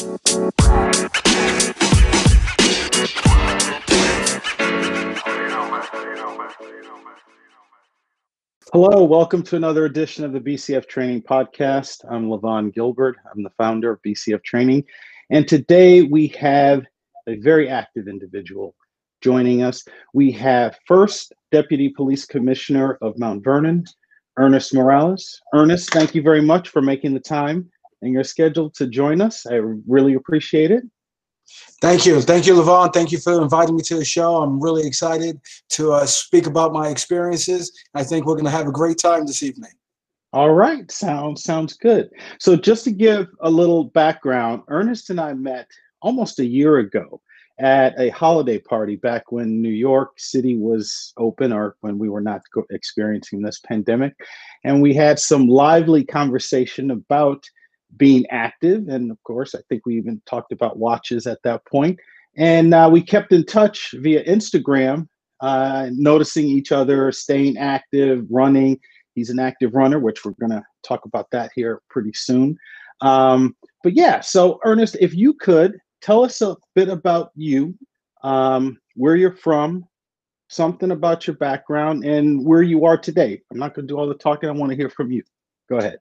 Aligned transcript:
Hello, 0.00 0.14
welcome 9.04 9.42
to 9.42 9.56
another 9.56 9.84
edition 9.84 10.24
of 10.24 10.32
the 10.32 10.40
BCF 10.40 10.88
Training 10.88 11.20
Podcast. 11.20 12.06
I'm 12.10 12.28
Levon 12.28 12.72
Gilbert. 12.72 13.16
I'm 13.30 13.42
the 13.42 13.50
founder 13.58 13.90
of 13.90 14.00
BCF 14.00 14.42
Training. 14.42 14.84
And 15.28 15.46
today 15.46 16.00
we 16.00 16.28
have 16.28 16.86
a 17.26 17.36
very 17.36 17.68
active 17.68 18.08
individual 18.08 18.74
joining 19.20 19.62
us. 19.62 19.84
We 20.14 20.32
have 20.32 20.78
First 20.86 21.34
Deputy 21.52 21.90
Police 21.90 22.24
Commissioner 22.24 22.96
of 23.02 23.18
Mount 23.18 23.44
Vernon, 23.44 23.84
Ernest 24.38 24.72
Morales. 24.72 25.42
Ernest, 25.52 25.90
thank 25.90 26.14
you 26.14 26.22
very 26.22 26.40
much 26.40 26.70
for 26.70 26.80
making 26.80 27.12
the 27.12 27.20
time 27.20 27.70
and 28.02 28.12
your 28.12 28.24
schedule 28.24 28.70
to 28.70 28.86
join 28.86 29.20
us. 29.20 29.46
I 29.46 29.60
really 29.86 30.14
appreciate 30.14 30.70
it. 30.70 30.84
Thank 31.80 32.06
you. 32.06 32.20
Thank 32.20 32.46
you, 32.46 32.54
Levon. 32.54 32.92
Thank 32.92 33.10
you 33.10 33.18
for 33.18 33.40
inviting 33.40 33.76
me 33.76 33.82
to 33.84 33.96
the 33.96 34.04
show. 34.04 34.36
I'm 34.36 34.60
really 34.60 34.86
excited 34.86 35.40
to 35.70 35.92
uh, 35.92 36.06
speak 36.06 36.46
about 36.46 36.72
my 36.72 36.88
experiences. 36.88 37.72
I 37.94 38.04
think 38.04 38.26
we're 38.26 38.34
going 38.34 38.44
to 38.44 38.50
have 38.50 38.68
a 38.68 38.72
great 38.72 38.98
time 38.98 39.26
this 39.26 39.42
evening. 39.42 39.72
All 40.32 40.52
right. 40.52 40.90
Sounds 40.92 41.42
sounds 41.42 41.74
good. 41.74 42.08
So 42.38 42.54
just 42.54 42.84
to 42.84 42.92
give 42.92 43.26
a 43.40 43.50
little 43.50 43.84
background, 43.84 44.62
Ernest 44.68 45.10
and 45.10 45.20
I 45.20 45.34
met 45.34 45.68
almost 46.02 46.38
a 46.38 46.46
year 46.46 46.78
ago 46.78 47.20
at 47.58 47.98
a 47.98 48.10
holiday 48.10 48.58
party 48.58 48.96
back 48.96 49.32
when 49.32 49.60
New 49.60 49.68
York 49.68 50.12
City 50.18 50.56
was 50.56 51.12
open 51.18 51.52
or 51.52 51.76
when 51.80 51.98
we 51.98 52.08
were 52.08 52.20
not 52.20 52.42
experiencing 52.70 53.42
this 53.42 53.60
pandemic. 53.60 54.14
And 54.64 54.80
we 54.80 54.94
had 54.94 55.18
some 55.18 55.48
lively 55.48 56.04
conversation 56.04 56.90
about 56.90 57.44
being 57.96 58.26
active. 58.30 58.88
And 58.88 59.10
of 59.10 59.22
course, 59.24 59.54
I 59.54 59.60
think 59.68 59.86
we 59.86 59.96
even 59.96 60.20
talked 60.26 60.52
about 60.52 60.78
watches 60.78 61.26
at 61.26 61.42
that 61.44 61.64
point. 61.66 61.98
And 62.36 62.72
uh, 62.72 62.88
we 62.90 63.02
kept 63.02 63.32
in 63.32 63.44
touch 63.44 63.94
via 63.98 64.24
Instagram, 64.24 65.08
uh, 65.40 65.88
noticing 65.92 66.46
each 66.46 66.72
other, 66.72 67.10
staying 67.12 67.58
active, 67.58 68.24
running. 68.30 68.78
He's 69.14 69.30
an 69.30 69.40
active 69.40 69.74
runner, 69.74 69.98
which 69.98 70.24
we're 70.24 70.32
going 70.32 70.52
to 70.52 70.64
talk 70.82 71.04
about 71.04 71.30
that 71.32 71.50
here 71.54 71.82
pretty 71.90 72.12
soon. 72.14 72.56
Um, 73.00 73.56
but 73.82 73.94
yeah, 73.94 74.20
so 74.20 74.60
Ernest, 74.64 74.96
if 75.00 75.14
you 75.14 75.34
could 75.34 75.78
tell 76.00 76.24
us 76.24 76.40
a 76.40 76.56
bit 76.74 76.88
about 76.88 77.30
you, 77.34 77.74
um, 78.22 78.78
where 78.94 79.16
you're 79.16 79.36
from, 79.36 79.84
something 80.48 80.90
about 80.90 81.26
your 81.26 81.36
background, 81.36 82.04
and 82.04 82.44
where 82.44 82.62
you 82.62 82.84
are 82.84 82.98
today. 82.98 83.40
I'm 83.50 83.58
not 83.58 83.74
going 83.74 83.86
to 83.86 83.92
do 83.92 83.98
all 83.98 84.08
the 84.08 84.14
talking. 84.14 84.48
I 84.48 84.52
want 84.52 84.70
to 84.70 84.76
hear 84.76 84.90
from 84.90 85.10
you. 85.10 85.22
Go 85.70 85.78
ahead. 85.78 85.98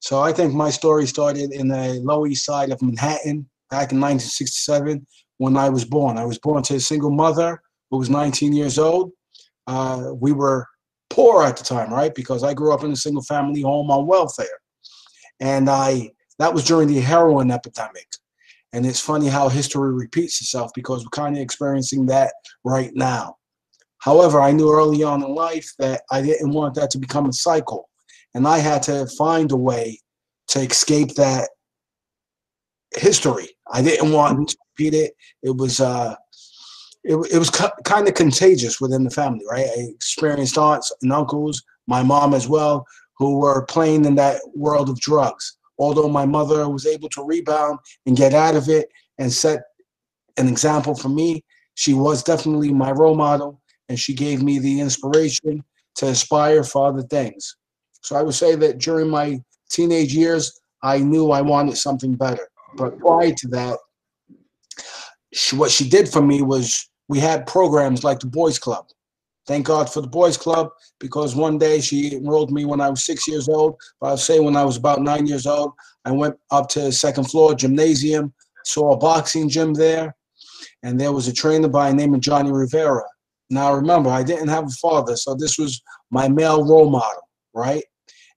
So 0.00 0.20
I 0.20 0.32
think 0.32 0.54
my 0.54 0.70
story 0.70 1.06
started 1.06 1.52
in 1.52 1.68
the 1.68 2.00
Lower 2.02 2.26
East 2.26 2.46
Side 2.46 2.70
of 2.70 2.80
Manhattan 2.80 3.48
back 3.68 3.92
in 3.92 4.00
1967 4.00 5.06
when 5.36 5.56
I 5.56 5.68
was 5.68 5.84
born. 5.84 6.16
I 6.16 6.24
was 6.24 6.38
born 6.38 6.62
to 6.64 6.76
a 6.76 6.80
single 6.80 7.10
mother 7.10 7.60
who 7.90 7.98
was 7.98 8.08
19 8.08 8.54
years 8.54 8.78
old. 8.78 9.12
Uh, 9.66 10.12
we 10.14 10.32
were 10.32 10.66
poor 11.10 11.42
at 11.42 11.58
the 11.58 11.64
time, 11.64 11.92
right? 11.92 12.14
Because 12.14 12.42
I 12.42 12.54
grew 12.54 12.72
up 12.72 12.84
in 12.84 12.92
a 12.92 12.96
single 12.96 13.22
family 13.22 13.60
home 13.60 13.90
on 13.90 14.06
welfare. 14.06 14.46
And 15.40 15.68
I 15.68 16.10
that 16.38 16.54
was 16.54 16.64
during 16.64 16.88
the 16.88 17.00
heroin 17.00 17.50
epidemic. 17.50 18.06
And 18.72 18.86
it's 18.86 19.00
funny 19.00 19.28
how 19.28 19.48
history 19.48 19.92
repeats 19.92 20.40
itself 20.40 20.70
because 20.74 21.04
we're 21.04 21.10
kind 21.10 21.36
of 21.36 21.42
experiencing 21.42 22.06
that 22.06 22.32
right 22.64 22.94
now. 22.94 23.36
However, 23.98 24.40
I 24.40 24.52
knew 24.52 24.72
early 24.72 25.02
on 25.02 25.22
in 25.22 25.34
life 25.34 25.70
that 25.78 26.02
I 26.10 26.22
didn't 26.22 26.52
want 26.52 26.74
that 26.74 26.90
to 26.90 26.98
become 26.98 27.26
a 27.26 27.32
cycle 27.32 27.88
and 28.36 28.46
I 28.46 28.58
had 28.58 28.82
to 28.82 29.06
find 29.06 29.50
a 29.50 29.56
way 29.56 29.98
to 30.48 30.60
escape 30.60 31.14
that 31.14 31.48
history. 32.94 33.48
I 33.72 33.80
didn't 33.80 34.12
want 34.12 34.50
to 34.50 34.56
repeat 34.72 34.92
it. 34.92 35.14
It 35.42 35.56
was 35.56 35.80
uh, 35.80 36.14
it, 37.02 37.16
it 37.32 37.38
was 37.38 37.50
kind 37.50 38.06
of 38.06 38.12
contagious 38.12 38.78
within 38.78 39.04
the 39.04 39.10
family, 39.10 39.42
right? 39.50 39.66
I 39.66 39.80
experienced 39.88 40.58
aunts 40.58 40.92
and 41.00 41.14
uncles, 41.14 41.62
my 41.86 42.02
mom 42.02 42.34
as 42.34 42.46
well, 42.46 42.86
who 43.16 43.38
were 43.38 43.64
playing 43.64 44.04
in 44.04 44.16
that 44.16 44.42
world 44.54 44.90
of 44.90 45.00
drugs. 45.00 45.56
Although 45.78 46.10
my 46.10 46.26
mother 46.26 46.68
was 46.68 46.86
able 46.86 47.08
to 47.10 47.24
rebound 47.24 47.78
and 48.04 48.18
get 48.18 48.34
out 48.34 48.54
of 48.54 48.68
it 48.68 48.90
and 49.18 49.32
set 49.32 49.62
an 50.36 50.46
example 50.46 50.94
for 50.94 51.08
me, 51.08 51.42
she 51.74 51.94
was 51.94 52.22
definitely 52.22 52.70
my 52.70 52.90
role 52.90 53.16
model, 53.16 53.62
and 53.88 53.98
she 53.98 54.12
gave 54.12 54.42
me 54.42 54.58
the 54.58 54.80
inspiration 54.80 55.64
to 55.94 56.08
aspire 56.08 56.64
for 56.64 56.88
other 56.88 57.02
things. 57.02 57.56
So 58.06 58.14
I 58.14 58.22
would 58.22 58.36
say 58.36 58.54
that 58.54 58.78
during 58.78 59.10
my 59.10 59.42
teenage 59.68 60.14
years, 60.14 60.60
I 60.80 60.98
knew 60.98 61.32
I 61.32 61.40
wanted 61.40 61.76
something 61.76 62.14
better. 62.14 62.46
But 62.76 63.00
prior 63.00 63.32
to 63.32 63.48
that, 63.48 63.78
she, 65.32 65.56
what 65.56 65.72
she 65.72 65.88
did 65.88 66.08
for 66.08 66.22
me 66.22 66.40
was 66.40 66.88
we 67.08 67.18
had 67.18 67.48
programs 67.48 68.04
like 68.04 68.20
the 68.20 68.28
Boys 68.28 68.60
Club. 68.60 68.86
Thank 69.48 69.66
God 69.66 69.90
for 69.92 70.02
the 70.02 70.06
Boys 70.06 70.36
Club 70.36 70.70
because 71.00 71.34
one 71.34 71.58
day 71.58 71.80
she 71.80 72.14
enrolled 72.14 72.52
me 72.52 72.64
when 72.64 72.80
I 72.80 72.90
was 72.90 73.04
six 73.04 73.26
years 73.26 73.48
old. 73.48 73.74
But 74.00 74.06
I'll 74.06 74.16
say 74.16 74.38
when 74.38 74.56
I 74.56 74.64
was 74.64 74.76
about 74.76 75.02
nine 75.02 75.26
years 75.26 75.44
old, 75.44 75.72
I 76.04 76.12
went 76.12 76.36
up 76.52 76.68
to 76.70 76.82
the 76.82 76.92
second 76.92 77.24
floor 77.24 77.56
gymnasium, 77.56 78.32
saw 78.64 78.92
a 78.92 78.96
boxing 78.96 79.48
gym 79.48 79.74
there, 79.74 80.14
and 80.84 81.00
there 81.00 81.10
was 81.10 81.26
a 81.26 81.32
trainer 81.32 81.66
by 81.66 81.90
the 81.90 81.96
name 81.96 82.14
of 82.14 82.20
Johnny 82.20 82.52
Rivera. 82.52 83.02
Now 83.50 83.74
remember, 83.74 84.10
I 84.10 84.22
didn't 84.22 84.46
have 84.46 84.66
a 84.66 84.76
father, 84.80 85.16
so 85.16 85.34
this 85.34 85.58
was 85.58 85.82
my 86.12 86.28
male 86.28 86.64
role 86.64 86.88
model, 86.88 87.28
right? 87.52 87.82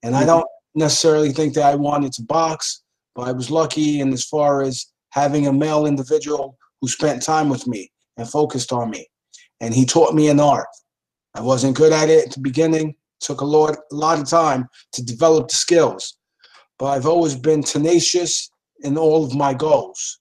And 0.03 0.15
I 0.15 0.25
don't 0.25 0.45
necessarily 0.75 1.31
think 1.31 1.53
that 1.53 1.65
I 1.65 1.75
wanted 1.75 2.13
to 2.13 2.23
box, 2.23 2.83
but 3.15 3.27
I 3.27 3.31
was 3.31 3.51
lucky 3.51 3.99
in 3.99 4.13
as 4.13 4.23
far 4.23 4.61
as 4.61 4.87
having 5.11 5.47
a 5.47 5.53
male 5.53 5.85
individual 5.85 6.57
who 6.81 6.87
spent 6.87 7.21
time 7.21 7.49
with 7.49 7.67
me 7.67 7.91
and 8.17 8.29
focused 8.29 8.71
on 8.71 8.89
me. 8.89 9.07
And 9.59 9.73
he 9.73 9.85
taught 9.85 10.15
me 10.15 10.29
an 10.29 10.39
art. 10.39 10.67
I 11.35 11.41
wasn't 11.41 11.75
good 11.75 11.91
at 11.91 12.09
it 12.09 12.27
at 12.27 12.33
the 12.33 12.39
beginning. 12.39 12.95
Took 13.19 13.41
a 13.41 13.45
lot, 13.45 13.75
a 13.91 13.95
lot 13.95 14.19
of 14.19 14.29
time 14.29 14.67
to 14.93 15.03
develop 15.03 15.49
the 15.49 15.55
skills. 15.55 16.17
But 16.77 16.87
I've 16.87 17.05
always 17.05 17.35
been 17.35 17.61
tenacious 17.61 18.49
in 18.81 18.97
all 18.97 19.25
of 19.25 19.35
my 19.35 19.53
goals. 19.53 20.19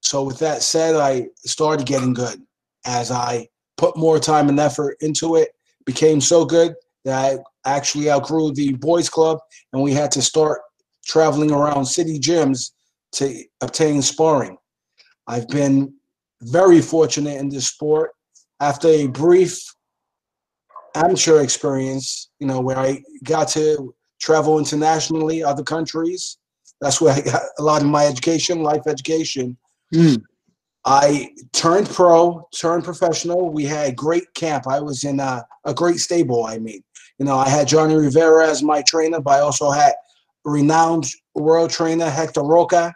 So 0.00 0.22
with 0.22 0.38
that 0.38 0.62
said, 0.62 0.94
I 0.94 1.28
started 1.44 1.86
getting 1.86 2.14
good 2.14 2.42
as 2.86 3.10
I 3.10 3.48
put 3.76 3.96
more 3.96 4.18
time 4.18 4.48
and 4.48 4.58
effort 4.58 4.96
into 5.00 5.36
it, 5.36 5.50
became 5.84 6.20
so 6.20 6.44
good 6.44 6.74
that 7.04 7.40
I 7.64 7.74
actually 7.76 8.10
outgrew 8.10 8.52
the 8.52 8.72
boys 8.74 9.08
club 9.08 9.38
and 9.72 9.82
we 9.82 9.92
had 9.92 10.10
to 10.12 10.22
start 10.22 10.60
traveling 11.06 11.52
around 11.52 11.84
city 11.86 12.18
gyms 12.18 12.72
to 13.12 13.44
obtain 13.60 14.02
sparring. 14.02 14.56
I've 15.26 15.48
been 15.48 15.94
very 16.42 16.80
fortunate 16.80 17.38
in 17.38 17.48
this 17.48 17.68
sport. 17.68 18.12
After 18.60 18.88
a 18.88 19.06
brief 19.06 19.62
amateur 20.94 21.42
experience, 21.42 22.30
you 22.38 22.46
know, 22.46 22.60
where 22.60 22.78
I 22.78 23.02
got 23.24 23.48
to 23.48 23.94
travel 24.20 24.58
internationally, 24.58 25.42
other 25.42 25.62
countries, 25.62 26.38
that's 26.80 27.00
where 27.00 27.14
I 27.14 27.20
got 27.20 27.42
a 27.58 27.62
lot 27.62 27.82
of 27.82 27.88
my 27.88 28.06
education, 28.06 28.62
life 28.62 28.86
education. 28.86 29.56
Mm. 29.94 30.22
I 30.84 31.30
turned 31.52 31.88
pro, 31.88 32.46
turned 32.54 32.84
professional. 32.84 33.50
We 33.50 33.64
had 33.64 33.88
a 33.88 33.94
great 33.94 34.32
camp. 34.34 34.66
I 34.68 34.80
was 34.80 35.04
in 35.04 35.18
a, 35.18 35.44
a 35.64 35.72
great 35.72 35.98
stable, 35.98 36.44
I 36.44 36.58
mean. 36.58 36.82
You 37.24 37.30
know, 37.30 37.38
I 37.38 37.48
had 37.48 37.66
Johnny 37.66 37.94
Rivera 37.94 38.46
as 38.50 38.62
my 38.62 38.82
trainer, 38.82 39.18
but 39.18 39.30
I 39.30 39.40
also 39.40 39.70
had 39.70 39.94
renowned 40.44 41.06
world 41.34 41.70
trainer 41.70 42.10
Hector 42.10 42.42
Roca 42.42 42.92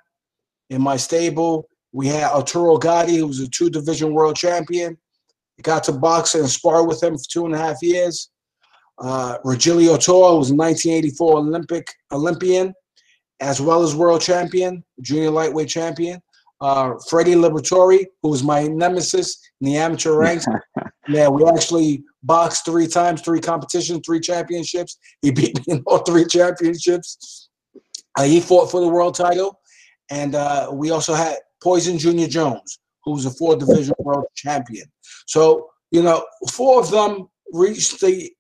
in 0.69 0.83
my 0.83 0.99
stable. 0.99 1.67
We 1.93 2.09
had 2.09 2.31
Arturo 2.31 2.77
Gatti, 2.77 3.17
who 3.17 3.27
was 3.27 3.41
a 3.41 3.49
two 3.49 3.71
division 3.71 4.13
world 4.13 4.37
champion. 4.37 4.99
I 5.59 5.63
got 5.63 5.83
to 5.85 5.93
box 5.93 6.35
and 6.35 6.47
spar 6.47 6.87
with 6.87 7.03
him 7.03 7.17
for 7.17 7.25
two 7.31 7.47
and 7.47 7.55
a 7.55 7.59
half 7.59 7.79
years. 7.81 8.29
Uh, 8.99 9.39
Rogelio 9.47 9.97
Toro 9.97 10.37
was 10.37 10.51
a 10.51 10.55
1984 10.55 11.39
Olympic 11.39 11.87
Olympian, 12.13 12.75
as 13.41 13.63
well 13.63 13.83
as 13.83 13.97
world 13.97 14.21
champion, 14.21 14.85
junior 15.01 15.31
lightweight 15.31 15.71
champion. 15.71 16.21
Uh, 16.61 16.97
Freddie 17.09 17.35
Liberatore, 17.35 18.05
who 18.23 18.29
was 18.29 18.43
my 18.43 18.67
nemesis 18.67 19.41
in 19.63 19.69
the 19.69 19.79
amateur 19.79 20.13
ranks. 20.13 20.45
yeah, 21.09 21.29
we 21.29 21.47
actually 21.47 22.05
boxed 22.29 22.65
three 22.65 22.87
times, 22.87 23.23
three 23.23 23.41
competitions, 23.41 24.03
three 24.07 24.21
championships. 24.21 24.99
He 25.23 25.33
beat 25.33 25.57
me 25.59 25.75
in 25.75 25.83
all 25.87 25.99
three 25.99 26.25
championships. 26.25 27.49
Uh, 28.17 28.23
he 28.23 28.41
fought 28.41 28.71
for 28.71 28.81
the 28.81 28.89
world 28.89 29.17
title. 29.17 29.59
And 30.11 30.35
uh, 30.37 30.71
we 30.73 30.91
also 30.91 31.15
had 31.15 31.39
Poison 31.63 31.99
Junior 31.99 32.29
Jones, 32.29 32.79
who 33.05 33.13
was 33.13 33.27
a 33.27 33.31
four 33.31 33.57
division 33.57 33.95
world 33.99 34.27
champion. 34.37 34.87
So, 35.27 35.71
you 35.91 36.03
know, 36.03 36.25
four 36.53 36.81
of 36.81 36.91
them 36.91 37.29
reached 37.53 38.01
the 38.01 38.31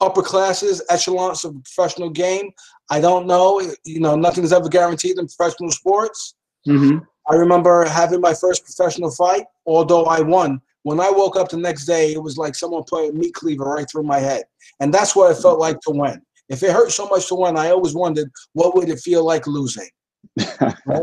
upper 0.00 0.22
classes, 0.22 0.82
echelons 0.90 1.44
of 1.44 1.54
the 1.54 1.60
professional 1.60 2.10
game. 2.10 2.50
I 2.90 3.00
don't 3.00 3.26
know. 3.26 3.60
You 3.84 4.00
know, 4.00 4.14
nothing's 4.14 4.52
ever 4.52 4.68
guaranteed 4.68 5.18
in 5.18 5.26
professional 5.26 5.72
sports. 5.72 6.34
Mm-hmm. 6.68 6.98
I 7.30 7.34
remember 7.34 7.84
having 7.84 8.20
my 8.20 8.34
first 8.34 8.64
professional 8.64 9.10
fight, 9.10 9.44
although 9.66 10.04
I 10.04 10.20
won 10.20 10.60
when 10.82 11.00
I 11.00 11.10
woke 11.10 11.36
up 11.36 11.48
the 11.48 11.56
next 11.56 11.86
day, 11.86 12.12
it 12.12 12.22
was 12.22 12.38
like 12.38 12.54
someone 12.54 12.84
put 12.84 13.10
a 13.10 13.12
meat 13.12 13.34
cleaver 13.34 13.64
right 13.64 13.86
through 13.90 14.04
my 14.04 14.18
head. 14.18 14.44
And 14.80 14.92
that's 14.92 15.14
what 15.14 15.30
it 15.30 15.40
felt 15.40 15.58
mm. 15.58 15.62
like 15.62 15.80
to 15.80 15.90
win. 15.90 16.22
If 16.48 16.62
it 16.62 16.72
hurt 16.72 16.92
so 16.92 17.06
much 17.08 17.28
to 17.28 17.34
win, 17.34 17.58
I 17.58 17.70
always 17.70 17.94
wondered 17.94 18.30
what 18.52 18.74
would 18.74 18.88
it 18.88 19.00
feel 19.00 19.24
like 19.24 19.46
losing. 19.46 19.88
right? 20.86 21.02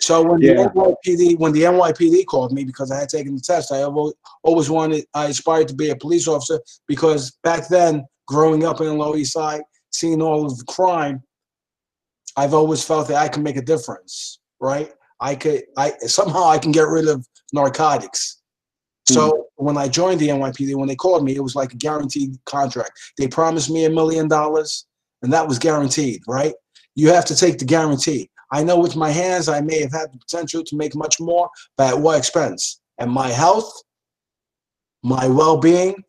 So 0.00 0.22
when 0.22 0.40
yeah. 0.40 0.54
the 0.54 0.70
NYPD 0.70 1.38
when 1.38 1.52
the 1.52 1.62
NYPD 1.62 2.26
called 2.26 2.52
me 2.52 2.64
because 2.64 2.90
I 2.90 2.98
had 2.98 3.08
taken 3.08 3.36
the 3.36 3.40
test, 3.40 3.70
I 3.72 3.84
always 4.42 4.68
wanted 4.68 5.04
I 5.14 5.26
aspired 5.26 5.68
to 5.68 5.74
be 5.74 5.90
a 5.90 5.96
police 5.96 6.26
officer 6.26 6.60
because 6.88 7.38
back 7.44 7.68
then, 7.68 8.04
growing 8.26 8.64
up 8.64 8.80
in 8.80 8.86
the 8.86 8.94
Lower 8.94 9.16
East 9.16 9.32
Side, 9.32 9.62
seeing 9.92 10.20
all 10.20 10.44
of 10.44 10.58
the 10.58 10.64
crime, 10.64 11.22
I've 12.36 12.52
always 12.52 12.84
felt 12.84 13.06
that 13.08 13.16
I 13.16 13.28
can 13.28 13.44
make 13.44 13.56
a 13.56 13.62
difference. 13.62 14.40
Right? 14.60 14.92
I 15.20 15.36
could 15.36 15.62
I 15.76 15.92
somehow 16.00 16.48
I 16.48 16.58
can 16.58 16.72
get 16.72 16.88
rid 16.88 17.06
of 17.06 17.24
narcotics. 17.52 18.41
So 19.08 19.30
mm-hmm. 19.30 19.64
when 19.64 19.76
I 19.76 19.88
joined 19.88 20.20
the 20.20 20.28
NYPD, 20.28 20.74
when 20.76 20.88
they 20.88 20.96
called 20.96 21.24
me, 21.24 21.34
it 21.34 21.42
was 21.42 21.56
like 21.56 21.72
a 21.72 21.76
guaranteed 21.76 22.38
contract. 22.44 22.92
They 23.18 23.28
promised 23.28 23.70
me 23.70 23.84
a 23.84 23.90
million 23.90 24.28
dollars, 24.28 24.86
and 25.22 25.32
that 25.32 25.46
was 25.46 25.58
guaranteed, 25.58 26.22
right? 26.28 26.54
You 26.94 27.08
have 27.10 27.24
to 27.26 27.36
take 27.36 27.58
the 27.58 27.64
guarantee. 27.64 28.30
I 28.52 28.62
know 28.62 28.78
with 28.78 28.96
my 28.96 29.10
hands, 29.10 29.48
I 29.48 29.60
may 29.60 29.80
have 29.80 29.92
had 29.92 30.12
the 30.12 30.18
potential 30.18 30.62
to 30.62 30.76
make 30.76 30.94
much 30.94 31.18
more, 31.18 31.48
but 31.76 31.94
at 31.94 31.98
what 31.98 32.18
expense? 32.18 32.80
And 32.98 33.10
my 33.10 33.28
health, 33.28 33.72
my 35.02 35.26
well-being. 35.26 36.04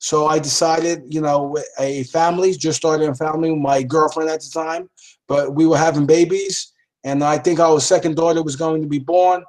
So 0.00 0.26
I 0.26 0.38
decided, 0.38 1.02
you 1.08 1.20
know, 1.20 1.56
a 1.78 2.04
family, 2.04 2.52
just 2.52 2.78
started 2.78 3.08
a 3.08 3.14
family 3.14 3.50
with 3.50 3.60
my 3.60 3.82
girlfriend 3.82 4.28
at 4.30 4.40
the 4.40 4.50
time, 4.52 4.90
but 5.28 5.54
we 5.54 5.66
were 5.66 5.78
having 5.78 6.06
babies, 6.06 6.72
and 7.04 7.22
I 7.22 7.38
think 7.38 7.60
our 7.60 7.80
second 7.80 8.16
daughter 8.16 8.42
was 8.42 8.56
going 8.56 8.82
to 8.82 8.88
be 8.88 8.98
born 8.98 9.44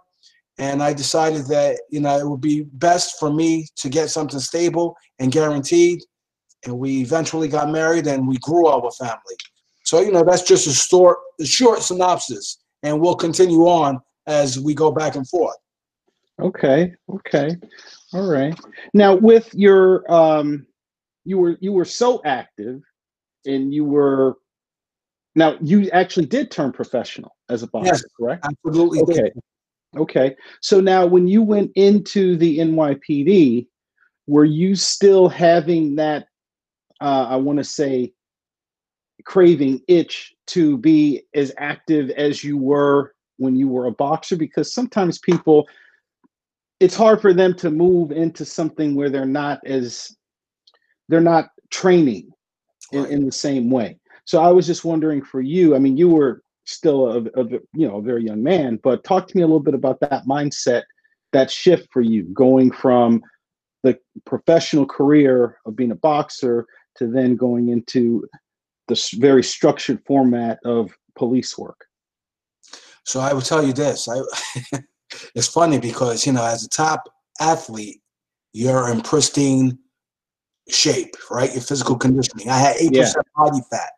and 0.59 0.83
I 0.83 0.94
decided 0.94 1.47
that 1.47 1.79
you 1.89 2.01
know 2.01 2.17
it 2.17 2.27
would 2.27 2.41
be 2.41 2.63
best 2.73 3.17
for 3.19 3.33
me 3.33 3.67
to 3.77 3.89
get 3.89 4.09
something 4.09 4.39
stable 4.39 4.95
and 5.17 5.31
guaranteed. 5.31 6.01
And 6.65 6.77
we 6.77 7.00
eventually 7.00 7.47
got 7.47 7.71
married, 7.71 8.06
and 8.06 8.27
we 8.27 8.38
grew 8.39 8.67
our 8.67 8.91
family. 8.91 9.35
So 9.85 10.01
you 10.01 10.11
know 10.11 10.23
that's 10.23 10.44
just 10.44 10.67
a 10.67 10.73
short, 10.73 11.17
a 11.39 11.45
short 11.45 11.81
synopsis, 11.81 12.59
and 12.83 13.00
we'll 13.00 13.15
continue 13.15 13.61
on 13.61 14.00
as 14.27 14.59
we 14.59 14.73
go 14.73 14.91
back 14.91 15.15
and 15.15 15.27
forth. 15.27 15.56
Okay. 16.41 16.94
Okay. 17.09 17.56
All 18.13 18.29
right. 18.29 18.57
Now, 18.94 19.15
with 19.15 19.53
your, 19.53 20.09
um, 20.11 20.65
you 21.25 21.38
were 21.38 21.57
you 21.61 21.71
were 21.71 21.85
so 21.85 22.21
active, 22.25 22.81
and 23.45 23.73
you 23.73 23.85
were 23.85 24.35
now 25.35 25.57
you 25.61 25.89
actually 25.91 26.25
did 26.25 26.51
turn 26.51 26.73
professional 26.73 27.35
as 27.50 27.63
a 27.63 27.67
boxer, 27.67 27.94
yes, 27.94 28.03
correct? 28.19 28.45
Absolutely. 28.45 29.00
Okay. 29.01 29.13
Did. 29.13 29.33
Okay. 29.97 30.36
So 30.62 30.80
now 30.80 31.06
when 31.06 31.27
you 31.27 31.41
went 31.41 31.71
into 31.75 32.36
the 32.38 32.59
NYPD, 32.59 33.68
were 34.27 34.45
you 34.45 34.75
still 34.75 35.27
having 35.27 35.95
that, 35.95 36.27
uh, 37.01 37.27
I 37.30 37.36
want 37.38 37.57
to 37.57 37.63
say, 37.63 38.13
craving 39.25 39.81
itch 39.88 40.33
to 40.47 40.77
be 40.77 41.24
as 41.33 41.51
active 41.57 42.09
as 42.12 42.44
you 42.44 42.57
were 42.57 43.13
when 43.38 43.56
you 43.56 43.68
were 43.68 43.88
a 43.88 43.91
boxer? 43.91 44.36
Because 44.36 44.74
sometimes 44.74 45.18
people, 45.18 45.68
it's 46.80 46.95
hard 46.95 47.21
for 47.21 47.33
them 47.33 47.56
to 47.56 47.71
move 47.71 48.12
into 48.12 48.45
something 48.45 48.95
where 48.95 49.09
they're 49.09 49.25
not 49.25 49.59
as, 49.65 50.15
they're 51.07 51.19
not 51.19 51.50
training 51.71 52.30
in, 52.92 53.06
in 53.07 53.25
the 53.25 53.31
same 53.31 53.71
way. 53.71 53.97
So 54.25 54.42
I 54.42 54.51
was 54.51 54.68
just 54.68 54.85
wondering 54.85 55.24
for 55.24 55.42
you, 55.42 55.75
I 55.75 55.80
mean, 55.80 55.97
you 55.97 56.09
were 56.09 56.44
still 56.69 57.07
a, 57.07 57.18
a, 57.42 57.45
you 57.74 57.88
know 57.88 57.98
a 57.98 58.01
very 58.01 58.24
young 58.24 58.44
man 58.44 58.80
but 58.83 59.04
talk 59.04 59.27
to 59.27 59.36
me 59.36 59.44
a 59.44 59.48
little 59.48 59.60
bit 59.60 59.74
about 59.74 60.00
that 60.00 60.25
mindset 60.25 60.83
that 61.31 61.50
shift 61.50 61.88
for 61.92 62.01
you 62.01 62.24
going 62.33 62.71
from 62.71 63.21
the 63.83 63.98
professional 64.25 64.86
career 64.86 65.57
of 65.66 65.75
being 65.75 65.92
a 65.92 65.95
boxer 65.95 66.66
to 66.95 67.07
then 67.07 67.36
going 67.36 67.69
into 67.69 68.27
the 68.88 69.16
very 69.18 69.44
structured 69.44 70.01
format 70.06 70.60
of 70.66 70.92
police 71.16 71.57
work. 71.57 71.86
So 73.04 73.19
i 73.19 73.33
will 73.33 73.42
tell 73.42 73.66
you 73.66 73.74
this 73.74 74.07
i 74.07 74.19
it's 75.36 75.48
funny 75.48 75.80
because 75.80 76.27
you 76.27 76.33
know 76.33 76.45
as 76.45 76.63
a 76.63 76.69
top 76.69 77.10
athlete 77.39 78.01
you're 78.54 78.89
in 78.92 79.01
pristine 79.01 79.77
shape 80.69 81.16
right? 81.31 81.51
Your 81.51 81.62
physical 81.62 81.95
conditioning. 81.95 82.50
I 82.50 82.57
had 82.57 82.75
8% 82.77 82.89
yeah. 82.92 83.12
body 83.36 83.60
fat 83.71 83.92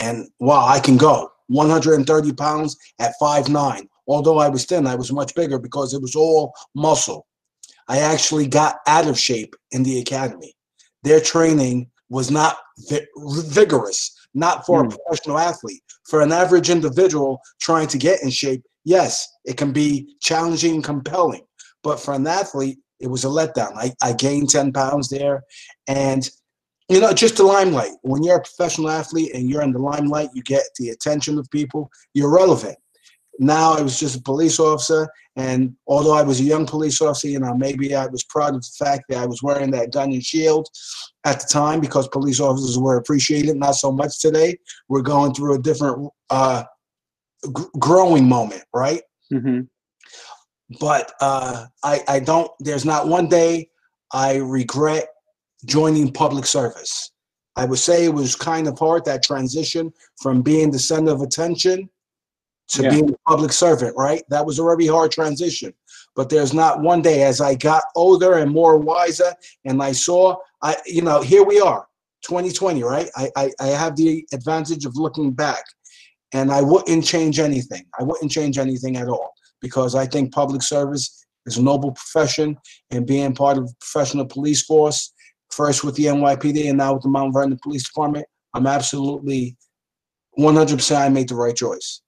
and 0.00 0.28
wow 0.38 0.66
i 0.66 0.80
can 0.80 0.96
go 0.96 1.30
130 1.50 2.32
pounds 2.32 2.76
at 2.98 3.14
5'9. 3.20 3.86
Although 4.06 4.38
I 4.38 4.48
was 4.48 4.64
thin, 4.64 4.86
I 4.86 4.94
was 4.94 5.12
much 5.12 5.34
bigger 5.34 5.58
because 5.58 5.94
it 5.94 6.00
was 6.00 6.14
all 6.14 6.54
muscle. 6.74 7.26
I 7.88 7.98
actually 7.98 8.46
got 8.46 8.76
out 8.86 9.08
of 9.08 9.18
shape 9.18 9.54
in 9.72 9.82
the 9.82 9.98
academy. 9.98 10.54
Their 11.02 11.20
training 11.20 11.90
was 12.08 12.30
not 12.30 12.56
vi- 12.88 13.06
vigorous, 13.48 14.16
not 14.32 14.64
for 14.64 14.82
mm. 14.82 14.86
a 14.86 14.90
hmm. 14.90 14.96
professional 14.96 15.38
athlete. 15.38 15.82
For 16.08 16.20
an 16.22 16.32
average 16.32 16.70
individual 16.70 17.40
trying 17.60 17.88
to 17.88 17.98
get 17.98 18.22
in 18.22 18.30
shape, 18.30 18.62
yes, 18.84 19.28
it 19.44 19.56
can 19.56 19.72
be 19.72 20.16
challenging 20.20 20.82
compelling. 20.82 21.42
But 21.82 22.00
for 22.00 22.14
an 22.14 22.26
athlete, 22.26 22.78
it 23.00 23.08
was 23.08 23.24
a 23.24 23.28
letdown. 23.28 23.72
I, 23.76 23.92
I 24.02 24.12
gained 24.12 24.50
10 24.50 24.72
pounds 24.72 25.08
there. 25.08 25.42
And 25.88 26.28
you 26.90 27.00
know, 27.00 27.12
just 27.12 27.36
the 27.36 27.44
limelight. 27.44 27.92
When 28.02 28.24
you're 28.24 28.38
a 28.38 28.42
professional 28.42 28.90
athlete 28.90 29.32
and 29.32 29.48
you're 29.48 29.62
in 29.62 29.72
the 29.72 29.78
limelight, 29.78 30.30
you 30.34 30.42
get 30.42 30.64
the 30.76 30.90
attention 30.90 31.38
of 31.38 31.48
people. 31.50 31.88
You're 32.14 32.34
relevant. 32.34 32.76
Now 33.38 33.72
I 33.72 33.80
was 33.80 33.98
just 33.98 34.18
a 34.18 34.22
police 34.22 34.58
officer, 34.58 35.08
and 35.36 35.74
although 35.86 36.12
I 36.12 36.22
was 36.22 36.40
a 36.40 36.44
young 36.44 36.66
police 36.66 37.00
officer, 37.00 37.28
you 37.28 37.38
know, 37.38 37.54
maybe 37.54 37.94
I 37.94 38.06
was 38.06 38.24
proud 38.24 38.54
of 38.54 38.62
the 38.62 38.84
fact 38.84 39.04
that 39.08 39.18
I 39.18 39.24
was 39.24 39.42
wearing 39.42 39.70
that 39.70 39.92
gun 39.92 40.12
and 40.12 40.22
shield 40.22 40.68
at 41.24 41.40
the 41.40 41.46
time 41.46 41.80
because 41.80 42.08
police 42.08 42.40
officers 42.40 42.76
were 42.76 42.96
appreciated. 42.96 43.56
Not 43.56 43.76
so 43.76 43.92
much 43.92 44.20
today. 44.20 44.58
We're 44.88 45.00
going 45.00 45.32
through 45.32 45.54
a 45.54 45.62
different 45.62 46.10
uh, 46.28 46.64
g- 47.44 47.64
growing 47.78 48.28
moment, 48.28 48.64
right? 48.74 49.02
Mm-hmm. 49.32 49.60
But 50.80 51.12
uh, 51.20 51.66
I, 51.82 52.02
I 52.08 52.20
don't. 52.20 52.50
There's 52.58 52.84
not 52.84 53.08
one 53.08 53.28
day 53.28 53.70
I 54.12 54.36
regret 54.36 55.06
joining 55.66 56.12
public 56.12 56.46
service. 56.46 57.12
I 57.56 57.64
would 57.64 57.78
say 57.78 58.04
it 58.04 58.14
was 58.14 58.36
kind 58.36 58.68
of 58.68 58.78
hard 58.78 59.04
that 59.04 59.22
transition 59.22 59.92
from 60.20 60.42
being 60.42 60.70
the 60.70 60.78
center 60.78 61.12
of 61.12 61.20
attention 61.20 61.90
to 62.68 62.82
yeah. 62.82 62.90
being 62.90 63.10
a 63.10 63.30
public 63.30 63.52
servant, 63.52 63.96
right? 63.96 64.22
That 64.28 64.46
was 64.46 64.58
a 64.58 64.62
very 64.62 64.86
hard 64.86 65.10
transition. 65.10 65.74
But 66.14 66.28
there's 66.28 66.54
not 66.54 66.80
one 66.80 67.02
day 67.02 67.24
as 67.24 67.40
I 67.40 67.54
got 67.54 67.82
older 67.96 68.34
and 68.34 68.50
more 68.50 68.78
wiser 68.78 69.32
and 69.64 69.82
I 69.82 69.92
saw, 69.92 70.36
I, 70.62 70.76
you 70.86 71.02
know, 71.02 71.20
here 71.20 71.44
we 71.44 71.60
are, 71.60 71.86
2020, 72.24 72.82
right? 72.82 73.10
I, 73.16 73.30
I, 73.36 73.50
I 73.60 73.66
have 73.68 73.96
the 73.96 74.24
advantage 74.32 74.84
of 74.84 74.96
looking 74.96 75.32
back 75.32 75.64
and 76.32 76.52
I 76.52 76.62
wouldn't 76.62 77.04
change 77.04 77.40
anything. 77.40 77.84
I 77.98 78.04
wouldn't 78.04 78.30
change 78.30 78.58
anything 78.58 78.96
at 78.96 79.08
all 79.08 79.32
because 79.60 79.94
I 79.94 80.06
think 80.06 80.32
public 80.32 80.62
service 80.62 81.26
is 81.46 81.58
a 81.58 81.62
noble 81.62 81.92
profession 81.92 82.56
and 82.90 83.06
being 83.06 83.34
part 83.34 83.58
of 83.58 83.66
the 83.66 83.74
professional 83.80 84.26
police 84.26 84.62
force 84.62 85.12
first 85.50 85.84
with 85.84 85.96
the 85.96 86.04
NYPD 86.04 86.68
and 86.68 86.78
now 86.78 86.94
with 86.94 87.02
the 87.02 87.08
Mount 87.08 87.32
Vernon 87.32 87.58
Police 87.62 87.86
Department, 87.86 88.26
I'm 88.54 88.66
absolutely 88.66 89.56
100% 90.38 90.96
I 90.96 91.08
made 91.08 91.28
the 91.28 91.34
right 91.34 91.56
choice. 91.56 92.00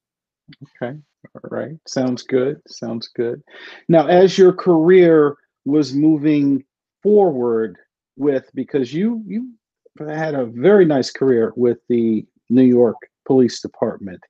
Okay. 0.82 0.98
All 1.34 1.50
right. 1.50 1.76
Sounds 1.86 2.22
good. 2.22 2.60
Sounds 2.68 3.08
good. 3.08 3.42
Now, 3.88 4.06
as 4.06 4.36
your 4.36 4.52
career 4.52 5.36
was 5.64 5.94
moving 5.94 6.64
forward 7.02 7.76
with, 8.16 8.50
because 8.54 8.92
you 8.92 9.22
you 9.26 9.50
had 9.98 10.34
a 10.34 10.46
very 10.46 10.84
nice 10.84 11.10
career 11.10 11.52
with 11.56 11.78
the 11.88 12.26
New 12.50 12.64
York 12.64 12.96
Police 13.26 13.60
Department. 13.60 14.20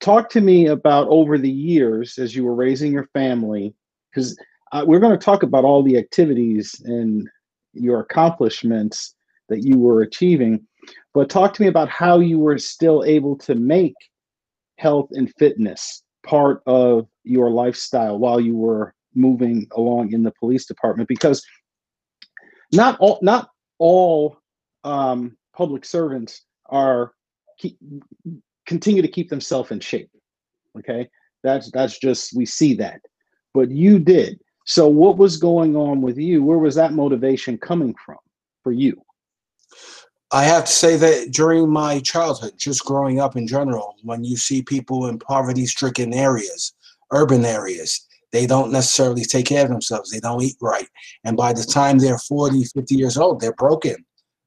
Talk 0.00 0.30
to 0.30 0.40
me 0.40 0.66
about 0.66 1.06
over 1.08 1.38
the 1.38 1.50
years 1.50 2.18
as 2.18 2.34
you 2.34 2.44
were 2.44 2.54
raising 2.54 2.92
your 2.92 3.08
family, 3.12 3.74
because 4.10 4.38
uh, 4.72 4.84
we're 4.86 5.00
going 5.00 5.18
to 5.18 5.24
talk 5.24 5.42
about 5.42 5.64
all 5.64 5.82
the 5.82 5.98
activities 5.98 6.80
and 6.84 7.28
your 7.80 8.00
accomplishments 8.00 9.14
that 9.48 9.64
you 9.64 9.78
were 9.78 10.02
achieving. 10.02 10.66
But 11.14 11.30
talk 11.30 11.54
to 11.54 11.62
me 11.62 11.68
about 11.68 11.88
how 11.88 12.20
you 12.20 12.38
were 12.38 12.58
still 12.58 13.04
able 13.04 13.36
to 13.38 13.54
make 13.54 13.94
health 14.76 15.08
and 15.12 15.32
fitness 15.38 16.02
part 16.24 16.62
of 16.66 17.08
your 17.24 17.50
lifestyle 17.50 18.18
while 18.18 18.40
you 18.40 18.56
were 18.56 18.94
moving 19.14 19.66
along 19.72 20.12
in 20.12 20.22
the 20.22 20.32
police 20.38 20.66
department 20.66 21.08
because 21.08 21.44
not 22.72 22.98
all 23.00 23.18
not 23.22 23.48
all 23.78 24.36
um, 24.84 25.36
public 25.56 25.84
servants 25.84 26.42
are 26.66 27.12
keep, 27.58 27.78
continue 28.66 29.02
to 29.02 29.08
keep 29.08 29.28
themselves 29.30 29.70
in 29.70 29.80
shape 29.80 30.10
okay 30.78 31.08
that's 31.42 31.70
that's 31.72 31.98
just 31.98 32.36
we 32.36 32.44
see 32.44 32.74
that 32.74 33.00
but 33.54 33.70
you 33.70 33.98
did 33.98 34.38
so, 34.68 34.86
what 34.86 35.16
was 35.16 35.38
going 35.38 35.76
on 35.76 36.02
with 36.02 36.18
you? 36.18 36.42
Where 36.42 36.58
was 36.58 36.74
that 36.74 36.92
motivation 36.92 37.56
coming 37.56 37.94
from 38.04 38.18
for 38.62 38.70
you? 38.70 39.00
I 40.30 40.44
have 40.44 40.66
to 40.66 40.70
say 40.70 40.98
that 40.98 41.32
during 41.32 41.70
my 41.70 42.00
childhood, 42.00 42.52
just 42.58 42.84
growing 42.84 43.18
up 43.18 43.34
in 43.34 43.46
general, 43.46 43.94
when 44.02 44.24
you 44.24 44.36
see 44.36 44.60
people 44.60 45.06
in 45.06 45.20
poverty 45.20 45.64
stricken 45.64 46.12
areas, 46.12 46.74
urban 47.12 47.46
areas, 47.46 48.06
they 48.30 48.46
don't 48.46 48.70
necessarily 48.70 49.24
take 49.24 49.46
care 49.46 49.64
of 49.64 49.70
themselves. 49.70 50.10
They 50.10 50.20
don't 50.20 50.42
eat 50.42 50.56
right. 50.60 50.86
And 51.24 51.34
by 51.34 51.54
the 51.54 51.64
time 51.64 51.96
they're 51.96 52.18
40, 52.18 52.64
50 52.64 52.94
years 52.94 53.16
old, 53.16 53.40
they're 53.40 53.54
broken. 53.54 53.96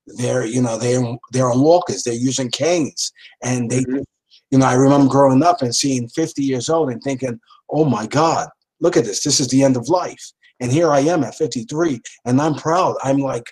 They're, 0.05 0.45
you 0.45 0.61
know, 0.61 0.77
they're, 0.77 1.01
they're 1.31 1.49
on 1.49 1.61
walkers, 1.61 2.03
they're 2.03 2.13
using 2.13 2.51
canes. 2.51 3.11
And 3.41 3.71
they, 3.71 3.79
mm-hmm. 3.79 4.03
you 4.51 4.59
know, 4.59 4.67
I 4.67 4.75
remember 4.75 5.09
growing 5.09 5.41
up 5.41 5.63
and 5.63 5.75
seeing 5.75 6.07
50 6.09 6.43
years 6.43 6.69
old 6.69 6.91
and 6.91 7.01
thinking, 7.01 7.39
oh 7.71 7.85
my 7.85 8.05
God, 8.05 8.49
look 8.81 8.97
at 8.97 9.05
this. 9.05 9.23
This 9.23 9.39
is 9.39 9.47
the 9.47 9.63
end 9.63 9.77
of 9.77 9.87
life. 9.87 10.31
And 10.59 10.71
here 10.71 10.91
I 10.91 10.99
am 10.99 11.23
at 11.23 11.35
53, 11.35 11.99
and 12.25 12.39
I'm 12.39 12.55
proud. 12.55 12.95
I'm 13.03 13.17
like, 13.17 13.45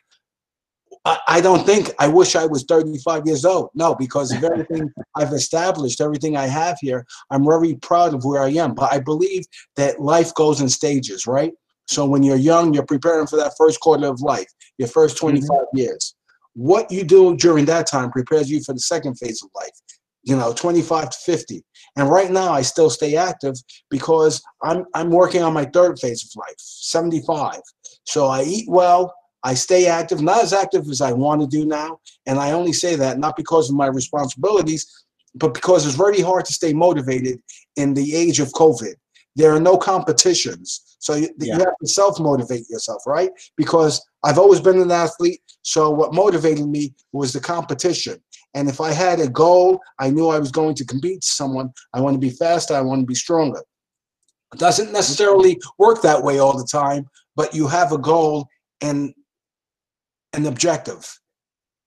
I, 1.05 1.17
I 1.27 1.41
don't 1.41 1.65
think 1.65 1.91
I 1.97 2.07
wish 2.07 2.35
I 2.35 2.45
was 2.45 2.63
35 2.65 3.23
years 3.25 3.45
old. 3.45 3.69
No, 3.73 3.95
because 3.95 4.31
of 4.31 4.43
everything 4.43 4.91
I've 5.15 5.33
established, 5.33 6.01
everything 6.01 6.37
I 6.37 6.45
have 6.45 6.77
here, 6.79 7.05
I'm 7.31 7.45
very 7.45 7.75
proud 7.75 8.13
of 8.13 8.25
where 8.25 8.43
I 8.43 8.49
am. 8.49 8.75
But 8.75 8.93
I 8.93 8.99
believe 8.99 9.43
that 9.75 9.99
life 9.99 10.33
goes 10.35 10.61
in 10.61 10.69
stages, 10.69 11.25
right? 11.25 11.53
So 11.87 12.05
when 12.05 12.21
you're 12.21 12.37
young, 12.37 12.73
you're 12.73 12.85
preparing 12.85 13.25
for 13.25 13.37
that 13.37 13.53
first 13.57 13.79
quarter 13.79 14.05
of 14.05 14.21
life, 14.21 14.47
your 14.77 14.87
first 14.87 15.17
25 15.17 15.49
mm-hmm. 15.49 15.77
years. 15.77 16.15
What 16.53 16.91
you 16.91 17.03
do 17.03 17.35
during 17.37 17.65
that 17.65 17.87
time 17.87 18.11
prepares 18.11 18.49
you 18.49 18.61
for 18.61 18.73
the 18.73 18.79
second 18.79 19.15
phase 19.15 19.41
of 19.41 19.49
life, 19.55 19.71
you 20.23 20.35
know, 20.35 20.53
25 20.53 21.09
to 21.09 21.17
50. 21.17 21.63
And 21.95 22.09
right 22.09 22.31
now 22.31 22.51
I 22.51 22.61
still 22.61 22.89
stay 22.89 23.15
active 23.15 23.55
because 23.89 24.41
I'm 24.63 24.85
I'm 24.93 25.09
working 25.09 25.43
on 25.43 25.53
my 25.53 25.65
third 25.65 25.99
phase 25.99 26.23
of 26.23 26.29
life, 26.39 26.55
75. 26.57 27.61
So 28.05 28.27
I 28.27 28.43
eat 28.43 28.69
well, 28.69 29.13
I 29.43 29.53
stay 29.53 29.87
active, 29.87 30.21
not 30.21 30.43
as 30.43 30.53
active 30.53 30.87
as 30.89 31.01
I 31.01 31.11
want 31.11 31.41
to 31.41 31.47
do 31.47 31.65
now. 31.65 31.99
And 32.25 32.39
I 32.39 32.51
only 32.51 32.73
say 32.73 32.95
that 32.95 33.19
not 33.19 33.35
because 33.35 33.69
of 33.69 33.75
my 33.75 33.87
responsibilities, 33.87 34.85
but 35.35 35.53
because 35.53 35.85
it's 35.85 35.95
very 35.95 36.21
hard 36.21 36.45
to 36.45 36.53
stay 36.53 36.73
motivated 36.73 37.39
in 37.75 37.93
the 37.93 38.15
age 38.15 38.39
of 38.39 38.49
COVID. 38.49 38.95
There 39.35 39.51
are 39.51 39.59
no 39.59 39.77
competitions. 39.77 40.88
So 40.99 41.15
you, 41.15 41.29
yeah. 41.39 41.55
you 41.55 41.59
have 41.59 41.77
to 41.81 41.87
self 41.87 42.19
motivate 42.19 42.69
yourself, 42.69 43.01
right? 43.07 43.31
Because 43.57 44.05
I've 44.23 44.37
always 44.37 44.59
been 44.59 44.79
an 44.79 44.91
athlete. 44.91 45.41
So 45.61 45.89
what 45.89 46.13
motivated 46.13 46.67
me 46.67 46.93
was 47.13 47.33
the 47.33 47.39
competition. 47.39 48.21
And 48.53 48.69
if 48.69 48.81
I 48.81 48.91
had 48.91 49.19
a 49.19 49.29
goal, 49.29 49.79
I 49.99 50.09
knew 50.09 50.27
I 50.27 50.39
was 50.39 50.51
going 50.51 50.75
to 50.75 50.85
compete 50.85 51.23
someone. 51.23 51.71
I 51.93 52.01
want 52.01 52.15
to 52.15 52.19
be 52.19 52.31
faster. 52.31 52.73
I 52.73 52.81
want 52.81 53.01
to 53.01 53.05
be 53.05 53.15
stronger. 53.15 53.61
It 54.53 54.59
doesn't 54.59 54.91
necessarily 54.91 55.59
work 55.77 56.01
that 56.01 56.23
way 56.23 56.39
all 56.39 56.57
the 56.57 56.67
time, 56.67 57.07
but 57.35 57.53
you 57.53 57.67
have 57.67 57.91
a 57.91 57.97
goal 57.97 58.47
and 58.81 59.13
an 60.33 60.47
objective. 60.47 61.07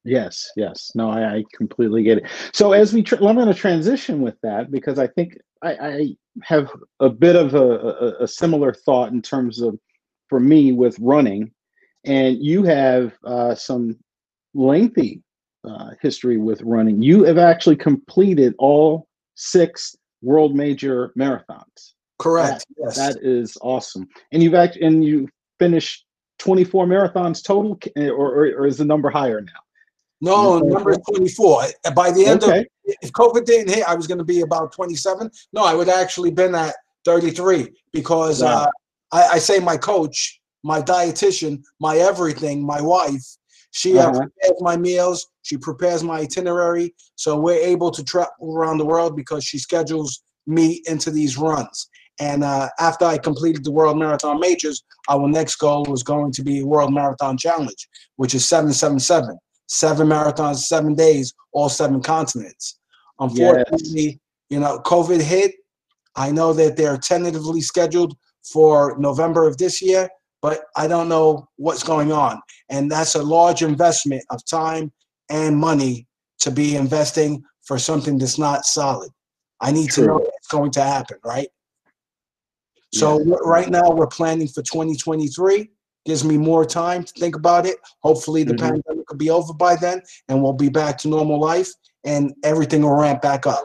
Yes, 0.05 0.49
yes. 0.57 0.93
No, 0.95 1.11
I, 1.11 1.37
I 1.37 1.45
completely 1.57 2.03
get 2.03 2.19
it. 2.19 2.25
So 2.53 2.73
as 2.73 2.93
we, 2.93 3.03
tra- 3.03 3.25
I'm 3.25 3.37
going 3.37 3.47
to 3.49 3.55
transition 3.55 4.21
with 4.21 4.37
that 4.43 4.71
because 4.71 4.99
I 4.99 5.07
think 5.07 5.37
I, 5.63 5.71
I 5.71 6.17
have 6.43 6.71
a 7.01 7.09
bit 7.09 7.37
of 7.37 7.55
a, 7.55 7.59
a, 7.59 8.25
a, 8.25 8.29
similar 8.29 8.73
thought 8.73 9.13
in 9.13 9.23
terms 9.23 9.61
of, 9.61 9.79
for 10.29 10.41
me, 10.41 10.73
with 10.73 10.99
running, 10.99 11.53
and 12.05 12.43
you 12.43 12.65
have 12.65 13.13
uh, 13.25 13.55
some 13.55 13.99
lengthy 14.55 15.23
uh, 15.65 15.91
history 16.01 16.37
with 16.37 16.61
running. 16.63 17.03
You 17.03 17.25
have 17.25 17.39
actually 17.39 17.77
completed 17.77 18.55
all 18.59 19.07
six 19.35 19.95
world 20.21 20.55
major 20.55 21.13
marathons. 21.19 21.95
Correct. 22.19 22.65
That, 22.77 22.85
yes. 22.85 22.97
That 22.97 23.23
is 23.23 23.57
awesome. 23.61 24.09
And 24.33 24.43
you've 24.43 24.55
actually 24.55 24.83
and 24.83 25.05
you 25.05 25.29
finished 25.59 26.05
24 26.39 26.87
marathons 26.87 27.43
total, 27.43 27.79
or, 27.97 28.11
or, 28.11 28.47
or 28.47 28.67
is 28.67 28.79
the 28.79 28.85
number 28.85 29.11
higher 29.11 29.41
now? 29.41 29.53
No, 30.21 30.59
number 30.59 30.95
24. 30.95 31.67
By 31.95 32.11
the 32.13 32.27
end 32.27 32.45
okay. 32.45 32.61
of 32.61 32.67
if 32.85 33.13
COVID 33.13 33.45
didn't 33.45 33.75
hit, 33.75 33.89
I 33.89 33.95
was 33.95 34.07
going 34.07 34.19
to 34.19 34.25
be 34.25 34.41
about 34.41 34.73
27. 34.73 35.31
No, 35.53 35.65
I 35.65 35.75
would 35.75 35.89
actually 35.89 36.31
been 36.31 36.55
at 36.55 36.75
33 37.05 37.73
because 37.93 38.43
wow. 38.43 38.49
uh, 38.49 38.67
I, 39.13 39.35
I, 39.35 39.39
say 39.39 39.59
my 39.59 39.77
coach, 39.77 40.41
my 40.63 40.81
dietitian, 40.81 41.63
my 41.81 41.97
everything, 41.97 42.65
my 42.65 42.81
wife, 42.81 43.25
she 43.73 43.99
uh, 43.99 44.09
uh-huh. 44.09 44.21
prepares 44.21 44.61
my 44.61 44.77
meals, 44.77 45.27
she 45.43 45.57
prepares 45.57 46.05
my 46.05 46.21
itinerary, 46.21 46.95
so 47.17 47.39
we're 47.39 47.61
able 47.61 47.91
to 47.91 48.05
travel 48.05 48.57
around 48.57 48.79
the 48.79 48.85
world 48.85 49.17
because 49.17 49.45
she 49.45 49.59
schedules 49.59 50.23
me 50.47 50.83
into 50.87 51.11
these 51.11 51.39
runs. 51.39 51.89
And 52.21 52.45
uh, 52.45 52.69
after 52.79 53.07
I 53.07 53.17
completed 53.17 53.65
the 53.65 53.73
World 53.73 53.99
Marathon 53.99 54.39
Majors, 54.39 54.85
our 55.09 55.27
next 55.27 55.57
goal 55.57 55.85
was 55.89 56.03
going 56.03 56.31
to 56.33 56.43
be 56.43 56.63
World 56.63 56.93
Marathon 56.93 57.39
Challenge, 57.39 57.89
which 58.17 58.35
is 58.35 58.47
777. 58.49 59.39
Seven 59.73 60.07
marathons, 60.07 60.57
seven 60.57 60.95
days, 60.95 61.33
all 61.53 61.71
seven 61.71 62.03
continents. 62.03 62.79
Unfortunately, 63.19 64.03
yes. 64.03 64.17
you 64.51 64.61
know, 64.61 64.81
COVID 64.85 65.23
hit. 65.23 65.55
I 66.15 66.31
know 66.31 66.53
that 66.53 66.77
they're 66.77 66.99
tentatively 66.99 67.63
scheduled 67.63 68.15
for 68.45 68.99
November 68.99 69.49
of 69.49 69.57
this 69.57 69.81
year, 69.81 70.11
but 70.43 70.65
I 70.77 70.89
don't 70.89 71.09
know 71.09 71.49
what's 71.57 71.83
going 71.83 72.13
on. 72.13 72.43
And 72.69 72.91
that's 72.91 73.15
a 73.15 73.23
large 73.23 73.63
investment 73.63 74.23
of 74.29 74.45
time 74.45 74.93
and 75.31 75.57
money 75.57 76.07
to 76.41 76.51
be 76.51 76.77
investing 76.77 77.43
for 77.63 77.79
something 77.79 78.19
that's 78.19 78.39
not 78.39 78.67
solid. 78.67 79.11
I 79.63 79.73
need 79.73 79.89
True. 79.89 80.05
to 80.05 80.09
know 80.11 80.19
it's 80.19 80.49
going 80.49 80.73
to 80.73 80.83
happen, 80.83 81.17
right? 81.25 81.49
So 82.93 83.23
yeah. 83.23 83.37
right 83.43 83.71
now 83.71 83.91
we're 83.91 84.07
planning 84.07 84.49
for 84.49 84.61
2023. 84.61 85.71
Gives 86.05 86.25
me 86.25 86.37
more 86.37 86.67
time 86.67 87.05
to 87.05 87.13
think 87.15 87.37
about 87.37 87.65
it. 87.65 87.77
Hopefully 88.01 88.43
the 88.43 88.53
mm-hmm. 88.53 88.83
pandemic 88.83 89.02
will 89.13 89.19
be 89.19 89.31
over 89.31 89.53
by 89.53 89.77
then 89.77 90.03
and 90.29 90.43
we'll 90.43 90.53
be 90.53 90.69
back 90.69 90.99
to 90.99 91.09
normal 91.09 91.39
life 91.39 91.71
and 92.05 92.35
everything 92.45 92.83
will 92.83 92.95
ramp 92.95 93.23
back 93.23 93.47
up. 93.47 93.65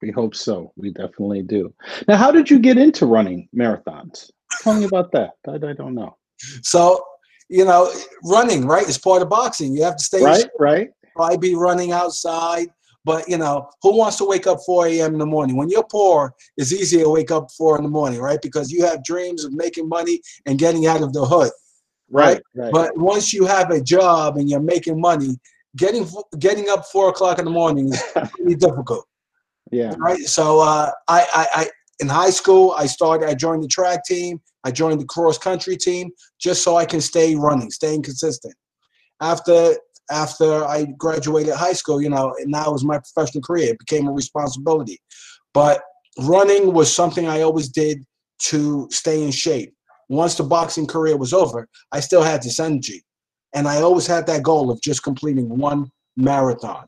We 0.00 0.10
hope 0.10 0.34
so. 0.34 0.72
We 0.76 0.90
definitely 0.90 1.42
do. 1.42 1.72
Now, 2.08 2.16
how 2.16 2.30
did 2.30 2.50
you 2.50 2.58
get 2.58 2.78
into 2.78 3.06
running 3.06 3.48
marathons? 3.56 4.30
Tell 4.60 4.74
me 4.74 4.84
about 4.84 5.12
that. 5.12 5.30
I, 5.48 5.54
I 5.54 5.72
don't 5.72 5.94
know. 5.94 6.16
So, 6.62 7.02
you 7.48 7.64
know, 7.64 7.90
running, 8.24 8.66
right, 8.66 8.86
is 8.88 8.98
part 8.98 9.22
of 9.22 9.30
boxing. 9.30 9.74
You 9.74 9.82
have 9.84 9.96
to 9.96 10.04
stay 10.04 10.22
right, 10.22 10.46
right. 10.58 10.90
I 11.18 11.36
be 11.36 11.54
running 11.54 11.92
outside, 11.92 12.68
but 13.04 13.28
you 13.28 13.38
know, 13.38 13.68
who 13.82 13.96
wants 13.96 14.16
to 14.18 14.24
wake 14.24 14.46
up 14.46 14.58
4 14.66 14.88
a.m. 14.88 15.12
in 15.14 15.18
the 15.18 15.26
morning? 15.26 15.56
When 15.56 15.68
you're 15.68 15.86
poor, 15.90 16.34
it's 16.56 16.72
easy 16.72 16.98
to 16.98 17.08
wake 17.08 17.30
up 17.30 17.48
4 17.56 17.78
in 17.78 17.84
the 17.84 17.90
morning, 17.90 18.20
right? 18.20 18.40
Because 18.42 18.70
you 18.70 18.84
have 18.84 19.04
dreams 19.04 19.44
of 19.44 19.52
making 19.52 19.88
money 19.88 20.20
and 20.46 20.58
getting 20.58 20.86
out 20.86 21.02
of 21.02 21.12
the 21.12 21.24
hood. 21.24 21.52
Right. 22.14 22.42
right. 22.54 22.72
But 22.72 22.96
once 22.96 23.32
you 23.32 23.44
have 23.44 23.70
a 23.70 23.80
job 23.80 24.36
and 24.36 24.48
you're 24.48 24.60
making 24.60 25.00
money, 25.00 25.38
getting 25.76 26.08
getting 26.38 26.68
up 26.68 26.86
four 26.86 27.08
o'clock 27.08 27.38
in 27.38 27.44
the 27.44 27.50
morning 27.50 27.92
is 27.92 28.02
really 28.38 28.54
difficult. 28.54 29.04
Yeah. 29.72 29.94
Right. 29.98 30.20
So 30.20 30.60
uh, 30.60 30.92
I, 31.08 31.26
I, 31.34 31.46
I 31.54 31.70
in 32.00 32.08
high 32.08 32.30
school 32.30 32.72
I 32.76 32.86
started. 32.86 33.28
I 33.28 33.34
joined 33.34 33.64
the 33.64 33.68
track 33.68 34.04
team. 34.04 34.40
I 34.62 34.70
joined 34.70 35.00
the 35.00 35.06
cross 35.06 35.38
country 35.38 35.76
team 35.76 36.10
just 36.38 36.62
so 36.62 36.76
I 36.76 36.86
can 36.86 37.00
stay 37.00 37.34
running, 37.34 37.70
staying 37.70 38.02
consistent. 38.02 38.54
After 39.20 39.74
after 40.10 40.64
I 40.64 40.86
graduated 40.96 41.54
high 41.54 41.72
school, 41.72 42.00
you 42.00 42.10
know, 42.10 42.34
now 42.44 42.66
it 42.66 42.72
was 42.72 42.84
my 42.84 42.98
professional 42.98 43.42
career. 43.42 43.72
It 43.72 43.78
became 43.78 44.06
a 44.06 44.12
responsibility. 44.12 44.98
But 45.52 45.82
running 46.20 46.72
was 46.72 46.94
something 46.94 47.26
I 47.26 47.40
always 47.40 47.68
did 47.68 48.04
to 48.50 48.88
stay 48.90 49.22
in 49.22 49.30
shape. 49.30 49.74
Once 50.14 50.36
the 50.36 50.42
boxing 50.42 50.86
career 50.86 51.16
was 51.16 51.32
over, 51.32 51.68
I 51.92 52.00
still 52.00 52.22
had 52.22 52.42
this 52.42 52.60
energy. 52.60 53.02
And 53.54 53.68
I 53.68 53.80
always 53.82 54.06
had 54.06 54.26
that 54.26 54.42
goal 54.42 54.70
of 54.70 54.80
just 54.80 55.02
completing 55.02 55.48
one 55.48 55.90
marathon. 56.16 56.86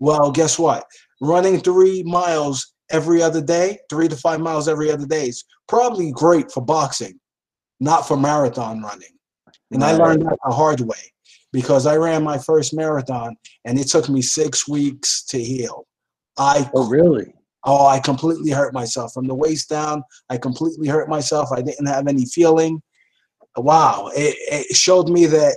Well, 0.00 0.30
guess 0.30 0.58
what? 0.58 0.84
Running 1.20 1.60
three 1.60 2.02
miles 2.04 2.74
every 2.90 3.22
other 3.22 3.40
day, 3.40 3.78
three 3.90 4.08
to 4.08 4.16
five 4.16 4.40
miles 4.40 4.68
every 4.68 4.90
other 4.90 5.06
day 5.06 5.28
is 5.28 5.44
probably 5.66 6.12
great 6.12 6.50
for 6.52 6.60
boxing, 6.60 7.18
not 7.80 8.06
for 8.06 8.16
marathon 8.16 8.80
running. 8.82 9.08
And 9.70 9.84
I 9.84 9.92
learned 9.92 10.22
that 10.22 10.38
the 10.44 10.54
hard 10.54 10.80
way 10.80 11.12
because 11.52 11.86
I 11.86 11.96
ran 11.96 12.22
my 12.22 12.38
first 12.38 12.74
marathon 12.74 13.36
and 13.64 13.78
it 13.78 13.88
took 13.88 14.08
me 14.08 14.22
six 14.22 14.68
weeks 14.68 15.24
to 15.26 15.42
heal. 15.42 15.86
I 16.38 16.70
oh 16.74 16.88
really? 16.88 17.34
Oh, 17.64 17.86
I 17.86 17.98
completely 18.00 18.50
hurt 18.50 18.72
myself 18.72 19.12
from 19.12 19.26
the 19.26 19.34
waist 19.34 19.68
down. 19.68 20.02
I 20.30 20.38
completely 20.38 20.88
hurt 20.88 21.08
myself. 21.08 21.50
I 21.52 21.60
didn't 21.60 21.86
have 21.86 22.06
any 22.06 22.24
feeling. 22.24 22.80
Wow, 23.56 24.10
it, 24.14 24.36
it 24.70 24.76
showed 24.76 25.08
me 25.08 25.26
that 25.26 25.56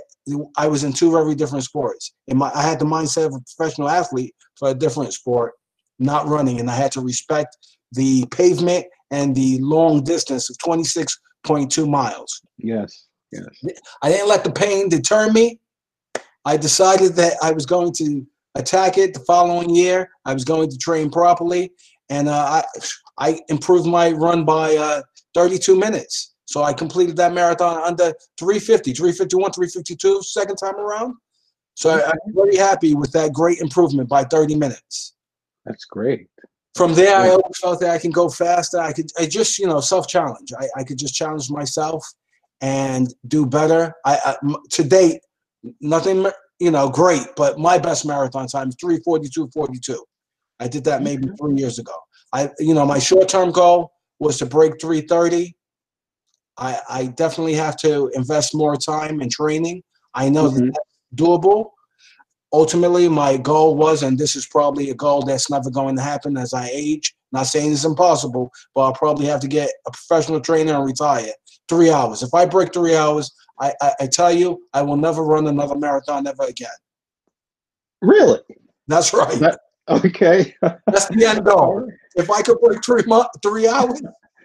I 0.56 0.66
was 0.66 0.84
in 0.84 0.92
two 0.92 1.12
very 1.12 1.34
different 1.34 1.64
sports. 1.64 2.14
And 2.28 2.38
my, 2.38 2.50
I 2.54 2.62
had 2.62 2.78
the 2.78 2.84
mindset 2.84 3.26
of 3.26 3.34
a 3.34 3.40
professional 3.56 3.88
athlete 3.88 4.34
for 4.56 4.70
a 4.70 4.74
different 4.74 5.12
sport, 5.12 5.52
not 5.98 6.26
running, 6.26 6.58
and 6.58 6.70
I 6.70 6.74
had 6.74 6.92
to 6.92 7.00
respect 7.00 7.56
the 7.92 8.26
pavement 8.26 8.86
and 9.10 9.34
the 9.34 9.58
long 9.60 10.02
distance 10.02 10.50
of 10.50 10.56
26.2 10.58 11.88
miles. 11.88 12.40
Yes, 12.58 13.06
yes. 13.30 13.44
I 14.02 14.08
didn't 14.08 14.28
let 14.28 14.42
the 14.42 14.52
pain 14.52 14.88
deter 14.88 15.30
me. 15.30 15.60
I 16.44 16.56
decided 16.56 17.12
that 17.14 17.34
I 17.42 17.52
was 17.52 17.66
going 17.66 17.92
to 17.94 18.26
attack 18.54 18.98
it 18.98 19.14
the 19.14 19.20
following 19.20 19.74
year. 19.74 20.10
I 20.24 20.34
was 20.34 20.44
going 20.44 20.70
to 20.70 20.78
train 20.78 21.10
properly, 21.10 21.72
and 22.08 22.28
uh, 22.28 22.62
I 22.62 22.80
I 23.18 23.40
improved 23.48 23.86
my 23.86 24.10
run 24.12 24.44
by 24.44 24.76
uh, 24.76 25.02
32 25.34 25.78
minutes. 25.78 26.34
So 26.46 26.62
I 26.62 26.72
completed 26.72 27.16
that 27.16 27.32
marathon 27.32 27.82
under 27.82 28.12
350, 28.38 28.92
351, 28.92 29.52
352 29.52 30.22
second 30.22 30.56
time 30.56 30.76
around. 30.76 31.14
So 31.74 31.90
I, 31.90 32.10
am 32.10 32.34
very 32.34 32.56
happy 32.56 32.94
with 32.94 33.10
that 33.12 33.32
great 33.32 33.60
improvement 33.60 34.08
by 34.08 34.24
30 34.24 34.56
minutes. 34.56 35.14
That's 35.64 35.84
great. 35.86 36.28
From 36.74 36.94
there, 36.94 37.16
I 37.16 37.28
always 37.30 37.58
felt 37.60 37.80
that 37.80 37.90
I 37.90 37.98
can 37.98 38.10
go 38.10 38.28
faster. 38.28 38.78
I 38.80 38.92
could, 38.92 39.10
I 39.18 39.26
just, 39.26 39.58
you 39.58 39.66
know, 39.66 39.80
self 39.80 40.08
challenge. 40.08 40.52
I, 40.58 40.68
I 40.76 40.84
could 40.84 40.98
just 40.98 41.14
challenge 41.14 41.50
myself 41.50 42.04
and 42.60 43.12
do 43.28 43.46
better. 43.46 43.94
I, 44.04 44.36
I 44.42 44.54
to 44.70 44.84
date, 44.84 45.20
nothing, 45.80 46.26
you 46.62 46.70
know, 46.70 46.88
great, 46.88 47.26
but 47.34 47.58
my 47.58 47.76
best 47.76 48.06
marathon 48.06 48.46
time 48.46 48.68
is 48.68 48.76
342.42. 48.76 49.98
I 50.60 50.68
did 50.68 50.84
that 50.84 51.02
maybe 51.02 51.28
three 51.36 51.56
years 51.56 51.80
ago. 51.80 51.94
I, 52.32 52.50
you 52.60 52.72
know, 52.72 52.86
my 52.86 53.00
short 53.00 53.28
term 53.28 53.50
goal 53.50 53.90
was 54.20 54.38
to 54.38 54.46
break 54.46 54.80
330. 54.80 55.56
I, 56.56 56.78
I 56.88 57.06
definitely 57.06 57.54
have 57.54 57.76
to 57.78 58.12
invest 58.14 58.54
more 58.54 58.76
time 58.76 59.20
in 59.20 59.28
training. 59.28 59.82
I 60.14 60.28
know 60.28 60.48
Mhm. 60.48 60.54
that 60.54 60.66
that's 60.66 61.20
doable. 61.20 61.70
Ultimately, 62.52 63.08
my 63.08 63.38
goal 63.38 63.74
was, 63.74 64.04
and 64.04 64.16
this 64.16 64.36
is 64.36 64.46
probably 64.46 64.90
a 64.90 64.94
goal 64.94 65.22
that's 65.22 65.50
never 65.50 65.68
going 65.68 65.96
to 65.96 66.02
happen 66.02 66.36
as 66.36 66.54
I 66.54 66.68
age. 66.72 67.12
Not 67.32 67.48
saying 67.48 67.72
it's 67.72 67.84
impossible, 67.84 68.52
but 68.72 68.82
I'll 68.82 68.92
probably 68.92 69.26
have 69.26 69.40
to 69.40 69.48
get 69.48 69.68
a 69.88 69.90
professional 69.90 70.40
trainer 70.40 70.74
and 70.74 70.84
retire. 70.84 71.32
Three 71.68 71.90
hours. 71.90 72.22
If 72.22 72.32
I 72.34 72.44
break 72.44 72.72
three 72.72 72.94
hours, 72.94 73.32
I, 73.60 73.72
I, 73.80 73.92
I 74.00 74.06
tell 74.06 74.32
you, 74.32 74.62
I 74.72 74.82
will 74.82 74.96
never 74.96 75.22
run 75.24 75.46
another 75.46 75.76
marathon 75.76 76.26
ever 76.26 76.44
again. 76.44 76.68
Really? 78.00 78.40
That's 78.88 79.12
right. 79.12 79.38
That- 79.38 79.60
Okay. 79.88 80.54
That's 80.62 81.08
the 81.08 81.24
end 81.26 81.44
goal. 81.44 81.90
If 82.14 82.30
I 82.30 82.40
could 82.42 82.60
break 82.60 82.84
three 82.84 83.02
mo- 83.04 83.26
three 83.42 83.66
hours, 83.66 84.00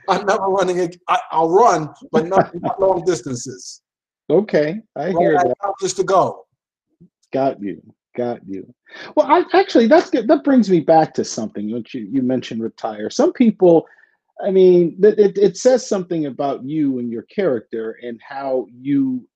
I'm 0.10 0.26
never 0.26 0.46
running. 0.48 0.80
ag- 0.80 1.00
I, 1.08 1.20
I'll 1.32 1.52
run, 1.52 1.94
but 2.12 2.26
not, 2.28 2.60
not 2.60 2.82
long 2.82 3.06
distances. 3.06 3.84
Okay. 4.32 4.82
I 4.96 5.12
hear? 5.12 5.38
I 5.38 5.44
that. 5.44 5.52
accomplished 5.62 5.98
the 5.98 6.04
goal. 6.06 6.48
Got 7.32 7.62
you. 7.62 7.84
Got 8.16 8.40
you. 8.48 8.74
Well, 9.16 9.28
I 9.28 9.44
actually 9.54 9.86
that's 9.86 10.10
good. 10.10 10.28
That 10.28 10.44
brings 10.44 10.72
me 10.72 10.80
back 10.80 11.14
to 11.14 11.24
something 11.24 11.72
which 11.72 11.94
you, 11.94 12.08
you 12.12 12.24
mentioned 12.24 12.64
retire. 12.64 13.12
Some 13.12 13.32
people, 13.32 13.86
I 14.44 14.52
mean, 14.52 14.98
it, 15.02 15.20
it, 15.20 15.38
it 15.38 15.58
says 15.58 15.88
something 15.88 16.26
about 16.26 16.64
you 16.64 17.00
and 17.00 17.12
your 17.12 17.24
character 17.24 17.98
and 18.04 18.20
how 18.28 18.68
you 18.72 19.28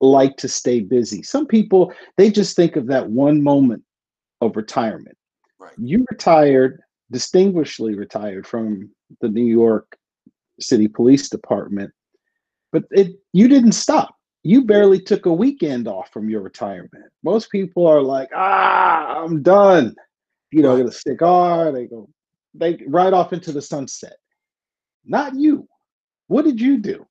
like 0.00 0.36
to 0.38 0.48
stay 0.48 0.80
busy. 0.80 1.22
Some 1.22 1.46
people, 1.46 1.92
they 2.16 2.30
just 2.30 2.56
think 2.56 2.76
of 2.76 2.86
that 2.88 3.08
one 3.08 3.42
moment 3.42 3.82
of 4.40 4.56
retirement. 4.56 5.16
Right. 5.58 5.74
You 5.78 6.04
retired, 6.10 6.80
distinguishedly 7.12 7.94
retired 7.94 8.46
from 8.46 8.90
the 9.20 9.28
New 9.28 9.44
York 9.44 9.96
City 10.58 10.88
Police 10.88 11.28
Department, 11.28 11.92
but 12.72 12.84
it 12.90 13.12
you 13.32 13.46
didn't 13.48 13.72
stop 13.72 14.14
you 14.42 14.64
barely 14.64 15.00
took 15.00 15.26
a 15.26 15.32
weekend 15.32 15.86
off 15.86 16.10
from 16.12 16.28
your 16.28 16.40
retirement. 16.40 17.04
Most 17.22 17.50
people 17.50 17.86
are 17.86 18.00
like, 18.00 18.30
ah, 18.34 19.22
I'm 19.22 19.42
done. 19.42 19.94
You 20.50 20.62
know, 20.62 20.74
Right. 20.74 20.84
get 20.84 20.86
a 20.86 20.92
cigar, 20.92 21.72
they 21.72 21.86
go, 21.86 22.08
they 22.54 22.82
ride 22.88 23.12
off 23.12 23.32
into 23.32 23.52
the 23.52 23.62
sunset. 23.62 24.16
Not 25.10 25.34
you. 25.34 25.68
What 26.28 26.44
did 26.44 26.60
you 26.60 26.78
do? 26.78 27.04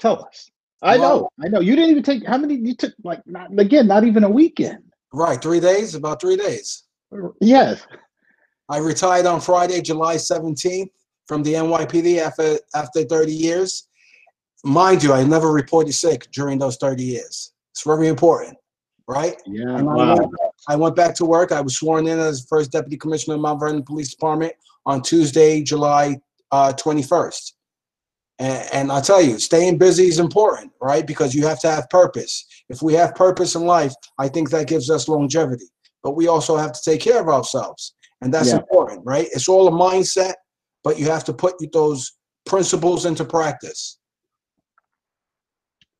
Tell 0.00 0.24
us. 0.24 0.50
I 0.80 0.96
know, 0.96 1.28
I 1.44 1.48
know. 1.48 1.60
You 1.60 1.76
didn't 1.76 1.90
even 1.90 2.02
take 2.02 2.26
how 2.26 2.38
many 2.38 2.54
you 2.56 2.74
took, 2.74 2.94
like 3.04 3.20
not 3.26 3.56
again, 3.56 3.86
not 3.86 4.02
even 4.04 4.24
a 4.24 4.28
weekend. 4.30 4.82
Right, 5.12 5.40
three 5.40 5.60
days, 5.60 5.94
about 5.94 6.20
three 6.20 6.36
days. 6.36 6.84
Yes. 7.40 7.86
I 8.68 8.78
retired 8.78 9.26
on 9.26 9.40
Friday, 9.40 9.82
July 9.82 10.16
17th 10.16 10.88
from 11.26 11.42
the 11.42 11.52
NYPD 11.52 12.18
after 12.18 12.58
after 12.74 13.04
30 13.04 13.32
years. 13.32 13.86
Mind 14.64 15.02
you, 15.04 15.12
I 15.12 15.22
never 15.22 15.52
reported 15.52 15.92
sick 15.92 16.28
during 16.32 16.58
those 16.58 16.76
30 16.78 17.04
years. 17.04 17.52
It's 17.72 17.84
very 17.84 18.08
important, 18.08 18.56
right? 19.06 19.36
Yeah. 19.46 19.76
And 19.76 19.88
I, 19.90 19.94
Wow. 19.94 20.16
went, 20.16 20.30
I 20.68 20.76
went 20.76 20.96
back 20.96 21.14
to 21.16 21.26
work. 21.26 21.52
I 21.52 21.60
was 21.60 21.76
sworn 21.76 22.06
in 22.08 22.18
as 22.18 22.46
first 22.48 22.72
deputy 22.72 22.96
commissioner 22.96 23.34
of 23.34 23.42
Mount 23.42 23.60
Vernon 23.60 23.82
Police 23.82 24.10
Department 24.10 24.54
on 24.86 25.02
Tuesday, 25.02 25.62
July 25.62 26.18
uh, 26.52 26.72
21st. 26.74 27.52
And, 28.38 28.68
and 28.72 28.92
I 28.92 29.00
tell 29.00 29.20
you, 29.22 29.38
staying 29.38 29.78
busy 29.78 30.06
is 30.06 30.18
important, 30.18 30.72
right? 30.80 31.06
Because 31.06 31.34
you 31.34 31.46
have 31.46 31.60
to 31.60 31.70
have 31.70 31.88
purpose. 31.90 32.46
If 32.68 32.82
we 32.82 32.94
have 32.94 33.14
purpose 33.14 33.54
in 33.54 33.62
life, 33.62 33.94
I 34.18 34.28
think 34.28 34.50
that 34.50 34.68
gives 34.68 34.90
us 34.90 35.08
longevity. 35.08 35.66
But 36.02 36.16
we 36.16 36.28
also 36.28 36.56
have 36.56 36.72
to 36.72 36.80
take 36.84 37.00
care 37.00 37.20
of 37.20 37.28
ourselves, 37.28 37.94
and 38.20 38.32
that's 38.34 38.48
Yeah. 38.48 38.56
important, 38.56 39.02
right? 39.04 39.28
It's 39.32 39.48
all 39.48 39.68
a 39.68 39.70
mindset, 39.70 40.34
but 40.82 40.98
you 40.98 41.06
have 41.06 41.24
to 41.24 41.32
put 41.32 41.54
those 41.72 42.12
principles 42.44 43.06
into 43.06 43.24
practice. 43.24 43.98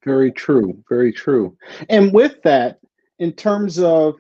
Very 0.04 0.32
true. 0.32 0.83
Very 0.88 1.12
true. 1.12 1.57
And 1.88 2.12
with 2.12 2.42
that, 2.42 2.81
in 3.20 3.33
terms 3.33 3.79
of, 3.79 4.16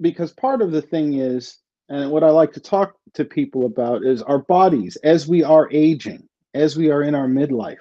because 0.00 0.32
part 0.34 0.60
of 0.60 0.72
the 0.72 0.82
thing 0.82 1.14
is, 1.14 1.56
and 1.88 2.10
what 2.10 2.22
I 2.22 2.28
like 2.28 2.52
to 2.52 2.60
talk 2.60 2.94
to 3.14 3.24
people 3.24 3.66
about 3.66 4.04
is 4.04 4.22
our 4.22 4.38
bodies 4.38 4.96
as 5.04 5.28
we 5.28 5.42
are 5.42 5.68
aging, 5.72 6.28
as 6.54 6.76
we 6.76 6.90
are 6.90 7.02
in 7.02 7.14
our 7.14 7.28
midlife, 7.28 7.78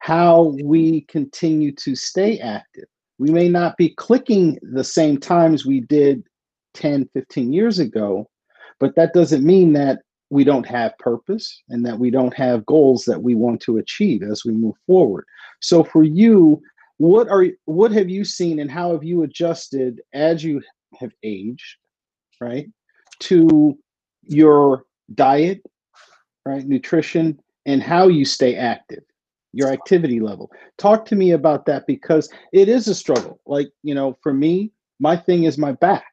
how 0.00 0.54
we 0.62 1.02
continue 1.02 1.72
to 1.72 1.94
stay 1.94 2.38
active. 2.38 2.84
We 3.18 3.30
may 3.30 3.48
not 3.48 3.76
be 3.76 3.94
clicking 3.96 4.58
the 4.62 4.84
same 4.84 5.18
times 5.18 5.64
we 5.64 5.80
did 5.80 6.24
10, 6.74 7.08
15 7.12 7.52
years 7.52 7.78
ago, 7.78 8.28
but 8.80 8.94
that 8.96 9.12
doesn't 9.12 9.44
mean 9.44 9.72
that 9.74 10.00
we 10.30 10.44
don't 10.44 10.66
have 10.66 10.96
purpose 10.98 11.62
and 11.68 11.84
that 11.84 11.98
we 11.98 12.10
don't 12.10 12.34
have 12.34 12.66
goals 12.66 13.04
that 13.04 13.22
we 13.22 13.34
want 13.34 13.60
to 13.60 13.76
achieve 13.76 14.22
as 14.22 14.44
we 14.44 14.52
move 14.52 14.74
forward. 14.86 15.24
So 15.60 15.84
for 15.84 16.02
you, 16.02 16.60
what 16.96 17.28
are 17.28 17.46
what 17.66 17.92
have 17.92 18.08
you 18.08 18.24
seen 18.24 18.58
and 18.60 18.70
how 18.70 18.92
have 18.92 19.04
you 19.04 19.24
adjusted 19.24 20.00
as 20.14 20.42
you 20.42 20.62
have 20.98 21.12
aged, 21.22 21.76
right? 22.40 22.66
To 23.20 23.78
your 24.26 24.84
diet, 25.14 25.62
right? 26.46 26.66
Nutrition 26.66 27.38
and 27.66 27.82
how 27.82 28.08
you 28.08 28.24
stay 28.24 28.56
active, 28.56 29.02
your 29.52 29.70
activity 29.70 30.20
level. 30.20 30.50
Talk 30.78 31.04
to 31.06 31.14
me 31.14 31.32
about 31.32 31.66
that 31.66 31.86
because 31.86 32.28
it 32.52 32.68
is 32.68 32.88
a 32.88 32.94
struggle. 32.94 33.40
Like, 33.46 33.70
you 33.82 33.94
know, 33.94 34.18
for 34.22 34.32
me, 34.32 34.72
my 34.98 35.16
thing 35.16 35.44
is 35.44 35.58
my 35.58 35.72
back. 35.72 36.12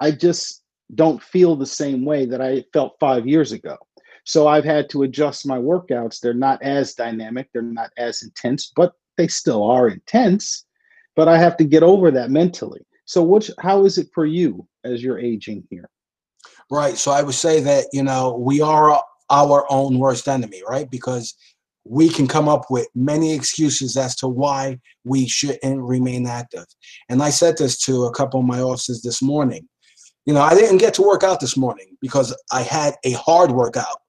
I 0.00 0.10
just 0.10 0.62
don't 0.94 1.22
feel 1.22 1.56
the 1.56 1.66
same 1.66 2.04
way 2.04 2.26
that 2.26 2.42
I 2.42 2.64
felt 2.72 2.96
5 3.00 3.26
years 3.26 3.52
ago. 3.52 3.76
So 4.24 4.46
I've 4.46 4.64
had 4.64 4.90
to 4.90 5.02
adjust 5.04 5.46
my 5.46 5.58
workouts. 5.58 6.20
They're 6.20 6.34
not 6.34 6.62
as 6.62 6.94
dynamic, 6.94 7.48
they're 7.52 7.62
not 7.62 7.90
as 7.96 8.22
intense, 8.22 8.72
but 8.74 8.92
they 9.16 9.28
still 9.28 9.64
are 9.64 9.88
intense. 9.88 10.64
But 11.16 11.28
I 11.28 11.38
have 11.38 11.56
to 11.58 11.64
get 11.64 11.82
over 11.82 12.10
that 12.10 12.30
mentally. 12.30 12.80
So 13.04 13.22
which 13.22 13.50
how 13.58 13.84
is 13.84 13.98
it 13.98 14.08
for 14.14 14.24
you 14.24 14.66
as 14.84 15.02
you're 15.02 15.18
aging 15.18 15.64
here? 15.70 15.88
Right. 16.70 16.96
So 16.96 17.10
I 17.10 17.22
would 17.22 17.34
say 17.34 17.60
that, 17.60 17.86
you 17.92 18.02
know, 18.02 18.36
we 18.36 18.60
are 18.60 19.02
our 19.30 19.66
own 19.70 19.98
worst 19.98 20.28
enemy, 20.28 20.62
right? 20.68 20.90
Because 20.90 21.34
we 21.84 22.08
can 22.08 22.28
come 22.28 22.48
up 22.48 22.70
with 22.70 22.86
many 22.94 23.34
excuses 23.34 23.96
as 23.96 24.14
to 24.16 24.28
why 24.28 24.78
we 25.04 25.26
shouldn't 25.26 25.82
remain 25.82 26.26
active. 26.26 26.66
And 27.08 27.22
I 27.22 27.30
said 27.30 27.56
this 27.58 27.78
to 27.80 28.04
a 28.04 28.12
couple 28.12 28.40
of 28.40 28.46
my 28.46 28.60
officers 28.60 29.02
this 29.02 29.20
morning. 29.20 29.68
You 30.26 30.34
know, 30.34 30.42
I 30.42 30.54
didn't 30.54 30.78
get 30.78 30.94
to 30.94 31.02
work 31.02 31.24
out 31.24 31.40
this 31.40 31.56
morning 31.56 31.96
because 32.00 32.34
I 32.52 32.62
had 32.62 32.94
a 33.04 33.12
hard 33.12 33.50
workout. 33.50 34.00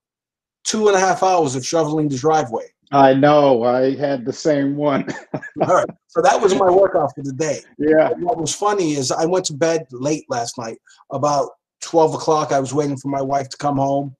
Two 0.63 0.87
and 0.87 0.95
a 0.95 0.99
half 0.99 1.23
hours 1.23 1.55
of 1.55 1.65
shoveling 1.65 2.07
the 2.07 2.17
driveway. 2.17 2.67
I 2.91 3.15
know 3.15 3.63
I 3.63 3.95
had 3.95 4.23
the 4.23 4.31
same 4.31 4.75
one. 4.75 5.07
All 5.61 5.75
right. 5.75 5.89
So 6.07 6.21
that 6.21 6.39
was 6.39 6.53
my 6.53 6.69
workout 6.69 7.11
for 7.15 7.23
the 7.23 7.33
day. 7.33 7.61
yeah. 7.79 8.11
And 8.11 8.23
what 8.23 8.39
was 8.39 8.53
funny 8.53 8.93
is 8.93 9.11
I 9.11 9.25
went 9.25 9.45
to 9.45 9.53
bed 9.53 9.87
late 9.91 10.25
last 10.29 10.59
night, 10.59 10.77
about 11.11 11.49
12 11.83 12.15
o'clock. 12.15 12.51
I 12.51 12.59
was 12.59 12.73
waiting 12.73 12.97
for 12.97 13.09
my 13.09 13.21
wife 13.21 13.49
to 13.49 13.57
come 13.57 13.77
home. 13.77 14.15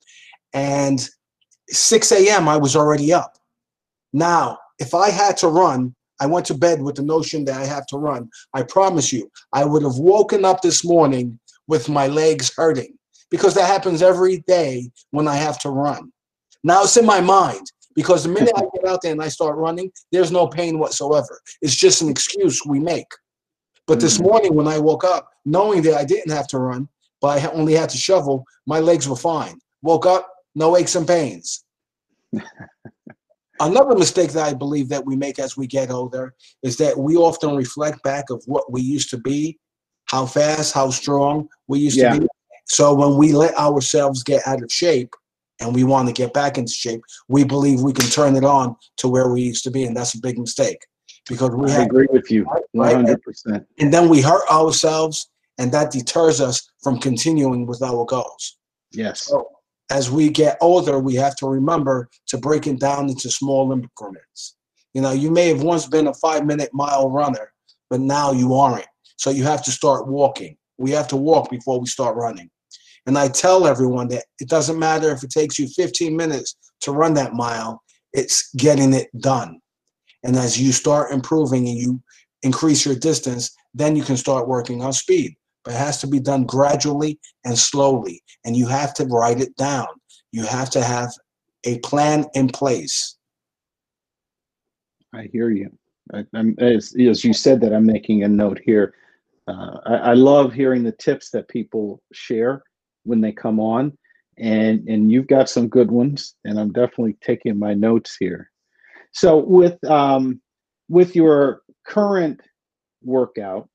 And 0.54 1.08
6 1.70 2.12
a.m., 2.12 2.48
I 2.48 2.58
was 2.58 2.76
already 2.76 3.14
up. 3.14 3.38
Now, 4.12 4.60
if 4.80 4.94
I 4.94 5.10
had 5.10 5.38
to 5.38 5.48
run, 5.48 5.96
I 6.20 6.28
went 6.28 6.46
to 6.48 6.54
bed 6.54 6.82
with 6.82 6.96
the 6.96 7.02
notion 7.02 7.46
that 7.46 7.60
I 7.60 7.66
have 7.66 7.88
to 7.88 7.98
run. 7.98 8.30
I 8.54 8.64
promise 8.64 9.12
you, 9.12 9.30
I 9.52 9.66
would 9.66 9.84
have 9.84 9.98
woken 9.98 10.46
up 10.46 10.62
this 10.62 10.86
morning 10.86 11.40
with 11.68 11.90
my 11.90 12.08
legs 12.08 12.54
hurting 12.56 12.98
because 13.32 13.56
that 13.56 13.68
happens 13.68 14.02
every 14.02 14.38
day 14.48 14.92
when 15.12 15.28
I 15.28 15.36
have 15.36 15.58
to 15.60 15.70
run. 15.70 16.12
Now 16.64 16.84
it's 16.84 16.98
in 16.98 17.06
my 17.06 17.20
mind 17.20 17.66
because 17.96 18.24
the 18.24 18.30
minute 18.30 18.54
I 18.56 18.62
get 18.76 18.88
out 18.88 19.02
there 19.02 19.12
and 19.12 19.22
I 19.22 19.28
start 19.28 19.58
running, 19.58 19.92
there's 20.12 20.32
no 20.32 20.48
pain 20.48 20.80
whatsoever. 20.80 21.40
It's 21.62 21.76
just 21.76 22.02
an 22.02 22.10
excuse 22.10 22.62
we 22.66 22.80
make. 22.80 23.12
But 23.88 24.00
this 24.00 24.18
Mm. 24.18 24.24
morning 24.24 24.56
when 24.56 24.68
I 24.68 24.80
woke 24.80 25.04
up, 25.04 25.30
knowing 25.46 25.82
that 25.84 25.96
I 25.96 26.06
didn't 26.06 26.32
have 26.32 26.48
to 26.50 26.60
run, 26.60 26.88
but 27.24 27.40
I 27.42 27.48
only 27.52 27.74
had 27.74 27.90
to 27.92 27.98
shovel, 27.98 28.44
my 28.68 28.80
legs 28.82 29.08
were 29.08 29.16
fine. 29.16 29.58
Woke 29.82 30.06
up, 30.06 30.30
no 30.56 30.76
aches 30.76 30.96
and 30.96 31.08
pains. 31.08 31.64
Another 33.62 33.96
mistake 33.96 34.34
that 34.34 34.46
I 34.46 34.54
believe 34.54 34.90
that 34.90 35.06
we 35.06 35.16
make 35.16 35.40
as 35.40 35.56
we 35.56 35.66
get 35.66 35.90
older 35.90 36.36
is 36.64 36.76
that 36.78 36.98
we 36.98 37.16
often 37.16 37.56
reflect 37.56 38.04
back 38.04 38.26
of 38.30 38.44
what 38.46 38.70
we 38.70 38.82
used 38.82 39.10
to 39.12 39.18
be, 39.18 39.58
how 40.06 40.26
fast, 40.26 40.74
how 40.74 40.90
strong 40.90 41.48
we 41.70 41.80
used 41.80 41.96
Yeah. 41.98 42.16
to 42.16 42.22
be. 42.22 42.28
So 42.66 42.94
when 42.94 43.16
we 43.18 43.32
let 43.32 43.56
ourselves 43.58 44.22
get 44.24 44.46
out 44.46 44.62
of 44.62 44.70
shape 44.70 45.14
and 45.62 45.74
we 45.74 45.86
want 45.86 46.10
to 46.10 46.14
get 46.14 46.34
back 46.34 46.58
into 46.58 46.74
shape, 46.74 47.04
we 47.30 47.46
believe 47.46 47.80
we 47.80 47.94
can 47.94 48.10
turn 48.10 48.36
it 48.36 48.44
on 48.44 48.76
to 48.98 49.08
where 49.08 49.30
we 49.30 49.44
used 49.44 49.64
to 49.64 49.72
be, 49.72 49.86
and 49.86 49.96
that's 49.96 50.14
a 50.16 50.20
big 50.20 50.38
mistake 50.38 50.80
because 51.30 51.52
we 51.52 51.68
I 51.72 51.76
have 51.76 51.86
agree 51.86 52.08
with 52.12 52.30
you 52.30 52.46
100%. 52.76 53.66
and 53.80 53.94
then 53.94 54.10
we 54.10 54.20
hurt 54.20 54.46
ourselves 54.52 55.30
and 55.58 55.72
that 55.72 55.92
deters 55.92 56.42
us 56.42 56.68
from 56.84 57.00
continuing 57.00 57.66
with 57.66 57.82
our 57.82 58.06
goals 58.06 58.58
Yes. 58.92 59.26
so 59.26 59.48
as 59.90 60.10
we 60.12 60.30
get 60.30 60.58
older 60.62 61.00
we 61.00 61.16
have 61.16 61.36
to 61.38 61.48
remember 61.48 62.10
to 62.28 62.38
break 62.38 62.68
it 62.68 62.80
down 62.80 63.10
into 63.10 63.30
small 63.30 63.72
increments 63.72 64.56
you 64.94 65.02
know 65.02 65.12
you 65.12 65.30
may 65.32 65.48
have 65.50 65.64
once 65.64 65.88
been 65.88 66.08
a 66.08 66.14
five 66.16 66.46
minute 66.46 66.70
mile 66.74 67.10
runner 67.10 67.52
but 67.90 68.00
now 68.00 68.32
you 68.32 68.54
aren't 68.54 68.86
so 69.18 69.30
you 69.30 69.44
have 69.44 69.64
to 69.64 69.72
start 69.72 70.08
walking 70.08 70.56
we 70.78 70.92
have 70.92 71.08
to 71.08 71.16
walk 71.18 71.50
before 71.50 71.80
we 71.80 71.88
start 71.88 72.16
running 72.16 72.50
and 73.06 73.18
i 73.18 73.28
tell 73.28 73.68
everyone 73.68 74.08
that 74.08 74.26
it 74.40 74.48
doesn't 74.50 74.80
matter 74.80 75.10
if 75.12 75.24
it 75.24 75.30
takes 75.32 75.60
you 75.60 75.68
15 75.68 76.16
minutes 76.16 76.56
to 76.82 76.92
run 76.92 77.14
that 77.14 77.34
mile 77.34 77.82
It's 78.14 78.50
getting 78.56 78.94
it 78.94 79.08
done. 79.20 79.60
And 80.24 80.36
as 80.36 80.60
you 80.62 80.72
start 80.72 81.12
improving 81.12 81.68
and 81.68 81.78
you 81.78 82.02
increase 82.44 82.86
your 82.86 82.96
distance, 82.96 83.50
then 83.74 83.96
you 83.96 84.04
can 84.04 84.18
start 84.18 84.48
working 84.48 84.82
on 84.84 84.94
speed. 84.94 85.36
But 85.64 85.74
it 85.74 85.78
has 85.78 86.02
to 86.02 86.08
be 86.08 86.20
done 86.20 86.44
gradually 86.44 87.20
and 87.46 87.58
slowly. 87.58 88.22
And 88.46 88.56
you 88.56 88.68
have 88.68 88.94
to 88.96 89.06
write 89.06 89.40
it 89.40 89.56
down. 89.56 89.88
You 90.32 90.44
have 90.44 90.70
to 90.72 90.84
have 90.84 91.14
a 91.64 91.80
plan 91.80 92.26
in 92.34 92.50
place. 92.50 93.18
I 95.14 95.30
hear 95.32 95.50
you. 95.50 95.72
I, 96.14 96.26
as, 96.60 96.96
as, 97.00 97.24
you 97.24 97.34
said 97.34 97.62
that, 97.62 97.74
I'm 97.74 97.86
making 97.86 98.24
a 98.24 98.28
note 98.28 98.60
here. 98.66 98.94
Uh, 99.48 99.78
I, 99.86 99.96
I, 99.96 100.14
love 100.14 100.54
hearing 100.54 100.84
the 100.84 100.92
tips 100.94 101.30
that 101.32 101.48
people 101.48 102.02
share 102.12 102.64
when 103.04 103.22
they 103.22 103.32
come 103.32 103.60
on, 103.60 103.98
and 104.38 104.88
and 104.88 105.12
you've 105.12 105.28
got 105.28 105.50
some 105.50 105.68
good 105.68 105.92
ones, 105.92 106.36
and 106.46 106.60
I'm 106.60 106.72
definitely 106.72 107.18
taking 107.22 107.60
my 107.60 107.74
notes 107.74 108.18
here. 108.20 108.50
So 109.12 109.38
with 109.38 109.82
um, 109.86 110.42
with 110.90 111.16
your 111.16 111.62
current 111.86 112.42
workout, 113.02 113.70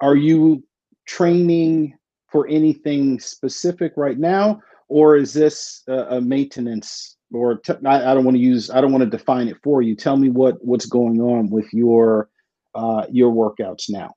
are 0.00 0.16
you 0.16 0.62
training 1.06 1.96
for 2.30 2.46
anything 2.48 3.20
specific 3.20 3.92
right 3.96 4.18
now, 4.18 4.60
or 4.88 5.16
is 5.16 5.32
this 5.32 5.82
a, 5.88 6.16
a 6.16 6.20
maintenance? 6.20 7.16
Or 7.32 7.60
I, 7.86 8.10
I 8.10 8.14
don't 8.14 8.24
want 8.24 8.36
to 8.36 8.42
use 8.42 8.70
I 8.70 8.80
don't 8.80 8.92
want 8.92 9.02
to 9.04 9.10
define 9.10 9.48
it 9.48 9.56
for 9.62 9.82
you. 9.82 9.96
Tell 9.96 10.16
me 10.16 10.28
what 10.28 10.64
what's 10.64 10.86
going 10.86 11.20
on 11.20 11.50
with 11.50 11.72
your 11.72 12.28
uh, 12.74 13.06
your 13.10 13.32
workouts 13.32 13.90
now. 13.90 14.14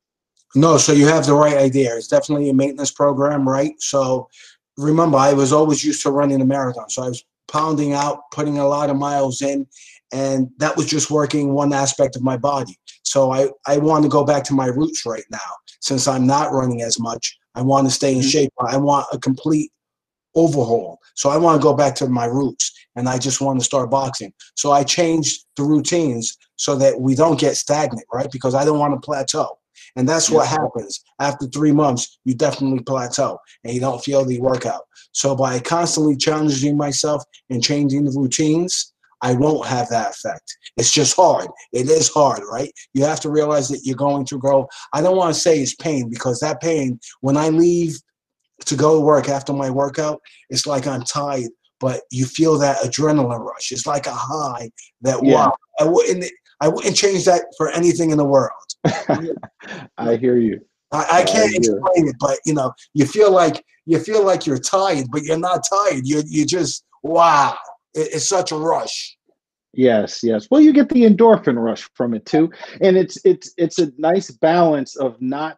No, 0.55 0.77
so 0.77 0.93
you 0.93 1.07
have 1.07 1.25
the 1.25 1.33
right 1.33 1.57
idea. 1.57 1.95
It's 1.95 2.07
definitely 2.07 2.49
a 2.49 2.53
maintenance 2.53 2.91
program, 2.91 3.47
right? 3.47 3.73
So 3.79 4.29
remember, 4.77 5.17
I 5.17 5.33
was 5.33 5.51
always 5.51 5.83
used 5.83 6.01
to 6.03 6.11
running 6.11 6.41
a 6.41 6.45
marathon, 6.45 6.89
so 6.89 7.03
I 7.03 7.09
was 7.09 7.23
pounding 7.47 7.93
out, 7.93 8.19
putting 8.31 8.57
a 8.57 8.67
lot 8.67 8.89
of 8.89 8.97
miles 8.97 9.41
in, 9.41 9.67
and 10.11 10.49
that 10.57 10.77
was 10.77 10.85
just 10.85 11.11
working 11.11 11.53
one 11.53 11.73
aspect 11.73 12.15
of 12.15 12.23
my 12.23 12.37
body. 12.37 12.77
So 13.03 13.31
I, 13.31 13.49
I 13.65 13.77
want 13.77 14.03
to 14.03 14.09
go 14.09 14.23
back 14.23 14.43
to 14.45 14.53
my 14.53 14.67
roots 14.67 15.05
right 15.05 15.25
now. 15.31 15.37
Since 15.81 16.07
I'm 16.07 16.25
not 16.25 16.51
running 16.51 16.81
as 16.81 16.99
much, 16.99 17.37
I 17.55 17.61
want 17.61 17.87
to 17.87 17.93
stay 17.93 18.13
in 18.13 18.19
mm-hmm. 18.19 18.27
shape. 18.27 18.53
I 18.59 18.77
want 18.77 19.07
a 19.11 19.17
complete 19.17 19.71
overhaul. 20.35 20.99
So 21.15 21.29
I 21.29 21.37
want 21.37 21.59
to 21.59 21.63
go 21.63 21.73
back 21.73 21.95
to 21.95 22.07
my 22.07 22.25
roots 22.25 22.71
and 22.95 23.09
I 23.09 23.17
just 23.17 23.41
want 23.41 23.59
to 23.59 23.65
start 23.65 23.89
boxing. 23.89 24.33
So 24.55 24.71
I 24.71 24.83
changed 24.83 25.45
the 25.55 25.63
routines 25.63 26.37
so 26.55 26.75
that 26.75 26.99
we 26.99 27.15
don't 27.15 27.39
get 27.39 27.57
stagnant, 27.57 28.05
right? 28.13 28.31
Because 28.31 28.55
I 28.55 28.63
don't 28.63 28.79
want 28.79 28.93
to 28.93 29.05
plateau. 29.05 29.57
And 29.95 30.07
that's 30.07 30.29
what 30.29 30.47
happens 30.47 31.03
after 31.19 31.47
three 31.47 31.71
months. 31.71 32.19
You 32.23 32.35
definitely 32.35 32.83
plateau 32.83 33.39
and 33.63 33.73
you 33.73 33.79
don't 33.79 34.03
feel 34.03 34.23
the 34.23 34.39
workout. 34.39 34.83
So 35.11 35.35
by 35.35 35.59
constantly 35.59 36.15
challenging 36.15 36.77
myself 36.77 37.23
and 37.49 37.63
changing 37.63 38.05
the 38.05 38.11
routines, 38.11 38.93
I 39.21 39.33
won't 39.33 39.67
have 39.67 39.89
that 39.89 40.11
effect. 40.11 40.57
It's 40.77 40.91
just 40.91 41.15
hard. 41.15 41.47
It 41.73 41.89
is 41.89 42.09
hard, 42.09 42.43
right? 42.49 42.71
You 42.93 43.03
have 43.05 43.19
to 43.21 43.31
realize 43.31 43.67
that 43.69 43.81
you're 43.83 43.95
going 43.95 44.25
to 44.25 44.37
grow. 44.37 44.67
I 44.93 45.01
don't 45.01 45.17
want 45.17 45.33
to 45.33 45.39
say 45.39 45.59
it's 45.59 45.75
pain 45.75 46.09
because 46.09 46.39
that 46.39 46.61
pain, 46.61 46.99
when 47.21 47.37
I 47.37 47.49
leave 47.49 47.97
to 48.65 48.75
go 48.75 48.95
to 48.95 49.01
work 49.01 49.29
after 49.29 49.53
my 49.53 49.69
workout, 49.69 50.21
it's 50.49 50.67
like 50.67 50.87
I'm 50.87 51.03
tired, 51.03 51.49
but 51.79 52.01
you 52.11 52.25
feel 52.25 52.57
that 52.59 52.77
adrenaline 52.77 53.39
rush. 53.39 53.71
It's 53.71 53.87
like 53.87 54.07
a 54.07 54.13
high 54.13 54.69
that 55.01 55.23
yeah. 55.23 55.33
wow. 55.33 55.53
I 55.79 55.85
wouldn't 55.85 56.25
I 56.59 56.67
wouldn't 56.67 56.95
change 56.95 57.25
that 57.25 57.43
for 57.55 57.69
anything 57.69 58.09
in 58.11 58.17
the 58.17 58.25
world. 58.25 58.51
I 59.97 60.15
hear 60.15 60.37
you. 60.37 60.61
I, 60.91 61.19
I 61.19 61.23
can't 61.23 61.53
I 61.53 61.57
explain 61.57 62.07
it, 62.07 62.15
but 62.19 62.39
you 62.45 62.53
know, 62.53 62.73
you 62.93 63.05
feel 63.05 63.31
like 63.31 63.63
you 63.85 63.99
feel 63.99 64.25
like 64.25 64.45
you're 64.45 64.57
tired, 64.57 65.07
but 65.11 65.23
you're 65.23 65.37
not 65.37 65.63
tired. 65.69 66.01
You 66.05 66.23
you 66.25 66.45
just 66.45 66.83
wow 67.03 67.57
it's 67.97 68.29
such 68.29 68.51
a 68.51 68.57
rush. 68.57 69.17
Yes, 69.73 70.23
yes. 70.23 70.47
Well, 70.49 70.61
you 70.61 70.73
get 70.73 70.89
the 70.89 71.03
endorphin 71.03 71.61
rush 71.61 71.87
from 71.93 72.13
it 72.13 72.25
too, 72.25 72.51
and 72.81 72.97
it's 72.97 73.17
it's 73.25 73.53
it's 73.57 73.79
a 73.79 73.91
nice 73.97 74.31
balance 74.31 74.95
of 74.95 75.21
not 75.21 75.57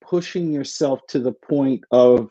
pushing 0.00 0.52
yourself 0.52 1.00
to 1.08 1.18
the 1.18 1.32
point 1.32 1.82
of 1.90 2.30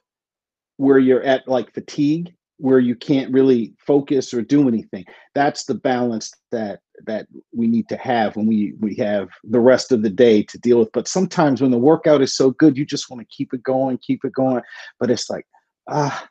where 0.78 1.00
you're 1.00 1.24
at 1.24 1.48
like 1.48 1.74
fatigue, 1.74 2.34
where 2.58 2.80
you 2.80 2.96
can't 2.96 3.34
really 3.34 3.74
focus 3.86 4.34
or 4.34 4.41
do 4.41 4.68
anything. 4.68 5.04
That's 5.34 5.65
the 5.65 5.76
balance 5.76 6.32
that 6.52 6.80
that 7.06 7.28
we 7.54 7.68
need 7.68 7.89
to 7.89 7.98
have 7.98 8.38
when 8.38 8.46
we 8.46 8.74
we 8.80 8.96
have 8.96 9.28
the 9.44 9.60
rest 9.60 9.91
of 9.91 10.04
the 10.04 10.10
day 10.10 10.44
to 10.44 10.58
deal 10.60 10.80
with. 10.80 10.91
But 10.94 11.08
sometimes 11.08 11.62
when 11.62 11.72
the 11.72 11.78
workout 11.78 12.22
is 12.22 12.34
so 12.34 12.52
good, 12.52 12.78
you 12.78 12.86
just 12.86 13.10
want 13.10 13.22
to 13.22 13.36
keep 13.36 13.54
it 13.54 13.63
going, 13.63 13.98
keep 13.98 14.24
it 14.24 14.32
going. 14.32 14.62
But 15.00 15.12
it's 15.12 15.30
like, 15.30 15.46
ah, 15.89 16.26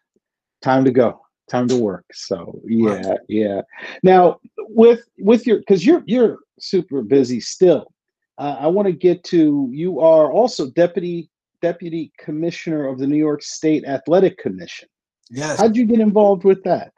time 0.63 0.85
to 0.87 0.91
go 0.91 1.24
time 1.51 1.69
to 1.69 1.77
work. 1.77 2.05
So 2.13 2.61
yeah 2.65 3.15
yeah. 3.29 3.63
Now 4.03 4.39
with 4.59 5.03
with 5.19 5.47
your 5.47 5.59
because 5.59 5.85
you're 5.85 6.03
you're 6.07 6.39
super 6.59 7.03
busy 7.03 7.41
still 7.41 7.93
uh, 8.39 8.57
i 8.61 8.67
want 8.67 8.87
to 8.87 8.93
get 8.93 9.25
to 9.25 9.69
you 9.73 10.01
are 10.01 10.31
also 10.33 10.71
deputy 10.71 11.29
deputy 11.61 12.13
commissioner 12.19 12.87
of 12.87 12.99
the 12.99 13.07
new 13.07 13.17
york 13.17 13.43
state 13.43 13.85
athletic 13.85 14.39
commission. 14.39 14.89
Yes. 15.31 15.59
How'd 15.59 15.77
you 15.77 15.87
get 15.87 16.01
involved 16.01 16.45
with 16.45 16.63
that? 16.65 16.93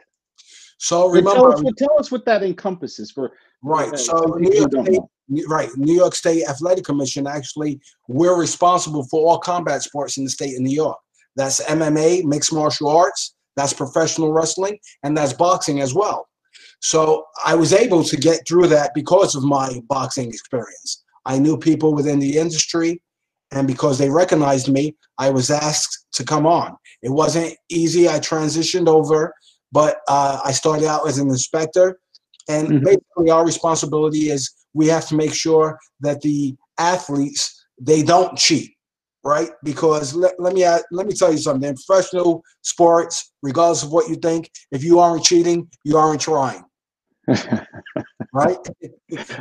So 0.78 1.08
remember 1.08 1.30
tell 1.30 1.52
us, 1.52 1.62
what, 1.62 1.76
tell 1.76 1.98
us 1.98 2.10
what 2.10 2.24
that 2.26 2.42
encompasses 2.42 3.10
for 3.10 3.32
right 3.62 3.92
uh, 3.92 3.96
so 3.96 4.36
new 4.38 4.52
york 4.52 4.70
state, 4.70 5.00
right 5.48 5.70
new 5.76 5.94
york 5.94 6.14
state 6.14 6.44
athletic 6.46 6.84
commission 6.84 7.26
actually 7.26 7.80
we're 8.08 8.38
responsible 8.38 9.02
for 9.04 9.26
all 9.26 9.38
combat 9.38 9.82
sports 9.82 10.18
in 10.18 10.24
the 10.24 10.30
state 10.30 10.54
of 10.54 10.60
new 10.60 10.74
york. 10.74 10.98
That's 11.36 11.64
mma 11.64 12.24
mixed 12.24 12.52
martial 12.52 12.88
arts 12.88 13.35
that's 13.56 13.72
professional 13.72 14.32
wrestling, 14.32 14.78
and 15.02 15.16
that's 15.16 15.32
boxing 15.32 15.80
as 15.80 15.94
well. 15.94 16.28
So 16.80 17.26
I 17.44 17.54
was 17.54 17.72
able 17.72 18.04
to 18.04 18.16
get 18.16 18.46
through 18.46 18.68
that 18.68 18.92
because 18.94 19.34
of 19.34 19.42
my 19.42 19.80
boxing 19.88 20.28
experience. 20.28 21.02
I 21.24 21.38
knew 21.38 21.58
people 21.58 21.94
within 21.94 22.18
the 22.18 22.36
industry, 22.36 23.02
and 23.50 23.66
because 23.66 23.98
they 23.98 24.10
recognized 24.10 24.68
me, 24.68 24.96
I 25.18 25.30
was 25.30 25.50
asked 25.50 26.06
to 26.12 26.24
come 26.24 26.46
on. 26.46 26.76
It 27.02 27.10
wasn't 27.10 27.56
easy. 27.68 28.08
I 28.08 28.18
transitioned 28.18 28.88
over, 28.88 29.34
but 29.72 30.00
uh, 30.08 30.40
I 30.44 30.52
started 30.52 30.86
out 30.86 31.08
as 31.08 31.18
an 31.18 31.28
inspector. 31.28 31.98
And 32.48 32.68
mm-hmm. 32.68 32.84
basically, 32.84 33.30
our 33.30 33.44
responsibility 33.44 34.30
is 34.30 34.50
we 34.74 34.86
have 34.88 35.06
to 35.08 35.16
make 35.16 35.34
sure 35.34 35.78
that 36.00 36.20
the 36.20 36.54
athletes 36.78 37.64
they 37.80 38.02
don't 38.02 38.38
cheat 38.38 38.75
right? 39.26 39.50
Because 39.64 40.14
let, 40.14 40.38
let 40.38 40.54
me 40.54 40.62
add, 40.62 40.82
let 40.92 41.06
me 41.06 41.12
tell 41.12 41.32
you 41.32 41.38
something. 41.38 41.68
In 41.68 41.74
professional 41.74 42.42
sports, 42.62 43.32
regardless 43.42 43.82
of 43.82 43.90
what 43.90 44.08
you 44.08 44.14
think, 44.14 44.48
if 44.70 44.84
you 44.84 45.00
aren't 45.00 45.24
cheating, 45.24 45.68
you 45.82 45.98
aren't 45.98 46.20
trying. 46.20 46.62
right? 48.32 48.56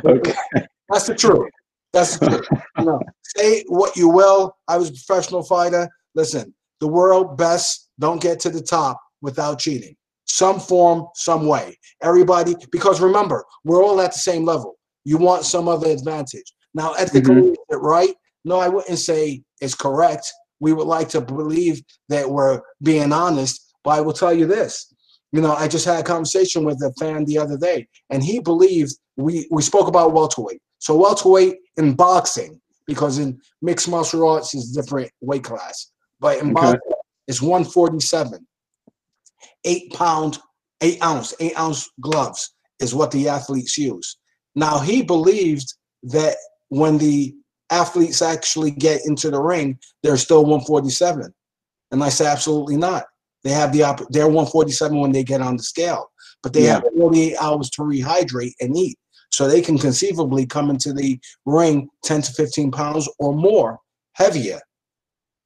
Okay. 0.04 0.34
That's 0.88 1.06
the 1.06 1.14
truth. 1.16 1.50
That's 1.92 2.18
the 2.18 2.26
truth. 2.26 2.62
You 2.78 2.84
know, 2.84 3.00
say 3.36 3.64
what 3.68 3.96
you 3.96 4.08
will. 4.08 4.56
I 4.68 4.76
was 4.76 4.90
a 4.90 4.92
professional 4.92 5.42
fighter. 5.42 5.88
Listen, 6.14 6.52
the 6.80 6.88
world 6.88 7.38
best 7.38 7.88
don't 7.98 8.20
get 8.20 8.38
to 8.40 8.50
the 8.50 8.60
top 8.60 9.00
without 9.22 9.58
cheating. 9.58 9.96
Some 10.26 10.60
form, 10.60 11.06
some 11.14 11.46
way. 11.46 11.78
Everybody, 12.02 12.54
because 12.70 13.00
remember, 13.00 13.44
we're 13.64 13.82
all 13.82 14.00
at 14.00 14.12
the 14.12 14.18
same 14.18 14.44
level. 14.44 14.74
You 15.04 15.16
want 15.16 15.44
some 15.44 15.68
other 15.68 15.88
advantage. 15.88 16.52
Now, 16.74 16.92
ethically, 16.94 17.52
mm-hmm. 17.52 17.76
right? 17.76 18.14
No, 18.44 18.58
I 18.58 18.68
wouldn't 18.68 18.98
say 18.98 19.42
is 19.60 19.74
correct. 19.74 20.32
We 20.60 20.72
would 20.72 20.86
like 20.86 21.08
to 21.10 21.20
believe 21.20 21.82
that 22.08 22.28
we're 22.28 22.60
being 22.82 23.12
honest, 23.12 23.74
but 23.84 23.90
I 23.90 24.00
will 24.00 24.12
tell 24.12 24.32
you 24.32 24.46
this. 24.46 24.92
You 25.32 25.40
know, 25.40 25.52
I 25.54 25.68
just 25.68 25.84
had 25.84 26.00
a 26.00 26.04
conversation 26.04 26.64
with 26.64 26.82
a 26.82 26.92
fan 26.98 27.24
the 27.24 27.38
other 27.38 27.58
day, 27.58 27.88
and 28.10 28.22
he 28.22 28.40
believed 28.40 28.94
we, 29.16 29.46
we 29.50 29.62
spoke 29.62 29.88
about 29.88 30.12
welterweight. 30.12 30.60
So 30.78 30.96
welterweight 30.96 31.56
in 31.76 31.94
boxing, 31.94 32.60
because 32.86 33.18
in 33.18 33.38
mixed 33.60 33.88
martial 33.88 34.28
arts 34.28 34.54
is 34.54 34.72
different 34.72 35.10
weight 35.20 35.44
class, 35.44 35.90
but 36.20 36.38
in 36.38 36.46
okay. 36.46 36.54
boxing 36.54 36.92
it's 37.26 37.42
147. 37.42 38.46
Eight 39.64 39.92
pound, 39.92 40.38
eight 40.80 41.02
ounce, 41.02 41.34
eight 41.40 41.58
ounce 41.58 41.88
gloves 42.00 42.54
is 42.80 42.94
what 42.94 43.10
the 43.10 43.28
athletes 43.28 43.76
use. 43.76 44.16
Now 44.54 44.78
he 44.78 45.02
believed 45.02 45.66
that 46.04 46.36
when 46.68 46.98
the 46.98 47.34
athletes 47.70 48.22
actually 48.22 48.70
get 48.70 49.02
into 49.06 49.30
the 49.30 49.40
ring, 49.40 49.78
they're 50.02 50.16
still 50.16 50.42
147. 50.42 51.32
And 51.90 52.04
I 52.04 52.08
say, 52.08 52.26
absolutely 52.26 52.76
not. 52.76 53.04
They 53.44 53.50
have 53.50 53.72
the 53.72 53.84
op- 53.84 54.08
they're 54.10 54.26
147 54.26 54.98
when 54.98 55.12
they 55.12 55.22
get 55.22 55.40
on 55.40 55.56
the 55.56 55.62
scale, 55.62 56.10
but 56.42 56.52
they 56.52 56.64
yeah. 56.64 56.74
have 56.74 56.84
48 56.96 57.36
hours 57.40 57.70
to 57.70 57.82
rehydrate 57.82 58.54
and 58.60 58.76
eat. 58.76 58.98
So 59.30 59.46
they 59.46 59.60
can 59.60 59.78
conceivably 59.78 60.46
come 60.46 60.70
into 60.70 60.92
the 60.92 61.20
ring 61.44 61.88
10 62.04 62.22
to 62.22 62.32
15 62.32 62.70
pounds 62.70 63.08
or 63.18 63.34
more 63.34 63.78
heavier. 64.14 64.60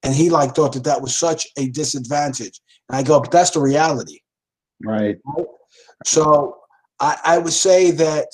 And 0.02 0.14
he 0.14 0.30
like 0.30 0.54
thought 0.54 0.72
that 0.74 0.84
that 0.84 1.02
was 1.02 1.16
such 1.16 1.46
a 1.58 1.68
disadvantage. 1.68 2.60
And 2.88 2.96
I 2.96 3.02
go, 3.02 3.20
but 3.20 3.30
that's 3.30 3.50
the 3.50 3.60
reality. 3.60 4.20
Right. 4.82 5.18
So 6.06 6.56
I, 7.00 7.18
I 7.24 7.38
would 7.38 7.52
say 7.52 7.90
that 7.90 8.28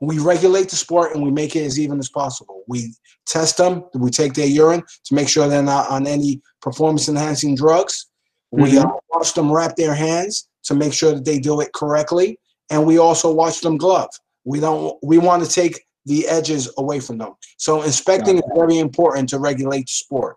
we 0.00 0.18
regulate 0.18 0.68
the 0.68 0.76
sport 0.76 1.14
and 1.14 1.22
we 1.22 1.30
make 1.30 1.56
it 1.56 1.64
as 1.64 1.78
even 1.78 1.98
as 1.98 2.08
possible. 2.08 2.62
We 2.68 2.94
test 3.26 3.56
them, 3.58 3.84
we 3.94 4.10
take 4.10 4.34
their 4.34 4.46
urine 4.46 4.82
to 5.04 5.14
make 5.14 5.28
sure 5.28 5.48
they're 5.48 5.62
not 5.62 5.88
on 5.90 6.06
any 6.06 6.40
performance 6.60 7.08
enhancing 7.08 7.54
drugs. 7.54 8.06
Mm-hmm. 8.54 8.64
We 8.64 8.78
uh, 8.78 8.86
watch 9.10 9.34
them 9.34 9.52
wrap 9.52 9.76
their 9.76 9.94
hands 9.94 10.48
to 10.64 10.74
make 10.74 10.92
sure 10.92 11.12
that 11.14 11.24
they 11.24 11.38
do 11.38 11.60
it 11.60 11.72
correctly. 11.72 12.38
and 12.70 12.86
we 12.86 12.98
also 12.98 13.32
watch 13.32 13.60
them 13.60 13.76
glove. 13.76 14.10
We 14.44 14.60
don't. 14.60 14.96
We 15.02 15.18
want 15.18 15.44
to 15.44 15.50
take 15.50 15.84
the 16.06 16.26
edges 16.28 16.70
away 16.78 17.00
from 17.00 17.18
them. 17.18 17.34
So 17.56 17.82
inspecting 17.82 18.36
is 18.38 18.44
very 18.54 18.78
important 18.78 19.28
to 19.30 19.38
regulate 19.38 19.86
the 19.86 19.92
sport. 19.92 20.36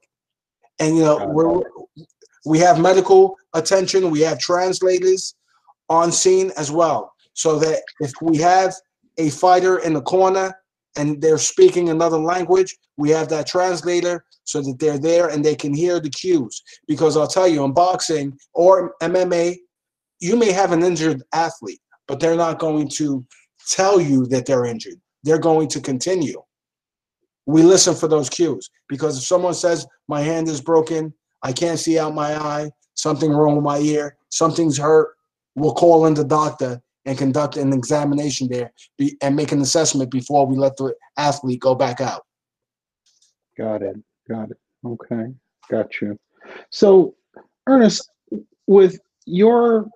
And 0.79 0.95
you 0.95 1.03
know, 1.03 1.27
we're, 1.27 1.63
we 2.45 2.59
have 2.59 2.79
medical 2.79 3.35
attention, 3.53 4.09
we 4.09 4.21
have 4.21 4.39
translators 4.39 5.35
on 5.89 6.11
scene 6.11 6.51
as 6.57 6.71
well. 6.71 7.13
So 7.33 7.59
that 7.59 7.83
if 7.99 8.13
we 8.21 8.37
have 8.37 8.73
a 9.17 9.29
fighter 9.29 9.79
in 9.79 9.93
the 9.93 10.01
corner 10.01 10.53
and 10.97 11.21
they're 11.21 11.37
speaking 11.37 11.89
another 11.89 12.17
language, 12.17 12.75
we 12.97 13.09
have 13.11 13.29
that 13.29 13.47
translator 13.47 14.25
so 14.43 14.61
that 14.61 14.79
they're 14.79 14.97
there 14.97 15.27
and 15.27 15.43
they 15.43 15.55
can 15.55 15.73
hear 15.73 15.99
the 15.99 16.09
cues. 16.09 16.63
Because 16.87 17.17
I'll 17.17 17.27
tell 17.27 17.47
you, 17.47 17.63
in 17.63 17.73
boxing 17.73 18.37
or 18.53 18.95
MMA, 19.01 19.57
you 20.19 20.35
may 20.35 20.51
have 20.51 20.71
an 20.71 20.83
injured 20.83 21.21
athlete, 21.33 21.81
but 22.07 22.19
they're 22.19 22.35
not 22.35 22.59
going 22.59 22.89
to 22.95 23.25
tell 23.67 24.01
you 24.01 24.25
that 24.27 24.45
they're 24.45 24.65
injured. 24.65 24.99
They're 25.23 25.37
going 25.37 25.67
to 25.69 25.81
continue. 25.81 26.41
We 27.45 27.61
listen 27.61 27.95
for 27.95 28.07
those 28.07 28.29
cues 28.29 28.69
because 28.89 29.17
if 29.17 29.23
someone 29.23 29.53
says, 29.53 29.85
My 30.07 30.21
hand 30.21 30.47
is 30.47 30.61
broken, 30.61 31.13
I 31.43 31.53
can't 31.53 31.79
see 31.79 31.99
out 31.99 32.15
my 32.15 32.35
eye, 32.35 32.71
something 32.95 33.31
wrong 33.31 33.55
with 33.55 33.63
my 33.63 33.77
ear, 33.79 34.17
something's 34.29 34.77
hurt, 34.77 35.15
we'll 35.55 35.73
call 35.73 36.07
in 36.07 36.13
the 36.13 36.23
doctor 36.23 36.81
and 37.07 37.17
conduct 37.17 37.55
an 37.57 37.73
examination 37.73 38.49
there 38.51 38.71
be, 38.97 39.17
and 39.21 39.35
make 39.35 39.51
an 39.53 39.61
assessment 39.61 40.11
before 40.11 40.45
we 40.45 40.57
let 40.57 40.75
the 40.75 40.93
athlete 41.17 41.61
go 41.61 41.73
back 41.73 42.01
out. 42.01 42.25
Got 43.57 43.81
it. 43.81 43.95
Got 44.29 44.51
it. 44.51 44.57
Okay. 44.85 45.33
Got 45.71 46.01
you. 46.01 46.19
So, 46.69 47.15
Ernest, 47.65 48.11
with 48.67 48.99
your 49.25 49.89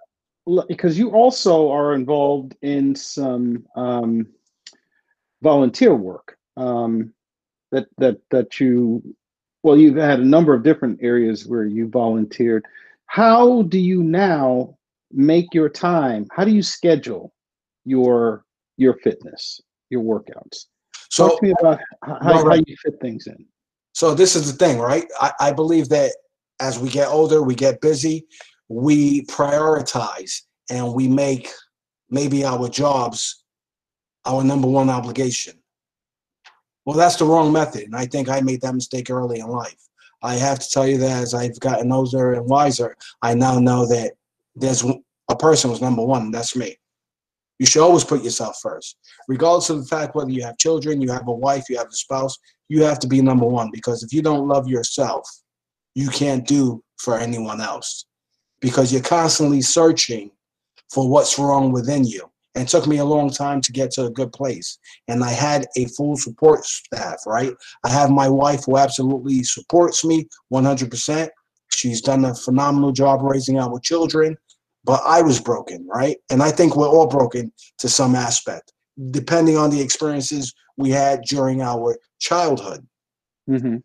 because 0.68 0.98
you 0.98 1.12
also 1.12 1.70
are 1.70 1.94
involved 1.94 2.56
in 2.62 2.96
some 2.96 3.66
um, 3.76 4.26
volunteer 5.44 5.94
work 5.94 6.38
um, 6.58 7.14
that 7.72 7.88
that 7.98 8.20
that 8.32 8.60
you 8.60 9.04
well 9.64 9.78
you've 9.78 9.98
had 9.98 10.20
a 10.20 10.26
number 10.26 10.54
of 10.54 10.64
different 10.64 11.00
areas 11.02 11.46
where 11.46 11.66
you 11.66 11.88
volunteered 11.88 12.66
how 13.06 13.62
do 13.64 13.78
you 13.78 14.02
now 14.02 14.76
make 15.14 15.54
your 15.54 15.70
time 15.70 16.26
how 16.32 16.44
do 16.44 16.52
you 16.52 16.64
schedule 16.64 17.34
your 17.86 18.46
your 18.78 18.96
fitness 19.04 19.62
your 19.90 20.02
workouts 20.02 20.66
so 21.10 21.30
talk 21.30 21.40
to 21.40 21.46
me 21.46 21.54
about 21.60 21.80
how, 22.04 22.18
well, 22.24 22.50
how 22.50 22.56
you 22.56 22.76
fit 22.84 22.94
things 23.02 23.28
in 23.28 23.46
so 23.94 24.14
this 24.14 24.36
is 24.36 24.52
the 24.52 24.58
thing 24.58 24.80
right 24.80 25.06
I, 25.20 25.32
I 25.40 25.52
believe 25.52 25.90
that 25.90 26.12
as 26.60 26.80
we 26.80 26.90
get 26.90 27.08
older 27.08 27.42
we 27.42 27.56
get 27.56 27.82
busy 27.82 28.26
we 28.70 29.24
prioritize 29.26 30.42
and 30.70 30.94
we 30.94 31.08
make 31.08 31.50
maybe 32.10 32.46
our 32.46 32.70
jobs 32.70 33.42
our 34.26 34.44
number 34.44 34.68
one 34.68 34.90
obligation. 34.90 35.56
Well, 36.86 36.98
that's 36.98 37.16
the 37.16 37.26
wrong 37.26 37.52
method. 37.52 37.84
And 37.84 37.96
I 37.96 38.06
think 38.06 38.30
I 38.30 38.42
made 38.42 38.62
that 38.62 38.74
mistake 38.74 39.10
early 39.10 39.40
in 39.40 39.48
life. 39.48 39.78
I 40.24 40.36
have 40.36 40.60
to 40.60 40.70
tell 40.70 40.88
you 40.88 40.98
that 41.00 41.24
as 41.24 41.34
I've 41.34 41.60
gotten 41.60 41.92
older 41.92 42.34
and 42.34 42.48
wiser, 42.48 42.96
I 43.22 43.34
now 43.34 43.60
know 43.60 43.88
that 43.88 44.14
there's 44.56 44.84
a 45.30 45.36
person 45.36 45.70
who's 45.70 45.82
number 45.82 46.04
one, 46.04 46.32
that's 46.32 46.56
me. 46.56 46.78
You 47.60 47.66
should 47.68 47.84
always 47.84 48.04
put 48.04 48.24
yourself 48.24 48.58
first. 48.62 48.98
Regardless 49.28 49.70
of 49.70 49.78
the 49.82 49.86
fact 49.86 50.16
whether 50.16 50.32
you 50.32 50.44
have 50.44 50.58
children, 50.58 51.02
you 51.02 51.12
have 51.12 51.28
a 51.28 51.32
wife, 51.32 51.70
you 51.70 51.78
have 51.78 51.88
a 51.88 51.96
spouse, 51.96 52.38
you 52.70 52.84
have 52.84 53.00
to 53.00 53.08
be 53.08 53.22
number 53.22 53.46
one 53.46 53.70
because 53.72 54.02
if 54.02 54.12
you 54.12 54.22
don't 54.22 54.48
love 54.48 54.68
yourself, 54.68 55.30
you 55.94 56.10
can't 56.10 56.48
do 56.48 56.84
for 56.98 57.18
anyone 57.18 57.62
else 57.62 58.06
because 58.62 58.92
you're 58.92 59.02
constantly 59.02 59.62
searching 59.62 60.32
for 60.92 61.10
what's 61.10 61.38
wrong 61.38 61.72
within 61.72 62.06
you. 62.06 62.32
And 62.56 62.68
it 62.68 62.70
took 62.70 62.86
me 62.88 62.98
a 62.98 63.06
long 63.06 63.30
time 63.30 63.62
to 63.62 63.72
get 63.72 63.92
to 63.92 64.06
a 64.06 64.12
good 64.12 64.34
place. 64.34 64.78
And 65.08 65.24
I 65.24 65.30
had 65.30 65.68
a 65.78 65.86
full 65.86 66.18
support 66.18 66.66
staff, 66.66 67.20
right? 67.26 67.54
I 67.86 67.90
have 67.90 68.10
my 68.10 68.28
wife 68.28 68.66
who 68.66 68.78
absolutely 68.78 69.44
supports 69.44 70.04
me 70.04 70.28
100%. 70.54 71.30
She's 71.72 72.02
done 72.02 72.26
a 72.26 72.36
phenomenal 72.36 72.92
job 72.92 73.22
raising 73.24 73.58
our 73.58 73.80
children, 73.80 74.38
but 74.84 75.02
I 75.06 75.22
was 75.22 75.40
broken, 75.40 75.88
right? 75.88 76.18
And 76.30 76.42
I 76.42 76.52
think 76.52 76.76
we're 76.76 76.88
all 76.88 77.08
broken 77.08 77.52
to 77.80 77.90
some 77.90 78.16
aspect, 78.16 78.74
depending 79.12 79.58
on 79.58 79.70
the 79.70 79.82
experiences 79.82 80.54
we 80.78 80.90
had 80.90 81.22
during 81.24 81.62
our 81.62 81.98
childhood. 82.20 82.86
Mm-hmm. 83.50 83.78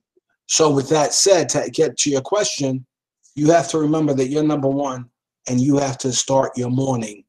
So, 0.48 0.70
with 0.70 0.88
that 0.90 1.12
said, 1.12 1.48
to 1.50 1.68
get 1.70 1.96
to 1.98 2.10
your 2.10 2.20
question, 2.20 2.86
you 3.34 3.50
have 3.50 3.68
to 3.68 3.78
remember 3.78 4.14
that 4.14 4.28
you're 4.28 4.44
number 4.44 4.68
one 4.68 5.10
and 5.48 5.60
you 5.60 5.76
have 5.78 5.98
to 5.98 6.12
start 6.12 6.56
your 6.56 6.70
morning 6.70 7.24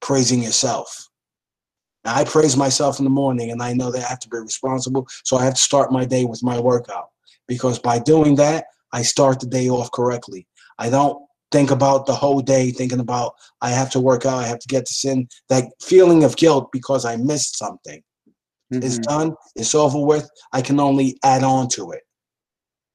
praising 0.00 0.42
yourself. 0.42 1.08
Now, 2.04 2.16
I 2.16 2.24
praise 2.24 2.56
myself 2.56 2.98
in 2.98 3.04
the 3.04 3.10
morning 3.10 3.50
and 3.50 3.62
I 3.62 3.72
know 3.72 3.90
that 3.90 4.04
I 4.04 4.08
have 4.08 4.18
to 4.20 4.28
be 4.28 4.36
responsible. 4.38 5.06
So 5.24 5.36
I 5.36 5.44
have 5.44 5.54
to 5.54 5.60
start 5.60 5.90
my 5.90 6.04
day 6.04 6.24
with 6.24 6.42
my 6.42 6.60
workout 6.60 7.08
because 7.48 7.78
by 7.78 7.98
doing 7.98 8.34
that, 8.36 8.66
I 8.92 9.02
start 9.02 9.40
the 9.40 9.46
day 9.46 9.68
off 9.70 9.90
correctly. 9.92 10.46
I 10.78 10.90
don't 10.90 11.24
think 11.54 11.70
about 11.70 12.04
the 12.04 12.12
whole 12.12 12.40
day 12.40 12.72
thinking 12.72 12.98
about 12.98 13.34
I 13.60 13.70
have 13.70 13.88
to 13.90 14.00
work 14.00 14.26
out, 14.26 14.42
I 14.42 14.46
have 14.46 14.58
to 14.58 14.66
get 14.66 14.86
this 14.88 15.04
in. 15.04 15.28
That 15.48 15.66
feeling 15.80 16.24
of 16.24 16.36
guilt 16.36 16.70
because 16.72 17.04
I 17.04 17.14
missed 17.14 17.56
something. 17.56 18.02
Mm-hmm. 18.72 18.84
It's 18.84 18.98
done, 18.98 19.36
it's 19.54 19.72
over 19.72 20.04
with. 20.04 20.28
I 20.52 20.60
can 20.62 20.80
only 20.80 21.16
add 21.22 21.44
on 21.44 21.68
to 21.76 21.92
it. 21.92 22.02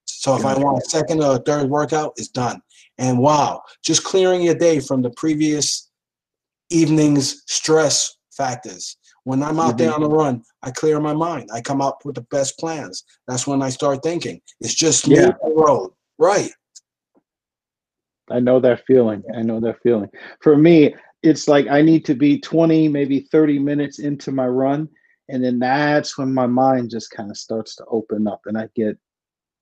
So 0.06 0.36
if 0.36 0.44
I 0.44 0.58
want 0.58 0.84
a 0.86 0.90
second 0.90 1.24
or 1.24 1.38
a 1.38 1.40
third 1.40 1.70
workout, 1.70 2.12
it's 2.18 2.28
done. 2.28 2.62
And 2.98 3.20
wow, 3.20 3.62
just 3.82 4.04
clearing 4.04 4.42
your 4.42 4.56
day 4.56 4.82
from 4.82 5.02
the 5.02 5.12
previous 5.12 5.90
evening's 6.70 7.42
stress 7.48 8.18
factors. 8.36 8.98
When 9.24 9.42
I'm 9.42 9.58
out 9.58 9.70
mm-hmm. 9.70 9.78
there 9.78 9.94
on 9.94 10.02
the 10.02 10.10
run, 10.10 10.44
I 10.64 10.72
clear 10.72 11.00
my 11.00 11.14
mind. 11.14 11.50
I 11.54 11.62
come 11.62 11.82
up 11.82 12.00
with 12.04 12.16
the 12.16 12.28
best 12.30 12.60
plans. 12.60 13.06
That's 13.26 13.48
when 13.48 13.62
I 13.62 13.70
start 13.70 14.04
thinking. 14.04 14.42
It's 14.60 14.74
just 14.74 15.08
me 15.08 15.16
yeah. 15.16 15.32
the 15.42 15.54
road. 15.56 15.92
Right. 16.18 16.52
I 18.32 18.40
know 18.40 18.60
that 18.60 18.86
feeling. 18.86 19.24
I 19.36 19.42
know 19.42 19.60
that 19.62 19.82
feeling. 19.82 20.10
For 20.42 20.58
me, 20.58 20.96
it's 21.24 21.48
like 21.48 21.68
I 21.68 21.82
need 21.82 22.06
to 22.06 22.16
be 22.16 22.40
20, 22.40 22.88
maybe 22.88 23.22
30 23.32 23.60
minutes 23.60 24.00
into 24.00 24.32
my 24.32 24.48
run. 24.48 24.88
And 25.28 25.44
then 25.44 25.60
that's 25.60 26.18
when 26.18 26.34
my 26.34 26.48
mind 26.48 26.90
just 26.90 27.12
kind 27.12 27.30
of 27.30 27.38
starts 27.38 27.76
to 27.76 27.86
open 27.86 28.28
up 28.28 28.42
and 28.46 28.58
I 28.58 28.70
get 28.76 28.98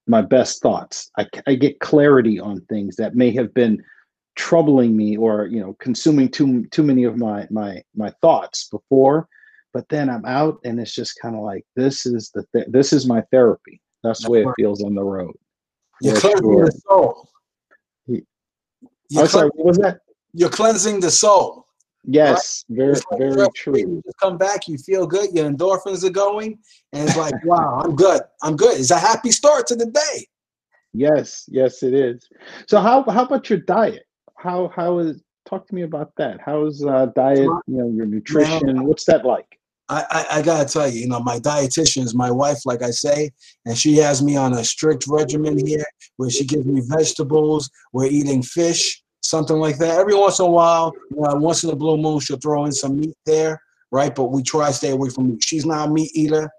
my 0.07 0.21
best 0.21 0.61
thoughts. 0.61 1.11
I, 1.17 1.27
I 1.45 1.55
get 1.55 1.79
clarity 1.79 2.39
on 2.39 2.61
things 2.61 2.95
that 2.97 3.15
may 3.15 3.31
have 3.31 3.53
been 3.53 3.83
troubling 4.37 4.95
me 4.95 5.17
or 5.17 5.47
you 5.47 5.59
know 5.59 5.75
consuming 5.79 6.29
too 6.29 6.63
too 6.67 6.83
many 6.83 7.03
of 7.03 7.17
my 7.17 7.47
my 7.49 7.81
my 7.95 8.13
thoughts 8.21 8.69
before 8.69 9.27
but 9.73 9.89
then 9.89 10.11
i'm 10.11 10.23
out 10.25 10.59
and 10.63 10.79
it's 10.79 10.93
just 10.93 11.19
kind 11.19 11.35
of 11.35 11.41
like 11.41 11.65
this 11.75 12.05
is 12.05 12.29
the 12.35 12.45
th- 12.53 12.67
this 12.69 12.93
is 12.93 13.07
my 13.07 13.19
therapy 13.31 13.81
that's 14.03 14.23
the 14.23 14.29
way 14.29 14.43
it 14.43 14.53
feels 14.55 14.83
on 14.83 14.93
the 14.93 15.03
road 15.03 15.33
you're 16.01 16.19
cleansing 16.19 16.51
sure. 16.51 16.65
the 16.67 16.81
soul 16.87 17.27
you're 19.09 19.23
oh, 19.23 19.27
sorry, 19.27 19.49
what 19.55 19.65
was 19.65 19.77
that 19.77 19.99
you're 20.33 20.49
cleansing 20.49 20.99
the 20.99 21.11
soul 21.11 21.67
Yes, 22.09 22.63
right? 22.69 22.77
very, 22.77 23.01
very 23.17 23.49
true. 23.49 23.77
You 23.77 24.01
come 24.21 24.37
back, 24.37 24.69
you 24.69 24.77
feel 24.77 25.05
good, 25.05 25.33
your 25.33 25.49
endorphins 25.49 26.05
are 26.05 26.09
going, 26.09 26.57
and 26.93 27.07
it's 27.07 27.17
like, 27.17 27.33
wow, 27.43 27.81
I'm 27.83 27.95
good. 27.95 28.21
I'm 28.41 28.55
good. 28.55 28.79
It's 28.79 28.91
a 28.91 28.97
happy 28.97 29.29
start 29.31 29.67
to 29.67 29.75
the 29.75 29.87
day. 29.87 30.27
Yes, 30.93 31.43
yes, 31.49 31.83
it 31.83 31.93
is. 31.93 32.27
So 32.67 32.79
how 32.79 33.03
how 33.03 33.25
about 33.25 33.49
your 33.49 33.59
diet? 33.59 34.05
How 34.37 34.71
how 34.73 34.99
is 34.99 35.21
talk 35.45 35.67
to 35.67 35.75
me 35.75 35.81
about 35.81 36.13
that? 36.15 36.39
How's 36.43 36.83
uh, 36.83 37.07
diet, 37.07 37.39
you 37.39 37.61
know, 37.67 37.89
your 37.89 38.05
nutrition? 38.05 38.85
What's 38.85 39.03
that 39.05 39.25
like? 39.25 39.56
I, 39.89 40.03
I, 40.09 40.25
I, 40.39 40.41
gotta 40.41 40.67
tell 40.67 40.89
you, 40.89 40.99
you 40.99 41.07
know, 41.07 41.21
my 41.21 41.39
dietitian 41.39 42.03
is 42.03 42.13
my 42.13 42.29
wife, 42.29 42.65
like 42.65 42.83
I 42.83 42.91
say, 42.91 43.31
and 43.65 43.77
she 43.77 43.95
has 43.97 44.21
me 44.21 44.35
on 44.35 44.53
a 44.53 44.63
strict 44.63 45.05
regimen 45.07 45.65
here 45.65 45.85
where 46.17 46.29
she 46.29 46.43
gives 46.43 46.65
me 46.65 46.81
vegetables. 46.85 47.69
We're 47.93 48.07
eating 48.07 48.43
fish 48.43 49.01
something 49.27 49.57
like 49.57 49.77
that. 49.77 49.99
Every 49.99 50.15
once 50.15 50.39
in 50.39 50.45
a 50.45 50.49
while, 50.49 50.93
you 51.11 51.21
know, 51.21 51.35
once 51.35 51.63
in 51.63 51.69
a 51.69 51.75
blue 51.75 51.97
moon, 51.97 52.19
she'll 52.19 52.37
throw 52.37 52.65
in 52.65 52.71
some 52.71 52.99
meat 52.99 53.15
there, 53.25 53.61
right? 53.91 54.13
But 54.13 54.25
we 54.25 54.41
try 54.41 54.67
to 54.67 54.73
stay 54.73 54.91
away 54.91 55.09
from 55.09 55.29
meat. 55.29 55.43
She's 55.43 55.65
not 55.65 55.89
a 55.89 55.91
meat 55.91 56.11
eater, 56.13 56.49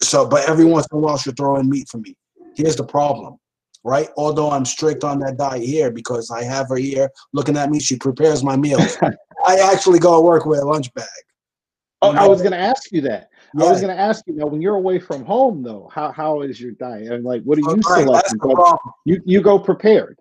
so 0.00 0.26
but 0.26 0.48
every 0.48 0.64
once 0.64 0.86
in 0.92 0.98
a 0.98 1.00
while 1.00 1.18
she'll 1.18 1.34
throw 1.34 1.56
in 1.56 1.68
meat 1.68 1.88
for 1.88 1.98
me. 1.98 2.14
Here's 2.56 2.76
the 2.76 2.84
problem, 2.84 3.36
right? 3.84 4.08
Although 4.16 4.50
I'm 4.50 4.64
strict 4.64 5.04
on 5.04 5.18
that 5.20 5.36
diet 5.36 5.62
here 5.62 5.90
because 5.90 6.30
I 6.30 6.44
have 6.44 6.68
her 6.68 6.76
here 6.76 7.10
looking 7.32 7.56
at 7.56 7.70
me, 7.70 7.80
she 7.80 7.96
prepares 7.96 8.42
my 8.42 8.56
meals. 8.56 8.96
I 9.46 9.58
actually 9.72 9.98
go 9.98 10.16
to 10.16 10.20
work 10.20 10.46
with 10.46 10.60
a 10.60 10.64
lunch 10.64 10.92
bag. 10.94 11.06
Oh, 12.00 12.12
I 12.12 12.28
was 12.28 12.40
going 12.40 12.52
to 12.52 12.58
ask 12.58 12.92
you 12.92 13.00
that. 13.02 13.28
Yeah. 13.54 13.64
I 13.64 13.70
was 13.70 13.80
going 13.80 13.94
to 13.94 14.00
ask 14.00 14.24
you 14.26 14.34
now 14.34 14.46
when 14.46 14.62
you're 14.62 14.76
away 14.76 15.00
from 15.00 15.24
home 15.24 15.62
though, 15.62 15.90
how 15.92 16.12
how 16.12 16.42
is 16.42 16.60
your 16.60 16.72
diet? 16.72 17.10
And 17.10 17.24
like, 17.24 17.42
what 17.42 17.56
do 17.56 17.62
you 17.62 17.74
right, 17.74 18.04
select? 18.04 18.32
You 19.04 19.20
you 19.24 19.40
go 19.40 19.58
prepared. 19.58 20.18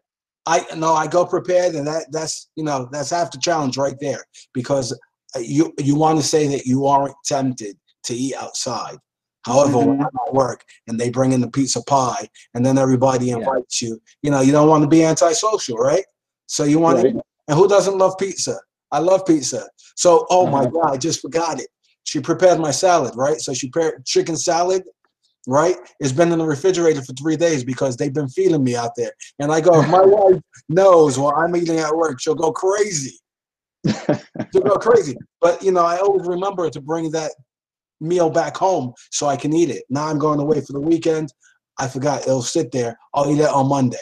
I 0.48 0.66
no, 0.76 0.94
I 0.94 1.08
go 1.08 1.26
prepared, 1.26 1.76
and 1.76 1.86
that 1.86 2.06
that's 2.12 2.50
you 2.56 2.63
know 2.63 2.88
that's 2.92 3.12
half 3.12 3.32
the 3.32 3.38
challenge 3.38 3.78
right 3.78 4.00
there 4.00 4.24
because 4.54 4.98
uh, 5.36 5.40
you 5.40 5.74
you 5.78 5.96
want 5.96 6.20
to 6.20 6.26
say 6.26 6.48
that 6.48 6.66
you 6.66 6.88
aren't 6.88 7.16
tempted 7.26 7.78
to 8.06 8.13
eat 8.16 8.34
outside. 8.36 8.98
However, 9.46 9.74
mm-hmm. 9.78 9.90
when 9.90 10.02
I'm 10.02 10.28
at 10.28 10.34
work 10.34 10.63
and 10.88 11.00
they 11.00 11.10
bring 11.10 11.32
in 11.32 11.42
the 11.42 11.50
pizza 11.50 11.84
pie, 11.84 12.28
and 12.54 12.66
then 12.66 12.78
everybody 12.78 13.32
invites 13.32 13.82
yeah. 13.82 13.90
you, 13.90 14.02
you 14.24 14.32
know, 14.32 14.42
you 14.42 14.52
don't 14.52 14.68
want 14.68 14.84
to 14.84 14.90
be 14.90 15.06
antisocial, 15.06 15.78
right? 15.78 16.04
So 16.48 16.63
you 16.63 16.80
want 16.80 17.04
right. 17.04 17.13
to, 17.13 17.22
and 17.48 17.58
who 17.58 17.68
doesn't 17.68 17.98
love 17.98 18.18
pizza? 18.18 18.58
I 18.92 19.00
love 19.00 19.26
pizza. 19.26 19.68
So, 19.98 20.26
oh 20.30 20.46
my 20.48 20.60
Uh-huh. 20.62 20.70
God, 20.70 20.94
I 20.94 20.98
just 20.98 21.22
forgot 21.22 21.60
it. 21.60 21.68
She 22.04 22.20
prepared 22.22 22.60
my 22.60 22.72
salad, 22.72 23.14
right? 23.16 23.40
So 23.42 23.54
she 23.54 23.70
prepared 23.70 24.06
chicken 24.06 24.38
salad, 24.38 24.84
right? 25.48 25.76
It's 26.00 26.12
been 26.14 26.32
in 26.32 26.40
the 26.40 26.46
refrigerator 26.46 27.02
for 27.02 27.14
three 27.14 27.36
days 27.36 27.64
because 27.64 27.98
they've 27.98 28.14
been 28.14 28.30
feeding 28.30 28.64
me 28.64 28.76
out 28.76 28.92
there. 28.96 29.12
And 29.40 29.52
I 29.52 29.60
go, 29.60 29.82
if 29.82 29.88
my 29.90 30.02
wife 30.06 30.40
knows 30.70 31.18
while 31.18 31.36
I'm 31.36 31.56
eating 31.56 31.80
at 31.80 31.94
work, 31.96 32.22
she'll 32.22 32.36
go 32.36 32.52
crazy. 32.54 33.20
She'll 34.54 34.62
go 34.64 34.76
crazy. 34.76 35.18
But 35.42 35.62
you 35.64 35.72
know, 35.72 35.84
I 35.86 35.98
always 35.98 36.28
remember 36.28 36.70
to 36.70 36.80
bring 36.82 37.12
that 37.12 37.32
meal 38.00 38.30
back 38.30 38.56
home 38.56 38.94
so 39.12 39.28
I 39.28 39.36
can 39.36 39.52
eat 39.54 39.70
it. 39.72 39.84
Now 39.90 40.08
I'm 40.08 40.20
going 40.20 40.40
away 40.40 40.62
for 40.62 40.74
the 40.74 40.80
weekend. 40.80 41.34
I 41.80 41.88
forgot 41.88 42.22
it'll 42.22 42.42
sit 42.44 42.72
there. 42.72 42.98
I'll 43.14 43.30
eat 43.30 43.40
it 43.40 43.50
on 43.50 43.68
Monday. 43.68 43.98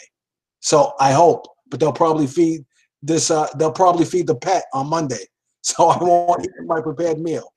So 0.59 0.93
I 0.99 1.11
hope, 1.13 1.47
but 1.69 1.79
they'll 1.79 1.93
probably 1.93 2.27
feed 2.27 2.65
this. 3.01 3.31
Uh, 3.31 3.47
they'll 3.57 3.71
probably 3.71 4.05
feed 4.05 4.27
the 4.27 4.35
pet 4.35 4.65
on 4.73 4.87
Monday, 4.87 5.25
so 5.69 5.87
I 5.87 5.97
won't 5.97 6.43
eat 6.43 6.51
my 6.67 6.79
prepared 6.79 7.19
meal. 7.19 7.51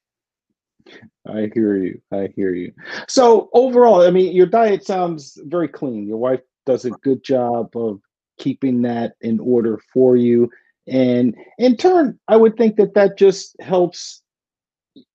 I 1.26 1.50
hear 1.52 1.76
you. 1.76 2.00
I 2.10 2.30
hear 2.34 2.54
you. 2.54 2.72
So 3.06 3.50
overall, 3.52 4.00
I 4.00 4.10
mean, 4.10 4.34
your 4.34 4.46
diet 4.46 4.86
sounds 4.86 5.38
very 5.44 5.68
clean. 5.68 6.06
Your 6.06 6.16
wife 6.16 6.40
does 6.64 6.86
a 6.86 6.90
good 6.90 7.22
job 7.22 7.76
of 7.76 8.00
keeping 8.38 8.80
that 8.82 9.12
in 9.20 9.38
order 9.40 9.78
for 9.92 10.16
you, 10.16 10.50
and 10.86 11.36
in 11.58 11.76
turn, 11.76 12.18
I 12.28 12.36
would 12.36 12.56
think 12.56 12.76
that 12.76 12.94
that 12.94 13.18
just 13.18 13.54
helps 13.60 14.22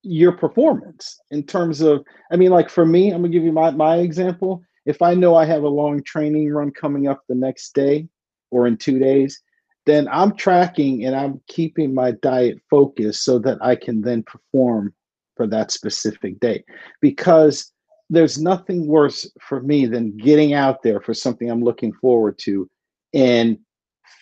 your 0.03 0.33
performance 0.33 1.19
in 1.31 1.43
terms 1.43 1.81
of. 1.81 2.05
I 2.31 2.35
mean, 2.35 2.51
like 2.51 2.69
for 2.69 2.85
me, 2.85 3.09
I'm 3.09 3.23
gonna 3.23 3.33
give 3.33 3.43
you 3.43 3.51
my 3.51 3.71
my 3.71 3.97
example. 3.97 4.61
If 4.85 5.01
I 5.01 5.15
know 5.15 5.35
I 5.35 5.45
have 5.45 5.63
a 5.63 5.67
long 5.67 6.03
training 6.03 6.51
run 6.51 6.69
coming 6.69 7.07
up 7.07 7.23
the 7.27 7.33
next 7.33 7.73
day 7.73 8.07
or 8.51 8.67
in 8.67 8.77
two 8.77 8.99
days, 8.99 9.41
then 9.85 10.07
I'm 10.09 10.35
tracking 10.35 11.05
and 11.05 11.15
I'm 11.15 11.41
keeping 11.47 11.93
my 11.93 12.11
diet 12.11 12.59
focused 12.69 13.23
so 13.23 13.39
that 13.39 13.57
I 13.61 13.75
can 13.75 14.01
then 14.01 14.23
perform 14.23 14.93
for 15.35 15.47
that 15.47 15.71
specific 15.71 16.39
day 16.39 16.63
because 17.01 17.71
there's 18.09 18.39
nothing 18.39 18.87
worse 18.87 19.29
for 19.41 19.61
me 19.61 19.85
than 19.85 20.15
getting 20.17 20.53
out 20.53 20.83
there 20.83 21.01
for 21.01 21.13
something 21.13 21.49
I'm 21.49 21.63
looking 21.63 21.93
forward 21.93 22.37
to 22.39 22.69
and 23.13 23.57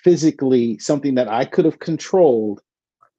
physically 0.04 0.78
something 0.80 1.16
that 1.16 1.28
I 1.28 1.46
could 1.46 1.66
have 1.66 1.80
controlled, 1.80 2.62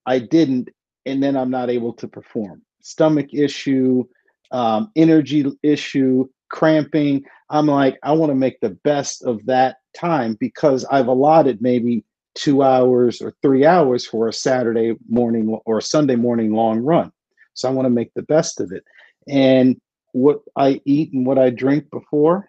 I 0.06 0.18
didn't, 0.18 0.70
and 1.06 1.22
then 1.22 1.36
I'm 1.36 1.50
not 1.50 1.70
able 1.70 1.92
to 1.94 2.08
perform. 2.08 2.62
Stomach 2.80 3.32
issue, 3.32 4.04
um, 4.50 4.90
energy 4.96 5.46
issue, 5.62 6.28
cramping. 6.50 7.24
I'm 7.50 7.66
like, 7.66 7.98
I 8.02 8.12
want 8.12 8.30
to 8.30 8.36
make 8.36 8.60
the 8.60 8.70
best 8.84 9.24
of 9.24 9.44
that 9.46 9.76
time 9.94 10.36
because 10.40 10.84
I've 10.86 11.08
allotted 11.08 11.60
maybe 11.60 12.04
two 12.34 12.62
hours 12.62 13.20
or 13.20 13.34
three 13.42 13.64
hours 13.64 14.06
for 14.06 14.28
a 14.28 14.32
Saturday 14.32 14.94
morning 15.08 15.48
or 15.66 15.78
a 15.78 15.82
Sunday 15.82 16.16
morning 16.16 16.52
long 16.54 16.80
run. 16.80 17.12
So 17.54 17.68
I 17.68 17.72
want 17.72 17.86
to 17.86 17.90
make 17.90 18.12
the 18.14 18.22
best 18.22 18.60
of 18.60 18.72
it. 18.72 18.84
And 19.28 19.80
what 20.12 20.40
I 20.56 20.80
eat 20.84 21.12
and 21.12 21.26
what 21.26 21.38
I 21.38 21.50
drink 21.50 21.90
before 21.90 22.46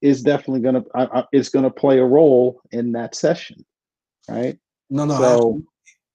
is 0.00 0.22
definitely 0.22 0.60
going 0.60 0.82
to 0.82 1.26
is 1.32 1.48
going 1.48 1.64
to 1.64 1.70
play 1.70 1.98
a 1.98 2.04
role 2.04 2.60
in 2.72 2.92
that 2.92 3.14
session, 3.14 3.64
right? 4.28 4.58
No, 4.90 5.04
no. 5.04 5.18
So- 5.18 5.62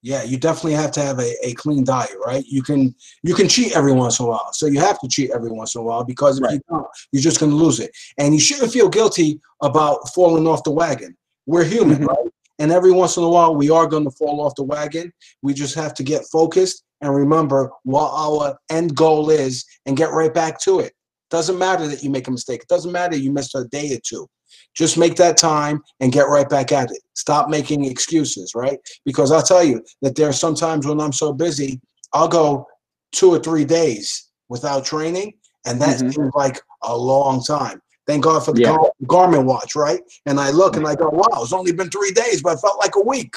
yeah, 0.04 0.24
you 0.24 0.38
definitely 0.38 0.74
have 0.74 0.92
to 0.92 1.02
have 1.02 1.20
a, 1.20 1.34
a 1.46 1.54
clean 1.56 1.84
diet, 1.84 2.12
right? 2.26 2.46
You 2.46 2.62
can 2.62 2.94
you 3.24 3.34
can 3.34 3.50
cheat 3.50 3.76
every 3.76 3.92
once 3.92 4.20
in 4.20 4.26
a 4.26 4.30
while. 4.30 4.54
So 4.54 4.68
you 4.68 4.80
have 4.80 5.00
to 5.02 5.08
cheat 5.08 5.32
every 5.32 5.52
once 5.52 5.74
in 5.76 5.82
a 5.82 5.84
while 5.84 6.04
because 6.04 6.38
if 6.38 6.42
you 6.44 6.48
Right. 6.48 6.62
don't, 6.70 6.88
you're 7.12 7.22
just 7.22 7.40
going 7.40 7.50
to 7.52 7.56
lose 7.58 7.80
it. 7.80 7.92
And 8.18 8.34
you 8.34 8.40
shouldn't 8.40 8.72
feel 8.72 8.90
guilty 8.90 9.42
about 9.62 10.08
falling 10.14 10.48
off 10.48 10.64
the 10.64 10.72
wagon. 10.72 11.18
We're 11.48 11.64
human, 11.66 11.98
Mhm. 11.98 12.08
right? 12.08 12.32
And 12.60 12.72
every 12.72 12.92
once 12.92 13.18
in 13.18 13.24
a 13.24 13.30
while, 13.30 13.56
we 13.56 13.70
are 13.70 13.88
going 13.88 14.04
to 14.04 14.12
fall 14.12 14.42
off 14.42 14.56
the 14.56 14.64
wagon. 14.64 15.12
We 15.42 15.54
just 15.54 15.76
have 15.76 15.94
to 15.96 16.04
get 16.04 16.26
focused 16.32 16.84
and 17.02 17.14
remember 17.14 17.72
what 17.84 18.12
our 18.14 18.58
end 18.70 18.96
goal 18.96 19.30
is 19.30 19.64
and 19.86 19.96
get 19.96 20.12
right 20.12 20.34
back 20.34 20.60
to 20.62 20.80
it. 20.80 20.94
Doesn't 21.30 21.58
matter 21.58 21.88
that 21.88 22.04
you 22.04 22.10
make 22.10 22.28
a 22.28 22.32
mistake. 22.32 22.62
It 22.62 22.68
doesn't 22.68 22.92
matter 22.92 23.16
you 23.16 23.32
missed 23.32 23.54
a 23.56 23.66
day 23.66 23.94
or 23.96 24.00
two. 24.04 24.28
Just 24.76 24.98
make 24.98 25.16
that 25.18 25.38
time 25.38 25.82
and 26.00 26.12
get 26.12 26.30
right 26.30 26.48
back 26.50 26.72
at 26.72 26.90
it. 26.90 27.00
Stop 27.14 27.50
making 27.50 27.86
excuses, 27.86 28.54
right? 28.56 28.80
Because 29.06 29.32
I'll 29.32 29.42
tell 29.42 29.64
you 29.64 29.84
that 30.02 30.16
there 30.16 30.30
are 30.30 30.34
some 30.34 30.56
times 30.56 30.88
when 30.88 31.02
I'm 31.02 31.14
so 31.14 31.34
busy, 31.34 31.82
I'll 32.14 32.28
go 32.28 32.66
two 33.12 33.30
or 33.30 33.40
three 33.40 33.66
days 33.66 34.30
without 34.50 34.86
training, 34.86 35.34
and 35.66 35.82
that 35.82 36.00
Mhm. 36.00 36.14
seems 36.14 36.34
like 36.34 36.62
a 36.84 36.96
long 36.98 37.44
time. 37.44 37.82
Thank 38.08 38.24
God 38.24 38.44
for 38.44 38.54
the 38.54 38.62
Yeah. 38.62 38.70
Gar- 38.70 39.28
Garmin 39.28 39.44
watch, 39.44 39.76
right? 39.76 40.02
And 40.26 40.40
I 40.40 40.50
look 40.52 40.78
and 40.78 40.88
I 40.88 40.96
go, 40.96 41.10
wow, 41.10 41.44
it's 41.44 41.52
only 41.52 41.74
been 41.74 41.90
three 41.90 42.12
days, 42.12 42.42
but 42.42 42.54
it 42.54 42.62
felt 42.62 42.80
like 42.80 42.96
a 42.96 43.02
week. 43.02 43.36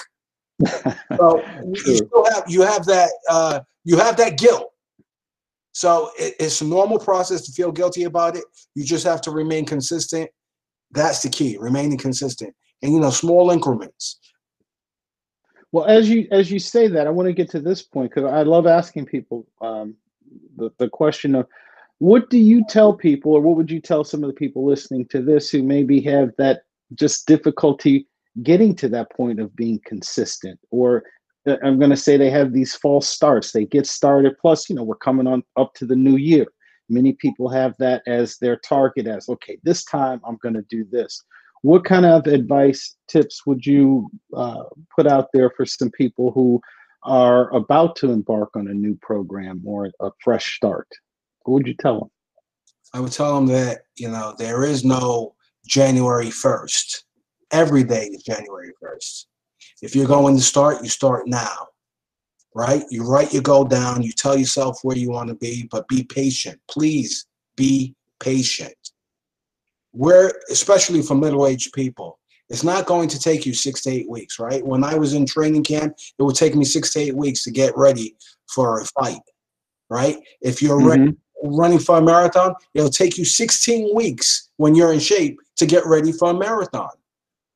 So 1.17 1.45
you, 1.65 1.97
still 1.97 2.25
have 2.33 2.45
you 2.49 2.63
have 2.63 2.87
that 2.87 3.11
uh, 3.29 3.61
you 3.85 3.99
have 3.99 4.17
that 4.17 4.39
guilt. 4.39 4.73
So 5.73 6.11
it, 6.19 6.35
it's 6.39 6.61
a 6.61 6.65
normal 6.65 6.99
process 6.99 7.43
to 7.43 7.53
feel 7.53 7.73
guilty 7.73 8.05
about 8.05 8.37
it. 8.37 8.45
You 8.75 8.85
just 8.85 9.05
have 9.05 9.21
to 9.23 9.31
remain 9.31 9.67
consistent. 9.67 10.31
That's 10.93 11.23
the 11.23 11.29
key, 11.29 11.59
remaining 11.59 11.99
consistent. 11.99 12.55
And 12.81 12.93
you 12.93 13.01
know, 13.01 13.11
small 13.11 13.51
increments. 13.51 14.19
Well, 15.73 15.85
as 15.85 16.09
you 16.09 16.27
as 16.31 16.51
you 16.51 16.59
say 16.59 16.87
that, 16.89 17.07
I 17.07 17.11
want 17.11 17.27
to 17.27 17.33
get 17.33 17.51
to 17.51 17.61
this 17.61 17.83
point 17.83 18.15
because 18.15 18.31
I 18.31 18.43
love 18.43 18.67
asking 18.67 19.07
people 19.07 19.47
um, 19.61 19.97
the 20.57 20.71
the 20.79 20.89
question 20.89 21.35
of 21.35 21.49
what 22.01 22.29
do 22.31 22.39
you 22.39 22.65
tell 22.69 22.93
people, 22.93 23.33
or 23.33 23.41
what 23.41 23.57
would 23.57 23.71
you 23.71 23.81
tell 23.81 24.05
some 24.05 24.25
of 24.25 24.29
the 24.29 24.35
people 24.35 24.67
listening 24.67 25.07
to 25.09 25.23
this 25.23 25.51
who 25.51 25.63
maybe 25.63 26.01
have 26.01 26.31
that 26.39 26.63
just 26.95 27.27
difficulty 27.27 28.07
getting 28.43 28.75
to 28.77 28.89
that 28.89 29.11
point 29.13 29.39
of 29.39 29.55
being 29.55 29.81
consistent, 29.85 30.59
or 30.71 31.05
uh, 31.47 31.57
I'm 31.63 31.79
going 31.79 31.91
to 31.91 31.97
say 31.97 32.17
they 32.17 32.31
have 32.31 32.53
these 32.53 32.75
false 32.75 33.09
starts. 33.09 33.53
They 33.53 33.65
get 33.65 33.87
started. 33.87 34.37
Plus, 34.41 34.69
you 34.69 34.77
know, 34.77 34.83
we're 34.83 34.97
coming 34.97 35.27
on 35.27 35.43
up 35.57 35.75
to 35.75 35.87
the 35.87 35.97
new 35.97 36.17
year. 36.17 36.47
Many 36.89 37.13
people 37.13 37.49
have 37.49 37.75
that 37.79 38.03
as 38.07 38.37
their 38.39 38.57
target. 38.57 39.07
As 39.07 39.29
okay, 39.29 39.59
this 39.63 39.85
time 39.85 40.21
I'm 40.27 40.39
going 40.43 40.55
to 40.55 40.65
do 40.69 40.85
this 40.91 41.23
what 41.63 41.85
kind 41.85 42.07
of 42.07 42.27
advice 42.27 42.97
tips 43.09 43.45
would 43.47 43.67
you 43.67 44.11
uh, 44.35 44.65
put 44.97 45.07
out 45.07 45.29
there 45.33 45.51
for 45.57 45.67
some 45.67 45.91
people 45.91 46.31
who 46.33 46.61
are 47.03 47.55
about 47.55 47.97
to 47.97 48.11
embark 48.11 48.51
on 48.57 48.69
a 48.69 48.75
new 48.75 48.95
program 49.03 49.63
or 49.65 49.91
a 50.01 50.11
fresh 50.23 50.57
start 50.57 50.89
what 51.45 51.55
would 51.55 51.67
you 51.67 51.75
tell 51.75 52.01
them 52.01 52.11
I 52.93 53.01
would 53.01 53.13
tell 53.13 53.35
them 53.35 53.47
that 53.49 53.83
you 53.97 54.09
know 54.09 54.35
there 54.39 54.65
is 54.65 54.85
no 54.85 55.35
January 55.67 56.31
first. 56.31 57.05
Every 57.53 57.85
day 57.85 58.07
is 58.07 58.23
January 58.23 58.73
first. 58.81 59.29
If 59.83 59.95
you're 59.95 60.07
going 60.07 60.37
to 60.37 60.43
start, 60.43 60.83
you 60.83 60.89
start 60.89 61.27
now, 61.27 61.69
right? 62.55 62.83
You 62.91 63.05
write 63.05 63.33
your 63.33 63.43
goal 63.43 63.65
down. 63.65 64.03
You 64.03 64.13
tell 64.13 64.37
yourself 64.37 64.79
where 64.83 64.97
you 64.97 65.11
want 65.11 65.29
to 65.29 65.35
be, 65.37 65.69
but 65.71 65.89
be 65.89 66.05
patient. 66.05 66.61
Please 66.69 67.27
be 67.57 67.95
patient. 68.19 68.75
We're 69.93 70.33
especially 70.51 71.03
for 71.03 71.15
middle-aged 71.15 71.73
people. 71.73 72.19
It's 72.49 72.65
not 72.65 72.87
going 72.87 73.09
to 73.09 73.19
take 73.19 73.47
you 73.47 73.55
six 73.55 73.83
to 73.83 73.91
eight 73.91 74.11
weeks, 74.11 74.39
right? 74.39 74.65
When 74.65 74.83
I 74.83 74.97
was 74.97 75.15
in 75.15 75.25
training 75.25 75.65
camp, 75.65 75.95
it 76.19 76.23
would 76.23 76.37
take 76.37 76.55
me 76.57 76.65
six 76.65 76.93
to 76.93 77.01
eight 77.01 77.17
weeks 77.17 77.45
to 77.45 77.51
get 77.53 77.77
ready 77.77 78.17
for 78.53 78.81
a 78.81 78.85
fight, 78.87 79.23
right? 79.89 80.19
If 80.41 80.61
you're 80.61 80.81
ready 80.85 81.03
Mhm. 81.03 81.17
Running 81.43 81.79
for 81.79 81.99
a 81.99 82.03
marathon, 82.03 82.55
it'll 82.75 82.91
take 82.91 83.19
you 83.19 83.25
16 83.25 83.95
weeks 83.95 84.51
when 84.57 84.75
you're 84.75 84.93
in 84.93 85.01
shape 85.01 85.39
to 85.57 85.67
get 85.67 85.87
ready 85.87 86.13
for 86.13 86.31
a 86.31 86.35
marathon. 86.35 86.91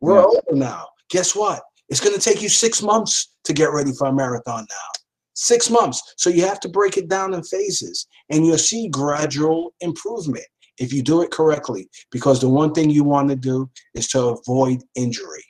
We're 0.00 0.16
Yes. 0.16 0.24
older 0.26 0.58
now. 0.58 0.88
Guess 1.10 1.34
what? 1.34 1.62
It's 1.88 2.00
going 2.00 2.14
to 2.14 2.20
take 2.20 2.42
you 2.42 2.48
six 2.48 2.82
months 2.82 3.28
to 3.44 3.52
get 3.52 3.72
ready 3.72 3.92
for 3.92 4.08
a 4.08 4.12
marathon 4.12 4.66
now. 4.68 5.00
Six 5.34 5.68
months. 5.70 6.14
So 6.16 6.30
you 6.30 6.46
have 6.46 6.60
to 6.60 6.68
break 6.68 6.96
it 6.96 7.08
down 7.08 7.34
in 7.34 7.42
phases 7.42 8.06
and 8.30 8.46
you'll 8.46 8.58
see 8.58 8.88
gradual 8.88 9.74
improvement 9.80 10.46
if 10.78 10.92
you 10.92 11.02
do 11.02 11.22
it 11.22 11.30
correctly. 11.30 11.88
Because 12.10 12.40
the 12.40 12.48
one 12.48 12.72
thing 12.72 12.90
you 12.90 13.04
want 13.04 13.28
to 13.30 13.36
do 13.36 13.70
is 13.94 14.08
to 14.08 14.20
avoid 14.28 14.82
injury 14.94 15.44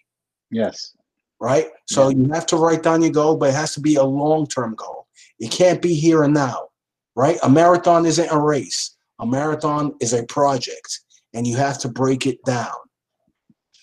yes 0.51 0.95
right? 1.45 1.67
So 1.87 2.09
you 2.09 2.29
have 2.33 2.47
to 2.47 2.57
write 2.57 2.83
down 2.83 3.03
your 3.03 3.11
goal, 3.11 3.37
but 3.37 3.51
it 3.51 3.55
has 3.55 3.75
to 3.75 3.81
be 3.81 3.97
a 3.97 4.03
long 4.03 4.47
term 4.47 4.75
goal. 4.75 5.07
It 5.39 5.51
can't 5.51 5.83
be 5.83 5.95
here 5.95 6.23
and 6.23 6.33
now, 6.33 6.69
right? 7.17 7.39
A 7.43 7.51
marathon 7.51 8.07
isn't 8.07 8.31
a 8.31 8.39
race, 8.39 8.97
a 9.19 9.27
marathon 9.27 9.95
is 10.01 10.12
a 10.12 10.25
project, 10.25 11.01
and 11.33 11.47
you 11.47 11.57
have 11.57 11.79
to 11.81 11.89
break 11.89 12.27
it 12.27 12.43
down. 12.45 12.73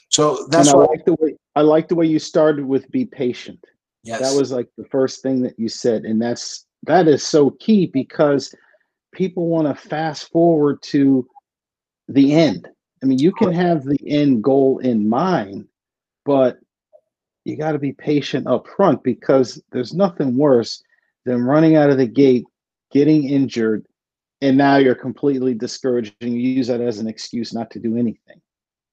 So 0.09 0.45
that's 0.49 0.67
and 0.67 0.75
i 0.75 0.77
what, 0.77 0.89
like 0.89 1.05
the 1.05 1.13
way 1.13 1.35
i 1.55 1.61
like 1.61 1.87
the 1.87 1.95
way 1.95 2.05
you 2.05 2.19
started 2.19 2.65
with 2.65 2.89
be 2.91 3.05
patient. 3.05 3.63
Yes, 4.03 4.19
that 4.19 4.37
was 4.37 4.51
like 4.51 4.67
the 4.77 4.85
first 4.85 5.21
thing 5.21 5.41
that 5.43 5.57
you 5.57 5.69
said 5.69 6.03
and 6.03 6.21
that's 6.21 6.65
that 6.83 7.07
is 7.07 7.25
so 7.25 7.51
key 7.51 7.85
because 7.85 8.53
people 9.13 9.47
want 9.47 9.67
to 9.67 9.89
fast 9.89 10.31
forward 10.31 10.81
to 10.81 11.27
the 12.09 12.33
end. 12.33 12.67
I 13.01 13.05
mean 13.05 13.19
you 13.19 13.31
can 13.31 13.53
have 13.53 13.83
the 13.83 13.99
end 14.05 14.43
goal 14.43 14.79
in 14.79 15.07
mind 15.07 15.67
but 16.25 16.59
you 17.45 17.55
got 17.55 17.71
to 17.71 17.79
be 17.79 17.93
patient 17.93 18.47
up 18.47 18.67
front 18.75 19.03
because 19.03 19.61
there's 19.71 19.93
nothing 19.93 20.37
worse 20.37 20.83
than 21.25 21.43
running 21.43 21.75
out 21.75 21.89
of 21.89 21.97
the 21.97 22.05
gate 22.05 22.45
getting 22.91 23.29
injured 23.29 23.85
and 24.41 24.57
now 24.57 24.77
you're 24.77 24.95
completely 24.95 25.53
discouraged 25.53 26.15
and 26.21 26.33
you 26.33 26.39
use 26.39 26.67
that 26.67 26.81
as 26.81 26.99
an 26.99 27.07
excuse 27.07 27.53
not 27.53 27.69
to 27.71 27.79
do 27.79 27.95
anything 27.97 28.41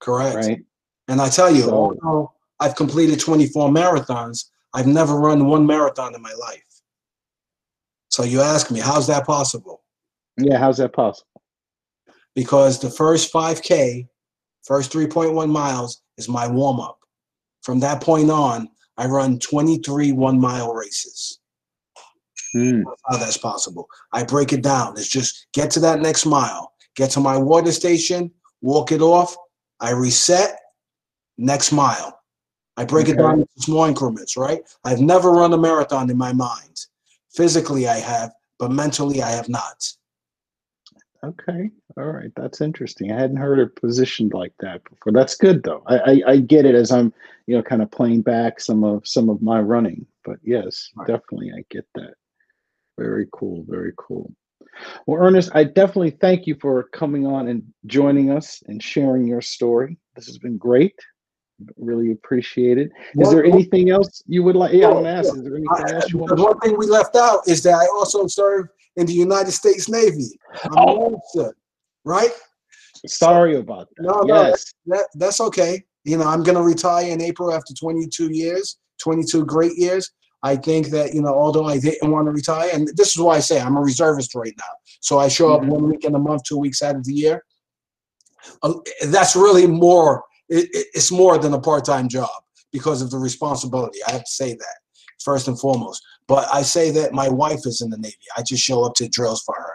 correct. 0.01 0.37
right 0.37 0.65
And 1.09 1.21
I 1.21 1.29
tell 1.29 1.51
you, 1.55 1.63
So- 1.63 1.75
although 1.75 2.33
I've 2.61 2.75
completed 2.77 3.19
24 3.21 3.71
marathons, 3.71 4.47
I've 4.75 4.87
never 4.87 5.15
run 5.19 5.47
one 5.47 5.65
marathon 5.67 6.15
in 6.15 6.21
my 6.21 6.33
life. 6.35 6.63
So 8.11 8.25
you 8.25 8.41
ask 8.41 8.71
me, 8.71 8.81
how's 8.81 9.07
that 9.07 9.27
possible? 9.27 9.83
Yeah, 10.37 10.59
how's 10.59 10.79
that 10.79 10.93
possible? 10.93 11.43
Because 12.35 12.79
the 12.81 12.91
first 12.91 13.33
5K, 13.33 14.09
first 14.65 14.93
3.1 14.93 15.51
miles 15.51 16.03
is 16.17 16.29
my 16.29 16.47
warm 16.47 16.81
up. 16.81 16.99
From 17.63 17.81
that 17.81 18.03
point 18.03 18.31
on, 18.31 18.69
I 18.97 19.07
run 19.07 19.39
23 19.39 20.13
one 20.13 20.41
mile 20.41 20.75
races. 20.75 21.38
Hmm. 22.53 22.83
How 23.07 23.19
that's 23.19 23.37
possible. 23.37 23.89
I 24.13 24.25
break 24.25 24.53
it 24.53 24.63
down. 24.63 24.95
It's 24.97 25.09
just 25.09 25.47
get 25.53 25.71
to 25.73 25.81
that 25.81 26.01
next 26.01 26.27
mile, 26.27 26.73
get 26.97 27.11
to 27.13 27.21
my 27.21 27.37
water 27.37 27.73
station, 27.73 28.31
walk 28.63 28.93
it 28.93 29.01
off. 29.01 29.37
I 29.81 29.91
reset, 29.91 30.59
next 31.37 31.73
mile. 31.73 32.19
I 32.77 32.85
break 32.85 33.09
it 33.09 33.19
down 33.19 33.41
into 33.41 33.49
small 33.59 33.85
increments, 33.85 34.37
right? 34.37 34.63
I've 34.85 35.01
never 35.01 35.33
run 35.33 35.53
a 35.53 35.59
marathon 35.59 36.09
in 36.11 36.17
my 36.17 36.33
mind. 36.33 36.87
Physically, 37.31 37.89
I 37.89 37.97
have, 37.99 38.33
but 38.59 38.71
mentally, 38.71 39.21
I 39.23 39.31
have 39.31 39.49
not. 39.49 39.85
Okay, 41.25 41.71
all 41.97 42.05
right, 42.05 42.31
that's 42.37 42.61
interesting. 42.61 43.11
I 43.11 43.21
hadn't 43.21 43.39
heard 43.39 43.59
it 43.59 43.75
positioned 43.75 44.33
like 44.35 44.53
that 44.61 44.85
before. 44.85 45.13
That's 45.13 45.35
good 45.37 45.65
though. 45.65 45.83
I, 45.87 45.99
I, 45.99 46.23
I 46.29 46.37
get 46.37 46.65
it 46.65 46.77
as 46.77 46.93
I'm, 46.93 47.13
you 47.47 47.57
know, 47.57 47.63
kind 47.63 47.83
of 47.83 47.91
playing 47.91 48.23
back 48.23 48.61
some 48.61 48.85
of 48.85 49.07
some 49.07 49.29
of 49.29 49.43
my 49.43 49.61
running. 49.61 50.07
But 50.25 50.39
yes, 50.45 50.91
Right. 50.95 51.09
definitely, 51.09 51.51
I 51.57 51.65
get 51.71 51.87
that. 51.97 52.15
Very 52.99 53.29
cool, 53.33 53.65
very 53.69 53.93
cool. 53.97 54.31
Well, 55.07 55.23
Ernest, 55.23 55.51
I 55.55 55.65
definitely 55.65 56.11
thank 56.11 56.47
you 56.47 56.57
for 56.61 56.85
coming 56.93 57.27
on 57.27 57.49
and 57.49 57.63
joining 57.87 58.31
us 58.31 58.63
and 58.67 58.83
sharing 58.83 59.27
your 59.27 59.41
story. 59.41 59.97
This 60.17 60.27
has 60.27 60.39
been 60.39 60.59
great. 60.59 60.95
Really 61.77 62.13
appreciate 62.13 62.79
it. 62.79 62.91
Is 63.15 63.27
One- 63.27 63.35
there 63.35 63.45
anything 63.45 63.91
else 63.91 64.23
you 64.27 64.43
would 64.45 64.55
like? 64.57 64.73
Yeah, 64.73 64.87
I'm 64.89 64.93
Sure, 64.93 65.03
gonna 65.03 65.09
ask. 65.17 65.37
Is 65.37 65.43
there 65.43 65.57
anything 65.57 65.69
I- 65.87 65.95
else 65.95 66.13
you 66.13 66.19
want 66.19 66.31
the 66.31 66.37
to 66.37 66.43
one 66.43 66.59
thing 66.61 66.77
we 66.79 66.87
left 66.87 67.17
out 67.17 67.41
is 67.49 67.63
that 67.65 67.75
I 67.75 67.87
also 67.87 68.27
served 68.27 68.71
in 68.97 69.07
the 69.07 69.13
United 69.13 69.53
States 69.53 69.89
Navy. 69.89 70.39
I'm 70.65 70.71
Oh. 70.77 71.15
officer, 71.15 71.55
right? 72.05 72.31
Sorry 73.07 73.57
about 73.57 73.89
that. 73.97 74.03
No, 74.03 74.21
no, 74.23 74.43
yes. 74.49 74.73
That, 74.87 75.07
that's 75.15 75.41
okay. 75.41 75.85
You 76.05 76.19
know, 76.19 76.25
I'm 76.25 76.43
going 76.43 76.57
to 76.57 76.63
retire 76.63 77.09
in 77.11 77.21
April 77.21 77.53
after 77.53 77.75
22 77.75 78.33
years, 78.33 78.79
22 79.01 79.45
great 79.45 79.77
years. 79.77 80.11
I 80.43 80.57
think 80.57 80.89
that, 80.89 81.15
you 81.15 81.21
know, 81.23 81.35
although 81.35 81.65
I 81.67 81.79
didn't 81.79 82.11
want 82.11 82.27
to 82.27 82.33
retire, 82.33 82.71
and 82.73 82.89
this 82.97 83.09
is 83.17 83.19
why 83.19 83.37
I 83.37 83.41
say 83.41 83.61
I'm 83.61 83.77
a 83.77 83.81
reservist 83.81 84.35
right 84.35 84.55
now. 84.57 84.73
So 85.01 85.19
I 85.19 85.29
show 85.29 85.53
up 85.53 85.63
Mhm. 85.63 85.69
one 85.71 85.89
week 85.89 86.05
in 86.05 86.15
a 86.15 86.19
month, 86.19 86.45
two 86.45 86.59
weeks 86.59 86.83
out 86.83 86.95
of 86.97 87.05
the 87.05 87.13
year. 87.13 87.45
Uh, 88.63 88.75
that's 89.09 89.35
really 89.37 89.67
more, 89.67 90.25
it, 90.49 90.69
it- 90.73 90.87
it's 90.95 91.11
more 91.11 91.39
than 91.39 91.55
a 91.55 91.61
part 91.61 91.85
time 91.85 92.09
job 92.09 92.31
because 92.73 93.03
of 93.03 93.11
the 93.11 93.19
responsibility. 93.19 93.99
I 94.07 94.13
have 94.13 94.25
to 94.25 94.31
say 94.31 94.53
that 94.55 94.77
first 95.21 95.49
and 95.49 95.59
foremost. 95.59 96.03
But 96.29 96.49
I 96.53 96.63
say 96.63 96.91
that 96.93 97.13
my 97.13 97.29
wife 97.29 97.61
is 97.67 97.81
in 97.81 97.91
the 97.91 97.99
Navy. 97.99 98.15
I 98.37 98.43
just 98.43 98.63
show 98.63 98.85
up 98.85 98.95
to 98.97 99.09
drills 99.09 99.43
for 99.43 99.55
her 99.59 99.73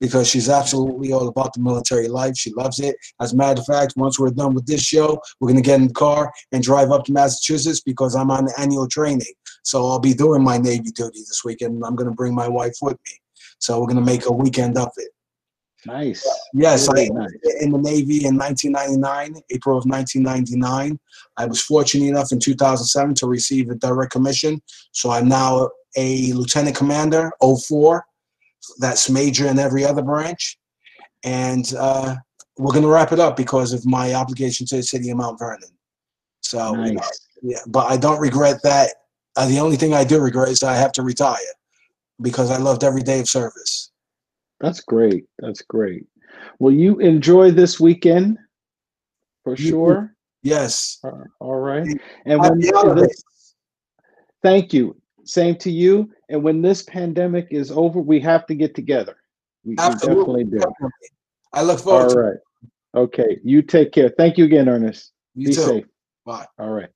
because 0.00 0.28
she's 0.28 0.48
absolutely 0.48 1.12
all 1.12 1.26
about 1.28 1.52
the 1.52 1.60
military 1.60 2.06
life. 2.08 2.36
She 2.36 2.52
loves 2.54 2.78
it. 2.78 2.96
As 3.20 3.32
a 3.32 3.36
matter 3.36 3.60
of 3.60 3.66
fact, 3.66 3.94
once 3.96 4.18
we're 4.18 4.30
done 4.30 4.54
with 4.54 4.64
this 4.66 4.80
show, 4.82 5.20
we're 5.40 5.48
going 5.48 5.56
to 5.62 5.66
get 5.68 5.80
in 5.80 5.88
the 5.88 5.92
car 5.94 6.32
and 6.52 6.62
drive 6.62 6.92
up 6.92 7.04
to 7.06 7.12
Massachusetts 7.12 7.80
because 7.80 8.14
I'm 8.14 8.30
on 8.30 8.48
annual 8.56 8.86
training. 8.86 9.32
So 9.68 9.86
I'll 9.86 9.98
be 9.98 10.14
doing 10.14 10.42
my 10.42 10.56
Navy 10.56 10.90
duty 10.92 11.18
this 11.18 11.42
weekend. 11.44 11.84
I'm 11.84 11.94
going 11.94 12.08
to 12.08 12.14
bring 12.14 12.34
my 12.34 12.48
wife 12.48 12.76
with 12.80 12.96
me. 13.04 13.12
So 13.58 13.78
we're 13.78 13.86
going 13.86 14.02
to 14.02 14.12
make 14.12 14.24
a 14.24 14.32
weekend 14.32 14.78
of 14.78 14.90
it. 14.96 15.10
Nice. 15.84 16.26
Yes, 16.54 16.88
Really 16.88 17.10
I 17.10 17.12
nice. 17.12 17.30
in 17.60 17.72
the 17.72 17.78
Navy 17.78 18.24
in 18.24 18.38
1999, 18.38 19.42
April 19.50 19.76
of 19.76 19.84
1999. 19.84 20.98
I 21.36 21.44
was 21.44 21.60
fortunate 21.60 22.06
enough 22.06 22.32
in 22.32 22.40
2007 22.40 23.14
to 23.16 23.26
receive 23.26 23.68
a 23.68 23.74
direct 23.74 24.10
commission. 24.10 24.58
So 24.92 25.10
I'm 25.10 25.28
now 25.28 25.68
a 25.98 26.32
lieutenant 26.32 26.74
commander, 26.74 27.30
04. 27.42 28.06
That's 28.78 29.10
major 29.10 29.48
in 29.48 29.58
every 29.58 29.84
other 29.84 30.02
branch. 30.02 30.58
And 31.24 31.74
uh, 31.78 32.16
we're 32.56 32.72
going 32.72 32.84
to 32.84 32.88
wrap 32.88 33.12
it 33.12 33.20
up 33.20 33.36
because 33.36 33.74
of 33.74 33.84
my 33.84 34.14
obligation 34.14 34.66
to 34.68 34.76
the 34.76 34.82
city 34.82 35.10
of 35.10 35.18
Mount 35.18 35.38
Vernon. 35.38 35.68
So, 36.40 36.74
you 36.86 36.92
know, 36.94 37.02
yeah, 37.42 37.58
but 37.66 37.90
I 37.90 37.98
don't 37.98 38.18
regret 38.18 38.62
that. 38.62 38.92
Uh, 39.38 39.46
the 39.46 39.60
only 39.60 39.76
thing 39.76 39.94
I 39.94 40.02
do 40.02 40.20
regret 40.20 40.48
is 40.48 40.58
that 40.60 40.70
I 40.70 40.76
have 40.76 40.90
to 40.94 41.02
retire 41.02 41.36
because 42.20 42.50
I 42.50 42.56
loved 42.56 42.82
every 42.82 43.02
day 43.02 43.20
of 43.20 43.28
service. 43.28 43.92
That's 44.58 44.80
great. 44.80 45.26
That's 45.38 45.62
great. 45.62 46.06
Well, 46.58 46.74
you 46.74 46.98
enjoy 46.98 47.52
this 47.52 47.78
weekend 47.78 48.36
for 49.44 49.56
sure. 49.56 50.12
Yes. 50.42 50.98
Uh, 51.04 51.22
All 51.38 51.60
right. 51.60 51.86
And 52.26 52.40
when 52.40 52.58
this, 52.96 53.22
thank 54.42 54.72
you. 54.72 55.00
Same 55.22 55.54
to 55.58 55.70
you. 55.70 56.10
And 56.28 56.42
when 56.42 56.60
this 56.60 56.82
pandemic 56.82 57.46
is 57.52 57.70
over, 57.70 58.00
we 58.00 58.18
have 58.18 58.44
to 58.46 58.56
get 58.56 58.74
together. 58.74 59.18
We, 59.64 59.70
we 59.70 59.76
Absolutely. 59.78 60.44
definitely 60.46 60.80
do. 60.80 60.90
I 61.52 61.62
look 61.62 61.78
forward 61.78 62.10
All 62.10 62.22
right. 62.24 62.38
Okay. 62.96 63.38
You 63.44 63.62
take 63.62 63.92
care. 63.92 64.08
Thank 64.08 64.36
you 64.36 64.46
again, 64.46 64.68
Ernest. 64.68 65.12
You 65.36 65.46
Be 65.46 65.54
too. 65.54 65.60
safe. 65.60 65.84
Bye. 66.26 66.46
All 66.58 66.70
right. 66.70 66.88